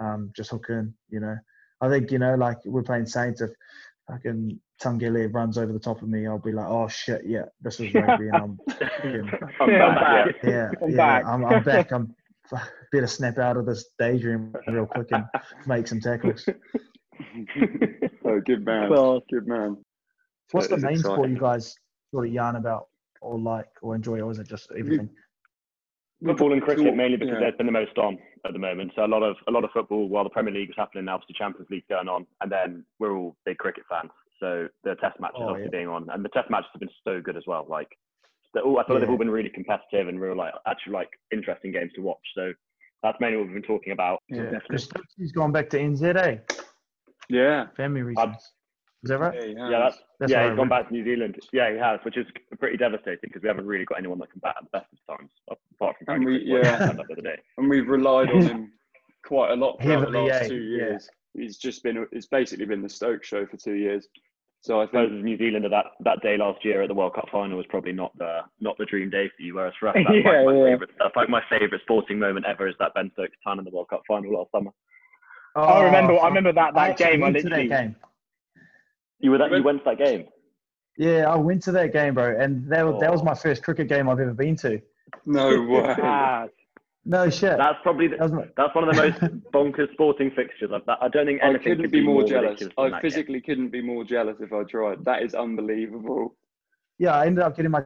um, 0.00 0.32
just 0.34 0.50
hook 0.50 0.66
in. 0.68 0.92
You 1.10 1.20
know, 1.20 1.36
I 1.80 1.88
think 1.88 2.10
you 2.10 2.18
know, 2.18 2.34
like 2.34 2.58
we're 2.64 2.82
playing 2.82 3.06
Saints. 3.06 3.40
If 3.40 3.50
fucking 4.08 4.58
Taqele 4.82 5.32
runs 5.32 5.56
over 5.58 5.72
the 5.72 5.78
top 5.78 6.02
of 6.02 6.08
me, 6.08 6.26
I'll 6.26 6.38
be 6.38 6.52
like, 6.52 6.66
oh 6.68 6.88
shit, 6.88 7.22
yeah, 7.26 7.44
this 7.62 7.80
is 7.80 7.92
rugby, 7.94 8.28
and 8.28 8.36
I'm 8.36 8.58
fucking, 8.78 9.30
I'm 9.60 9.70
Yeah, 9.70 9.94
back, 9.94 10.00
back. 10.00 10.34
yeah. 10.44 10.50
yeah, 10.50 10.70
I'm 10.82 10.90
yeah, 10.90 10.96
back. 10.96 11.24
I'm, 11.26 11.44
I'm 11.44 11.62
back. 11.62 11.92
I'm 11.92 12.14
better 12.92 13.06
snap 13.06 13.38
out 13.38 13.56
of 13.56 13.66
this 13.66 13.88
daydream 13.98 14.54
real 14.68 14.86
quick 14.86 15.08
and 15.12 15.24
make 15.66 15.88
some 15.88 16.00
tackles. 16.00 16.46
oh, 18.24 18.40
good 18.44 18.64
man. 18.64 18.88
Class. 18.88 19.20
Good 19.30 19.46
man. 19.46 19.76
What's 20.52 20.68
That 20.68 20.74
the 20.74 20.76
is 20.78 20.84
main 20.84 20.98
sport 20.98 21.30
you 21.30 21.38
guys 21.40 21.74
sort 22.12 22.26
of 22.26 22.32
yarn 22.32 22.56
about 22.56 22.86
or 23.20 23.38
like 23.38 23.66
or 23.82 23.94
enjoy, 23.96 24.20
or 24.20 24.30
is 24.30 24.38
it 24.38 24.46
just 24.48 24.70
everything? 24.78 25.08
Football 26.24 26.52
and 26.52 26.62
cricket 26.62 26.94
mainly 26.96 27.16
because 27.16 27.34
Yeah. 27.34 27.40
there's 27.40 27.56
been 27.56 27.66
the 27.66 27.72
most 27.72 27.98
on 27.98 28.18
at 28.46 28.52
the 28.52 28.58
moment. 28.58 28.92
So 28.94 29.04
a 29.04 29.06
lot 29.08 29.22
of 29.22 29.36
a 29.48 29.50
lot 29.50 29.64
of 29.64 29.70
football 29.72 30.08
while 30.08 30.24
the 30.24 30.30
Premier 30.30 30.54
League 30.54 30.70
is 30.70 30.76
happening 30.78 31.06
now, 31.06 31.14
obviously 31.14 31.34
Champions 31.36 31.68
League 31.70 31.86
going 31.90 32.08
on, 32.08 32.26
and 32.40 32.50
then 32.50 32.84
we're 33.00 33.16
all 33.16 33.36
big 33.44 33.58
cricket 33.58 33.84
fans. 33.90 34.10
So 34.40 34.68
the 34.84 34.94
Test 34.96 35.18
matches 35.20 35.36
Oh, 35.40 35.48
obviously 35.48 35.70
yeah. 35.72 35.78
being 35.78 35.88
on, 35.88 36.08
and 36.10 36.24
the 36.24 36.28
Test 36.30 36.50
matches 36.50 36.68
have 36.72 36.80
been 36.80 36.90
so 37.04 37.20
good 37.20 37.36
as 37.36 37.44
well. 37.46 37.66
Like 37.68 37.88
they're 38.54 38.62
all, 38.62 38.78
I 38.78 38.84
feel 38.86 38.96
like 38.96 39.00
they've 39.02 39.10
all 39.10 39.18
been 39.18 39.30
really 39.30 39.50
competitive 39.50 40.08
and 40.08 40.20
real 40.20 40.36
like 40.36 40.52
actually 40.66 40.92
like 40.94 41.08
interesting 41.32 41.72
games 41.72 41.92
to 41.94 42.00
watch. 42.02 42.20
So 42.34 42.52
that's 43.02 43.18
mainly 43.20 43.38
what 43.38 43.46
we've 43.46 43.54
been 43.54 43.62
talking 43.62 43.92
about. 43.92 44.20
Yeah, 44.28 44.42
Definitely. 44.44 44.68
because 44.78 44.88
he's 45.16 45.32
gone 45.32 45.52
back 45.52 45.68
to 45.70 45.78
NZA 45.78 46.40
Yeah. 47.28 47.66
family 47.76 48.02
reasons. 48.02 48.36
Is 49.02 49.10
that 49.10 49.18
right? 49.20 49.34
Yeah, 49.34 49.46
he 49.46 49.52
Yeah, 49.52 49.62
has. 49.70 49.70
that's, 49.94 49.98
That's 50.20 50.32
yeah, 50.32 50.38
what 50.38 50.44
I 50.46 50.48
he's 50.50 50.56
gone 50.56 50.68
read. 50.68 50.70
back 50.70 50.88
to 50.88 50.92
New 50.94 51.04
Zealand. 51.04 51.38
Yeah, 51.52 51.70
he 51.72 51.78
has, 51.78 52.00
which 52.02 52.16
is 52.16 52.26
pretty 52.58 52.76
devastating 52.76 53.18
because 53.22 53.42
we 53.42 53.48
haven't 53.48 53.66
really 53.66 53.84
got 53.84 53.98
anyone 53.98 54.18
that 54.20 54.30
can 54.32 54.40
bat 54.40 54.56
at 54.58 54.64
the 54.64 54.78
best 54.78 54.86
of 55.08 55.18
times, 55.18 55.30
apart 55.78 55.96
from 55.98 56.14
And 56.14 56.24
we- 56.24 56.38
Chris 56.40 56.50
Woakes, 56.50 56.66
yeah. 56.66 56.76
who 56.78 56.86
turned 56.86 57.00
up 57.00 57.06
the 57.06 57.12
other 57.12 57.22
day. 57.22 57.36
and 57.58 57.68
we've 57.70 57.88
relied 57.88 58.30
on 58.30 58.42
him 58.42 58.72
quite 59.24 59.50
a 59.52 59.54
lot 59.56 59.80
throughout 59.82 60.10
the 60.10 60.18
last 60.18 60.42
yeah, 60.42 60.48
two 60.48 60.54
yeah. 60.56 60.76
years. 60.86 61.08
He's 61.34 61.58
just 61.58 61.82
been, 61.84 62.06
it's 62.12 62.26
basically 62.26 62.64
been 62.64 62.82
the 62.82 62.88
Stoke 62.88 63.22
show 63.22 63.44
for 63.46 63.58
two 63.58 63.74
years. 63.74 64.08
So 64.66 64.80
I 64.80 64.82
I 64.82 64.86
suppose 64.86 65.08
think, 65.10 65.18
as 65.20 65.24
New 65.24 65.38
Zealander, 65.38 65.68
that, 65.68 65.84
that 66.00 66.20
day 66.22 66.36
last 66.36 66.64
year 66.64 66.82
at 66.82 66.88
the 66.88 66.94
World 66.94 67.14
Cup 67.14 67.26
final 67.30 67.56
was 67.56 67.66
probably 67.68 67.92
not 67.92 68.16
the 68.18 68.40
not 68.60 68.76
the 68.78 68.84
dream 68.86 69.10
day 69.10 69.28
for 69.36 69.42
you. 69.42 69.54
Whereas 69.54 69.74
for 69.78 69.88
us, 69.88 69.94
that's 69.96 70.08
Yeah, 70.24 70.30
like 70.42 70.46
my 70.46 70.54
yeah. 70.56 70.64
favorite. 70.72 70.90
That's 70.98 71.14
like 71.16 71.28
my 71.28 71.42
favorite 71.48 71.80
sporting 71.82 72.18
moment 72.18 72.46
ever. 72.46 72.66
Is 72.68 72.74
that 72.80 72.92
Ben 72.94 73.10
Stokes 73.14 73.36
ton 73.44 73.58
in 73.60 73.64
the 73.64 73.70
World 73.70 73.88
Cup 73.88 74.02
final 74.08 74.32
last 74.32 74.50
summer. 74.50 74.70
I 75.54 75.84
remember. 75.84 76.18
I 76.18 76.26
remember 76.28 76.52
that 76.52 76.72
Oh, 76.74 76.78
I 76.78 76.88
that 76.88 77.00
actually 77.00 77.06
game. 77.16 77.22
I 77.22 77.26
to 77.28 77.32
literally. 77.34 77.68
that 77.68 77.82
game. 77.82 77.96
You 79.20 79.30
were 79.30 79.38
that. 79.38 79.50
You 79.52 79.62
went 79.62 79.78
to 79.78 79.90
that 79.90 79.98
game. 80.04 80.26
Yeah, 80.98 81.30
I 81.30 81.36
went 81.36 81.62
to 81.64 81.72
that 81.72 81.92
game, 81.92 82.14
bro, 82.14 82.36
and 82.40 82.68
that 82.72 82.84
was, 82.84 83.00
that 83.00 83.12
was 83.12 83.20
Oh. 83.20 83.24
my 83.24 83.34
first 83.34 83.62
cricket 83.62 83.86
game 83.88 84.08
I've 84.08 84.18
ever 84.18 84.34
been 84.34 84.56
to. 84.56 84.80
no 85.26 85.62
way. 85.70 85.94
Ah, 86.02 86.46
No 87.08 87.30
shit. 87.30 87.56
That's 87.56 87.78
probably 87.84 88.08
the, 88.08 88.16
That 88.16 88.22
was 88.24 88.32
my, 88.32 88.44
that's 88.56 88.74
one 88.74 88.88
of 88.88 88.96
the 88.96 89.02
most 89.02 89.20
bonkers 89.52 89.92
sporting 89.92 90.32
fixtures. 90.32 90.70
I've, 90.74 90.82
I 90.88 91.06
don't 91.08 91.24
think 91.26 91.40
I 91.40 91.46
anything 91.50 91.62
couldn't 91.62 91.82
could 91.84 91.92
be 91.92 92.02
more 92.04 92.22
ridiculous 92.22 92.58
jealous. 92.58 92.74
I 92.76 92.84
that 92.84 92.90
game. 92.90 93.00
physically 93.02 93.40
couldn't 93.40 93.68
be 93.70 93.80
more 93.80 94.02
jealous 94.04 94.36
if 94.40 94.52
I 94.52 94.64
tried. 94.64 95.04
That 95.04 95.22
is 95.22 95.32
unbelievable. 95.34 96.34
yeah, 96.98 97.14
I 97.14 97.26
ended 97.26 97.44
up 97.44 97.56
getting 97.56 97.70
my 97.70 97.84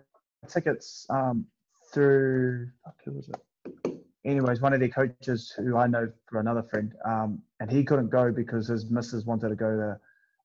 tickets 0.49 1.07
um, 1.11 1.45
through 1.93 2.69
who 3.05 3.13
was 3.13 3.29
it? 3.29 3.93
Anyways, 4.25 4.61
one 4.61 4.73
of 4.73 4.81
their 4.81 4.89
coaches 4.89 5.53
who 5.57 5.77
I 5.77 5.87
know 5.87 6.11
for 6.29 6.41
another 6.41 6.63
friend, 6.63 6.93
um, 7.07 7.43
and 7.61 7.71
he 7.71 7.85
couldn't 7.85 8.09
go 8.11 8.31
because 8.33 8.69
his 8.69 8.91
missus 8.91 9.25
wanted 9.27 9.49
to 9.51 9.55
go 9.57 9.71
to 9.77 9.99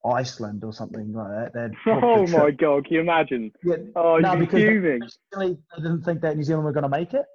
Iceland 0.10 0.64
or 0.64 0.72
something 0.74 1.12
like 1.14 1.28
that. 1.30 1.54
They'd 1.54 1.78
oh 2.04 2.26
my 2.28 2.52
god! 2.52 2.86
Can 2.86 2.94
you 2.96 3.00
imagine? 3.02 3.52
Yeah, 3.64 3.76
Oh, 3.96 4.18
No, 4.18 4.34
you'd 4.34 4.40
be 4.40 4.46
because- 4.46 4.62
fuming. 4.64 5.02
originally 5.02 5.58
they 5.76 5.82
didn't 5.84 6.04
think 6.04 6.22
that 6.22 6.36
New 6.38 6.44
Zealand 6.44 6.66
were 6.66 6.72
going 6.74 6.84
to 6.84 6.90
make 6.90 7.14
it. 7.14 7.26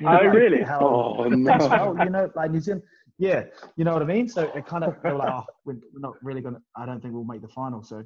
You 0.00 0.08
Oh, 0.08 0.24
really? 0.26 0.62
How, 0.62 0.80
Oh 0.80 1.22
how, 1.68 1.92
no. 1.92 2.04
you 2.04 2.10
know, 2.10 2.30
like 2.34 2.50
New 2.50 2.60
Zealand, 2.60 2.82
yeah, 3.18 3.44
you 3.76 3.84
know 3.84 3.92
what 3.92 4.02
I 4.02 4.06
mean. 4.06 4.28
So 4.28 4.42
it 4.54 4.66
kind 4.66 4.84
of 4.84 4.96
they 5.02 5.10
were 5.10 5.18
like, 5.18 5.32
oh, 5.32 5.44
we're 5.64 5.76
not 5.94 6.14
really 6.22 6.40
gonna. 6.40 6.60
I 6.76 6.86
don't 6.86 7.00
think 7.00 7.14
we'll 7.14 7.24
make 7.24 7.42
the 7.42 7.48
final. 7.48 7.82
So, 7.82 8.04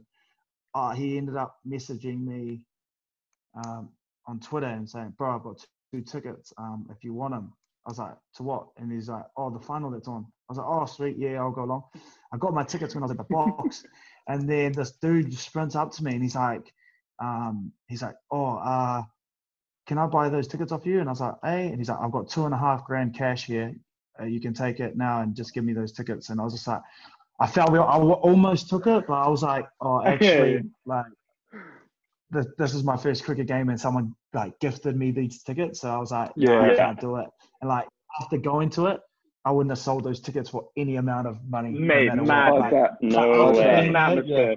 uh, 0.74 0.94
he 0.94 1.18
ended 1.18 1.36
up 1.36 1.56
messaging 1.68 2.24
me 2.24 2.62
um, 3.54 3.90
on 4.26 4.40
Twitter 4.40 4.66
and 4.66 4.88
saying, 4.88 5.14
"Bro, 5.18 5.36
I've 5.36 5.42
got 5.42 5.64
two 5.92 6.00
tickets. 6.00 6.52
Um, 6.56 6.86
if 6.90 7.04
you 7.04 7.12
want 7.12 7.34
them." 7.34 7.52
I 7.86 7.90
was 7.90 7.98
like, 7.98 8.14
"To 8.36 8.42
what?" 8.42 8.68
And 8.78 8.90
he's 8.90 9.08
like, 9.10 9.24
"Oh, 9.36 9.50
the 9.50 9.60
final 9.60 9.90
that's 9.90 10.08
on." 10.08 10.24
I 10.24 10.52
was 10.52 10.58
like, 10.58 10.66
"Oh, 10.66 10.86
sweet, 10.86 11.16
yeah, 11.18 11.40
I'll 11.40 11.50
go 11.50 11.64
along." 11.64 11.84
I 12.32 12.38
got 12.38 12.54
my 12.54 12.64
tickets 12.64 12.94
when 12.94 13.02
I 13.02 13.06
was 13.06 13.10
at 13.10 13.18
the 13.18 13.24
box, 13.24 13.84
and 14.28 14.48
then 14.48 14.72
this 14.72 14.92
dude 14.92 15.34
sprints 15.34 15.76
up 15.76 15.92
to 15.92 16.04
me 16.04 16.12
and 16.14 16.22
he's 16.22 16.36
like, 16.36 16.72
um, 17.22 17.70
"He's 17.88 18.02
like, 18.02 18.16
oh, 18.30 18.56
uh." 18.56 19.02
Can 19.86 19.98
I 19.98 20.06
buy 20.06 20.28
those 20.28 20.46
tickets 20.46 20.72
off 20.72 20.86
you? 20.86 21.00
And 21.00 21.08
I 21.08 21.12
was 21.12 21.20
like, 21.20 21.34
hey, 21.42 21.68
and 21.68 21.78
he's 21.78 21.88
like, 21.88 21.98
I've 22.00 22.12
got 22.12 22.28
two 22.30 22.44
and 22.44 22.54
a 22.54 22.58
half 22.58 22.84
grand 22.84 23.14
cash 23.14 23.46
here. 23.46 23.74
Uh, 24.20 24.24
you 24.24 24.40
can 24.40 24.54
take 24.54 24.78
it 24.80 24.96
now 24.96 25.22
and 25.22 25.34
just 25.34 25.54
give 25.54 25.64
me 25.64 25.72
those 25.72 25.92
tickets. 25.92 26.28
And 26.30 26.40
I 26.40 26.44
was 26.44 26.52
just 26.52 26.66
like, 26.68 26.80
I 27.40 27.46
felt 27.46 27.72
real, 27.72 27.82
I 27.82 27.94
w- 27.96 28.14
almost 28.14 28.68
took 28.68 28.86
it, 28.86 29.04
but 29.06 29.14
I 29.14 29.28
was 29.28 29.42
like, 29.42 29.66
oh, 29.80 30.02
actually, 30.06 30.62
like, 30.86 31.06
this, 32.30 32.46
this 32.58 32.74
is 32.74 32.84
my 32.84 32.96
first 32.96 33.24
cricket 33.24 33.46
game 33.46 33.68
and 33.68 33.80
someone 33.80 34.14
like 34.32 34.58
gifted 34.60 34.96
me 34.96 35.10
these 35.10 35.42
tickets. 35.42 35.80
So 35.80 35.90
I 35.90 35.98
was 35.98 36.12
like, 36.12 36.36
no, 36.36 36.52
I 36.60 36.68
Yeah. 36.68 36.76
can't 36.76 37.00
do 37.00 37.16
it. 37.16 37.28
And 37.60 37.68
like, 37.68 37.88
after 38.20 38.38
going 38.38 38.70
to 38.70 38.86
it, 38.86 39.00
I 39.44 39.50
wouldn't 39.50 39.70
have 39.72 39.78
sold 39.78 40.04
those 40.04 40.20
tickets 40.20 40.48
for 40.48 40.68
any 40.76 40.96
amount 40.96 41.26
of 41.26 41.38
money. 41.48 41.70
no 41.72 41.78
Mate, 41.80 42.06
matter 42.06 42.22
what. 42.22 42.28
mad. 42.28 42.54
Like, 42.60 42.70
bet. 42.70 42.90
No 43.02 43.30
Okay. 43.48 43.58
way. 43.58 43.86
In 43.88 43.96
atmosphere, 43.96 44.56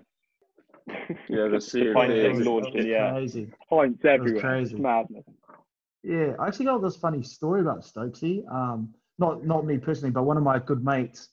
Yeah, 1.29 1.47
the 1.47 1.59
sea 1.61 1.88
of 1.88 1.93
Point 1.93 2.11
it 2.11 2.21
thing 2.21 2.36
Thieves. 2.36 2.38
was- 2.39 2.47
launched 2.47 2.67
it 2.69 2.75
was 2.75 2.86
in 2.86 2.91
the 2.91 2.97
air. 2.97 3.11
crazy. 3.11 3.51
points 3.69 4.05
everywhere. 4.05 4.41
crazy. 4.41 4.73
It's 4.75 4.81
madness. 4.81 5.25
Yeah, 6.03 6.33
I 6.39 6.47
actually 6.47 6.65
got 6.65 6.81
this 6.83 6.95
funny 6.97 7.23
story 7.23 7.61
about 7.61 7.81
Stokesy. 7.83 8.43
Um, 8.51 8.93
not 9.17 9.43
not 9.45 9.65
me 9.65 9.77
personally, 9.79 10.11
but 10.11 10.23
one 10.23 10.38
of 10.38 10.43
my 10.43 10.59
good 10.59 10.83
mates. 10.83 11.29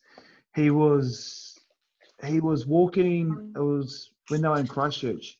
He 0.55 0.70
was 0.70 1.59
he 2.24 2.40
was 2.40 2.66
walking. 2.66 3.53
It 3.55 3.59
was 3.61 4.11
when 4.28 4.40
they 4.40 4.48
were 4.48 4.59
in 4.59 4.66
Christchurch, 4.66 5.36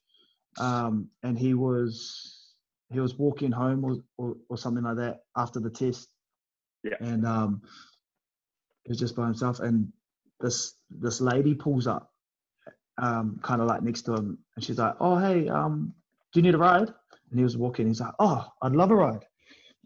um, 0.59 1.09
and 1.23 1.39
he 1.39 1.55
was 1.55 2.51
he 2.93 3.01
was 3.01 3.15
walking 3.19 3.51
home 3.53 3.85
or, 3.87 3.97
or, 4.19 4.37
or 4.51 4.59
something 4.59 4.85
like 4.85 4.97
that 4.97 5.21
after 5.35 5.61
the 5.61 5.71
test. 5.71 6.11
Yeah. 6.85 6.97
And 7.01 7.25
um, 7.27 7.63
he 8.85 8.91
was 8.91 8.99
just 8.99 9.17
by 9.17 9.25
himself, 9.25 9.61
and 9.61 9.91
this 10.41 10.75
this 10.91 11.23
lady 11.23 11.55
pulls 11.55 11.87
up, 11.87 12.12
um, 12.99 13.39
kind 13.43 13.61
of 13.61 13.67
like 13.67 13.83
next 13.83 14.03
to 14.03 14.15
him, 14.15 14.39
and 14.57 14.65
she's 14.65 14.79
like, 14.79 14.95
"Oh, 15.01 15.19
hey, 15.19 15.49
um, 15.49 15.95
do 16.33 16.41
you 16.41 16.43
need 16.43 16.55
a 16.55 16.59
ride?" 16.59 16.89
And 17.31 17.39
he 17.39 17.43
was 17.45 17.57
walking. 17.57 17.87
He's 17.87 18.01
like, 18.01 18.15
"Oh, 18.19 18.47
I'd 18.63 18.73
love 18.73 18.91
a 18.91 18.97
ride." 18.97 19.25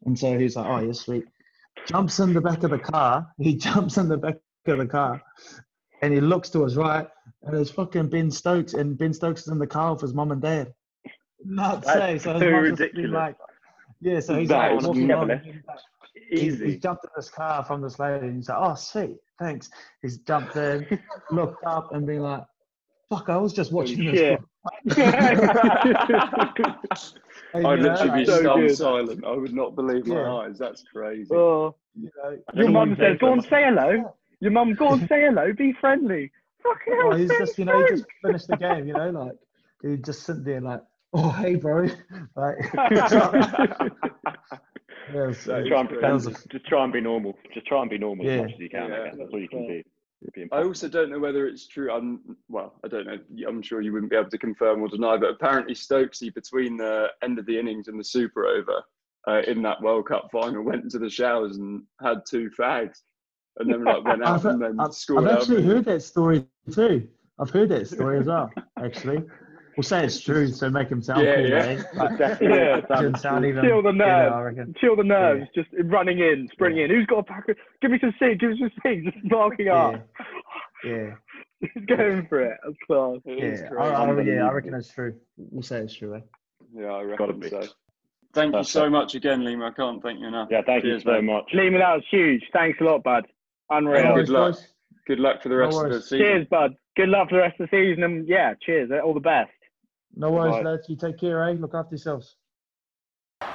And 0.04 0.18
so 0.18 0.38
he's 0.38 0.56
like, 0.56 0.66
oh, 0.66 0.78
yeah, 0.78 0.92
sweet. 0.92 1.24
Jumps 1.86 2.20
in 2.20 2.32
the 2.32 2.40
back 2.40 2.62
of 2.62 2.70
the 2.70 2.78
car. 2.78 3.28
He 3.38 3.56
jumps 3.56 3.96
in 3.96 4.08
the 4.08 4.16
back 4.16 4.36
of 4.66 4.78
the 4.78 4.86
car 4.86 5.22
and 6.02 6.12
he 6.12 6.20
looks 6.20 6.50
to 6.50 6.64
his 6.64 6.76
right 6.76 7.06
and 7.42 7.56
it's 7.56 7.70
fucking 7.70 8.08
Ben 8.08 8.30
Stokes. 8.30 8.74
And 8.74 8.98
Ben 8.98 9.12
Stokes 9.12 9.42
is 9.42 9.48
in 9.48 9.58
the 9.58 9.66
car 9.66 9.92
with 9.92 10.02
his 10.02 10.14
mum 10.14 10.32
and 10.32 10.42
dad. 10.42 10.72
Not 11.44 11.86
eh? 11.86 12.18
So 12.18 12.18
so 12.18 12.32
mum 12.32 12.40
just 12.40 12.40
been 12.40 12.54
ridiculous. 12.54 13.10
like, 13.12 13.36
yeah, 14.00 14.20
so 14.20 14.38
he's 14.38 14.48
That 14.48 14.74
like 14.74 14.82
walking 14.84 15.10
on. 15.12 15.40
He's, 16.30 16.42
Easy. 16.42 16.66
he's 16.72 16.82
jumped 16.82 17.04
in 17.04 17.10
this 17.14 17.30
car 17.30 17.64
from 17.64 17.82
this 17.82 17.98
lady 17.98 18.26
and 18.26 18.36
he's 18.36 18.48
like, 18.48 18.58
oh, 18.60 18.74
sweet, 18.74 19.16
thanks. 19.38 19.70
He's 20.02 20.18
jumped 20.18 20.56
in, 20.56 20.98
looked 21.30 21.64
up 21.64 21.92
and 21.94 22.06
been 22.06 22.20
like, 22.20 22.42
fuck, 23.10 23.28
I 23.28 23.36
was 23.36 23.52
just 23.52 23.72
watching 23.72 24.04
this. 24.04 24.18
shit. 24.18 24.40
I'd 24.96 24.96
you 27.54 27.62
know, 27.62 27.74
literally 27.74 28.20
be 28.20 28.26
so 28.26 28.40
stunned 28.40 28.76
silent. 28.76 29.24
I 29.24 29.32
would 29.32 29.54
not 29.54 29.74
believe 29.76 30.06
my 30.06 30.16
Yeah. 30.16 30.32
eyes. 30.34 30.58
That's 30.58 30.82
crazy. 30.92 31.32
oh, 31.34 31.74
you 31.94 32.10
know, 32.22 32.38
your 32.54 32.68
mum 32.70 32.92
Everyone 32.92 32.96
says, 32.96 33.18
"Go 33.20 33.32
on, 33.32 33.40
say 33.42 33.64
hello." 33.64 34.14
Your 34.40 34.50
mum, 34.50 34.74
go 34.74 34.88
on, 34.88 35.00
say 35.08 35.22
hello. 35.22 35.52
Be 35.52 35.72
friendly. 35.80 36.30
Fucking 36.62 36.94
hell, 36.94 37.08
well, 37.08 37.16
he's 37.16 37.30
just, 37.30 37.58
you 37.58 37.64
know, 37.64 37.80
he 37.84 37.88
just 37.90 38.04
finished 38.22 38.48
the 38.48 38.56
game, 38.56 38.86
you 38.86 38.92
know, 38.92 39.08
like, 39.10 39.32
he 39.80 39.96
just 39.96 40.24
sitting 40.24 40.42
there 40.44 40.60
like, 40.60 40.82
oh, 41.14 41.30
hey, 41.30 41.54
bro. 41.54 41.86
Like, 42.36 42.56
yeah, 45.14 45.32
so, 45.32 45.52
That 45.52 45.66
Try 45.68 45.80
and 45.80 45.88
pretend, 45.88 46.20
crazy. 46.22 46.30
just, 46.32 46.48
just 46.50 46.66
try 46.66 46.82
and 46.84 46.92
be 46.92 47.00
normal. 47.00 47.38
Just 47.54 47.66
try 47.66 47.80
and 47.80 47.88
be 47.88 47.96
normal 47.98 48.26
Yeah. 48.26 48.32
as 48.32 48.40
much 48.42 48.52
as 48.54 48.58
you 48.58 48.68
can. 48.68 48.90
Yeah. 48.90 49.10
That's 49.16 49.30
all 49.32 49.40
you 49.40 49.48
can 49.48 49.66
do. 49.68 49.82
I 50.52 50.62
also 50.62 50.88
don't 50.88 51.10
know 51.10 51.18
whether 51.18 51.46
it's 51.46 51.66
true. 51.66 51.92
I'm 51.92 52.36
well. 52.48 52.74
I 52.84 52.88
don't 52.88 53.06
know. 53.06 53.18
I'm 53.46 53.62
sure 53.62 53.80
you 53.80 53.92
wouldn't 53.92 54.10
be 54.10 54.16
able 54.16 54.30
to 54.30 54.38
confirm 54.38 54.82
or 54.82 54.88
deny, 54.88 55.16
but 55.16 55.30
apparently 55.30 55.74
Stokesy, 55.74 56.34
between 56.34 56.76
the 56.76 57.08
end 57.22 57.38
of 57.38 57.46
the 57.46 57.58
innings 57.58 57.88
and 57.88 57.98
the 57.98 58.04
Super 58.04 58.46
Over 58.46 58.82
uh, 59.28 59.42
in 59.50 59.62
that 59.62 59.80
World 59.82 60.08
Cup 60.08 60.28
final, 60.32 60.62
went 60.62 60.84
into 60.84 60.98
the 60.98 61.10
showers 61.10 61.56
and 61.56 61.82
had 62.00 62.18
two 62.28 62.50
fags, 62.58 63.02
and 63.58 63.72
then 63.72 63.84
like 63.84 64.04
went 64.04 64.22
out 64.24 64.40
I've, 64.40 64.46
and 64.46 64.62
then 64.62 64.80
I've, 64.80 64.94
scored. 64.94 65.26
I've 65.26 65.38
actually 65.38 65.62
heard 65.62 65.84
that 65.84 66.02
story 66.02 66.44
too. 66.72 67.08
I've 67.38 67.50
heard 67.50 67.68
that 67.70 67.86
story 67.88 68.18
as 68.20 68.26
well, 68.26 68.50
actually. 68.82 69.22
We'll 69.76 69.84
say 69.84 70.04
it's 70.04 70.20
true, 70.20 70.48
so 70.48 70.70
make 70.70 70.88
him 70.88 71.02
sound 71.02 71.22
Yeah, 71.26 71.34
cool, 71.36 71.48
yeah. 71.48 71.56
eh? 71.56 71.82
Like, 71.94 72.18
Definitely. 72.18 72.58
Yeah. 72.58 72.76
That 72.76 72.88
sounds 72.88 72.98
shouldn't 73.00 73.18
sound 73.20 73.44
even 73.44 73.64
Chill 73.64 73.82
the 73.82 73.92
better, 73.92 74.10
I 74.10 74.42
nerves. 74.42 74.56
reckon. 74.58 74.74
Chill 74.80 74.96
the 74.96 75.04
nerves. 75.04 75.46
Yeah. 75.54 75.62
Just 75.62 75.74
running 75.90 76.18
in, 76.20 76.48
sprinting 76.52 76.84
in. 76.84 76.90
Who's 76.90 77.06
got 77.06 77.18
a 77.18 77.22
pack? 77.24 77.48
Of, 77.50 77.56
give 77.82 77.90
me 77.90 77.98
some 78.00 78.14
seed. 78.18 78.40
Give 78.40 78.50
me 78.50 78.58
some 78.58 78.70
seed. 78.82 79.04
Just 79.04 79.28
barking 79.28 79.66
Yeah. 79.66 79.74
up. 79.74 80.06
Yeah, 80.84 81.10
He's 81.60 81.84
going 81.86 82.26
for 82.26 82.40
it. 82.42 82.58
That's 82.64 82.76
class. 82.86 83.18
Yeah. 83.24 83.34
crazy. 83.34 83.64
I, 83.78 84.04
I, 84.04 84.20
yeah, 84.22 84.48
I 84.48 84.52
reckon 84.52 84.74
it's 84.74 84.92
true. 84.92 85.14
We'll 85.36 85.62
say 85.62 85.78
it's 85.80 85.94
true, 85.94 86.14
eh? 86.14 86.20
Yeah, 86.74 86.86
I 86.92 87.02
reckon 87.02 87.40
be. 87.40 87.48
so. 87.50 87.62
Thank 88.34 88.54
you 88.54 88.64
so 88.64 88.80
Perfect. 88.80 88.92
much 88.92 89.14
again, 89.14 89.44
Lima. 89.44 89.66
I 89.68 89.70
can't 89.72 90.02
thank 90.02 90.20
you 90.20 90.26
enough. 90.26 90.48
Yeah, 90.50 90.60
thank 90.66 90.84
Cheers, 90.84 91.04
you 91.04 91.10
so 91.10 91.22
mate. 91.22 91.24
much. 91.24 91.44
Lima, 91.54 91.78
that 91.78 91.94
was 91.94 92.04
huge. 92.10 92.42
Thanks 92.52 92.78
a 92.80 92.84
lot, 92.84 93.02
bud. 93.02 93.26
No 93.70 93.78
Unreal. 93.78 94.14
Good 94.14 94.28
luck. 94.28 94.54
guys. 94.54 94.68
Good 95.06 95.18
luck 95.20 95.42
for 95.42 95.48
the 95.48 95.54
No 95.56 95.60
rest 95.64 95.78
of 95.78 95.90
the 95.90 96.00
season. 96.02 96.18
Cheers, 96.18 96.46
bud. 96.50 96.74
Good 96.96 97.08
luck 97.08 97.28
for 97.30 97.36
the 97.36 97.40
rest 97.42 97.58
of 97.60 97.68
the 97.70 97.76
season, 97.76 98.02
and 98.04 98.28
yeah, 98.28 98.52
cheers. 98.60 98.90
All 99.02 99.14
the 99.14 99.20
best. 99.20 99.50
No 100.16 100.30
worries, 100.30 100.54
Right. 100.54 100.64
lads. 100.64 100.88
You 100.88 100.96
take 100.96 101.18
care, 101.18 101.44
eh? 101.44 101.52
Look 101.58 101.74
after 101.74 101.94
yourselves. 101.94 102.36
The 103.40 103.46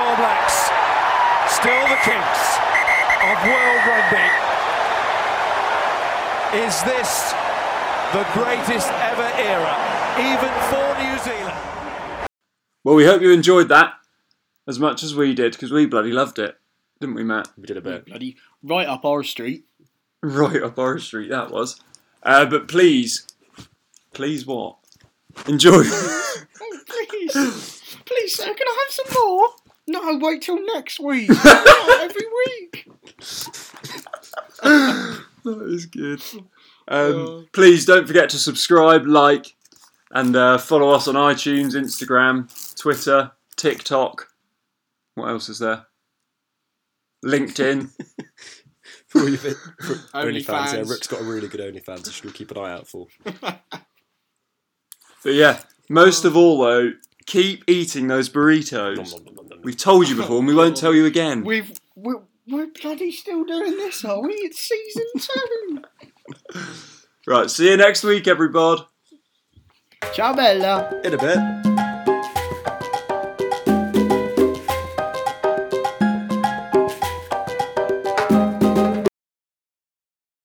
All 0.00 0.16
Blacks, 0.16 0.56
still 1.52 1.84
the 1.92 2.00
kings 2.00 2.40
of 3.20 3.36
world 3.44 3.82
rugby. 3.84 4.28
Is 6.64 6.82
this 6.84 7.34
the 8.14 8.24
greatest 8.32 8.88
ever 8.90 9.28
era, 9.36 9.76
even 10.18 10.52
for 10.70 10.86
New 11.02 11.18
Zealand? 11.18 11.58
Well, 12.82 12.94
we 12.94 13.04
hope 13.04 13.20
you 13.20 13.30
enjoyed 13.30 13.68
that 13.68 13.94
as 14.66 14.78
much 14.78 15.02
as 15.02 15.14
we 15.14 15.34
did 15.34 15.52
because 15.52 15.70
we 15.70 15.84
bloody 15.84 16.12
loved 16.12 16.38
it, 16.38 16.56
didn't 17.00 17.16
we, 17.16 17.24
Matt? 17.24 17.48
We 17.58 17.66
did 17.66 17.76
a 17.76 17.82
bit. 17.82 18.06
Bloody 18.06 18.36
right 18.62 18.86
up 18.88 19.04
our 19.04 19.22
street. 19.22 19.66
Right 20.22 20.62
up 20.62 20.78
our 20.78 20.98
street, 20.98 21.28
that 21.28 21.50
was. 21.50 21.78
Uh, 22.22 22.46
but 22.46 22.66
please, 22.66 23.26
please 24.14 24.46
what? 24.46 24.76
Enjoy. 25.48 25.82
Oh, 26.60 26.78
please. 27.08 27.82
please, 28.04 28.34
sir, 28.34 28.44
can 28.44 28.66
I 28.66 28.84
have 28.84 28.92
some 28.92 29.22
more? 29.22 29.48
No, 29.86 30.18
wait 30.18 30.42
till 30.42 30.64
next 30.64 31.00
week. 31.00 31.28
Not 31.44 32.00
every 32.00 32.26
week. 32.46 32.88
that 34.62 35.62
is 35.66 35.86
good. 35.86 36.22
Um, 36.88 37.48
please 37.52 37.84
don't 37.84 38.06
forget 38.06 38.28
to 38.30 38.38
subscribe, 38.38 39.06
like, 39.06 39.54
and 40.10 40.34
uh, 40.36 40.58
follow 40.58 40.90
us 40.90 41.08
on 41.08 41.14
iTunes, 41.16 41.74
Instagram, 41.74 42.48
Twitter, 42.80 43.32
TikTok. 43.56 44.28
What 45.14 45.28
else 45.28 45.48
is 45.48 45.58
there? 45.58 45.86
LinkedIn. 47.24 47.90
For 49.08 49.20
all 49.20 49.28
your 49.28 49.38
fit- 49.38 49.56
for 49.80 49.94
OnlyFans. 49.94 50.44
Yeah, 50.44 50.82
OnlyFans. 50.82 50.90
Rook's 50.90 51.06
got 51.06 51.20
a 51.20 51.24
really 51.24 51.48
good 51.48 51.60
OnlyFans, 51.60 52.06
which 52.06 52.22
we'll 52.24 52.32
keep 52.32 52.50
an 52.50 52.58
eye 52.58 52.72
out 52.72 52.88
for. 52.88 53.06
But 55.24 55.34
yeah, 55.34 55.60
most 55.88 56.24
of 56.24 56.36
oh. 56.36 56.40
all 56.40 56.58
though, 56.58 56.92
keep 57.26 57.64
eating 57.66 58.06
those 58.06 58.28
burritos. 58.28 59.18
We've 59.64 59.76
told 59.76 60.08
you 60.08 60.16
before, 60.16 60.38
and 60.38 60.46
we 60.46 60.54
won't 60.54 60.76
tell 60.76 60.94
you 60.94 61.06
again. 61.06 61.42
We've 61.42 61.72
we're, 61.96 62.20
we're 62.46 62.68
bloody 62.80 63.10
still 63.10 63.44
doing 63.44 63.76
this, 63.78 64.04
are 64.04 64.20
we? 64.20 64.34
It's 64.34 64.60
season 64.60 65.06
two. 65.18 65.82
Right, 67.26 67.50
see 67.50 67.70
you 67.70 67.78
next 67.78 68.04
week, 68.04 68.28
everybody. 68.28 68.82
Ciao, 70.12 70.34
Bella. 70.34 71.00
In 71.02 71.14
a 71.14 71.18
bit. 71.18 71.83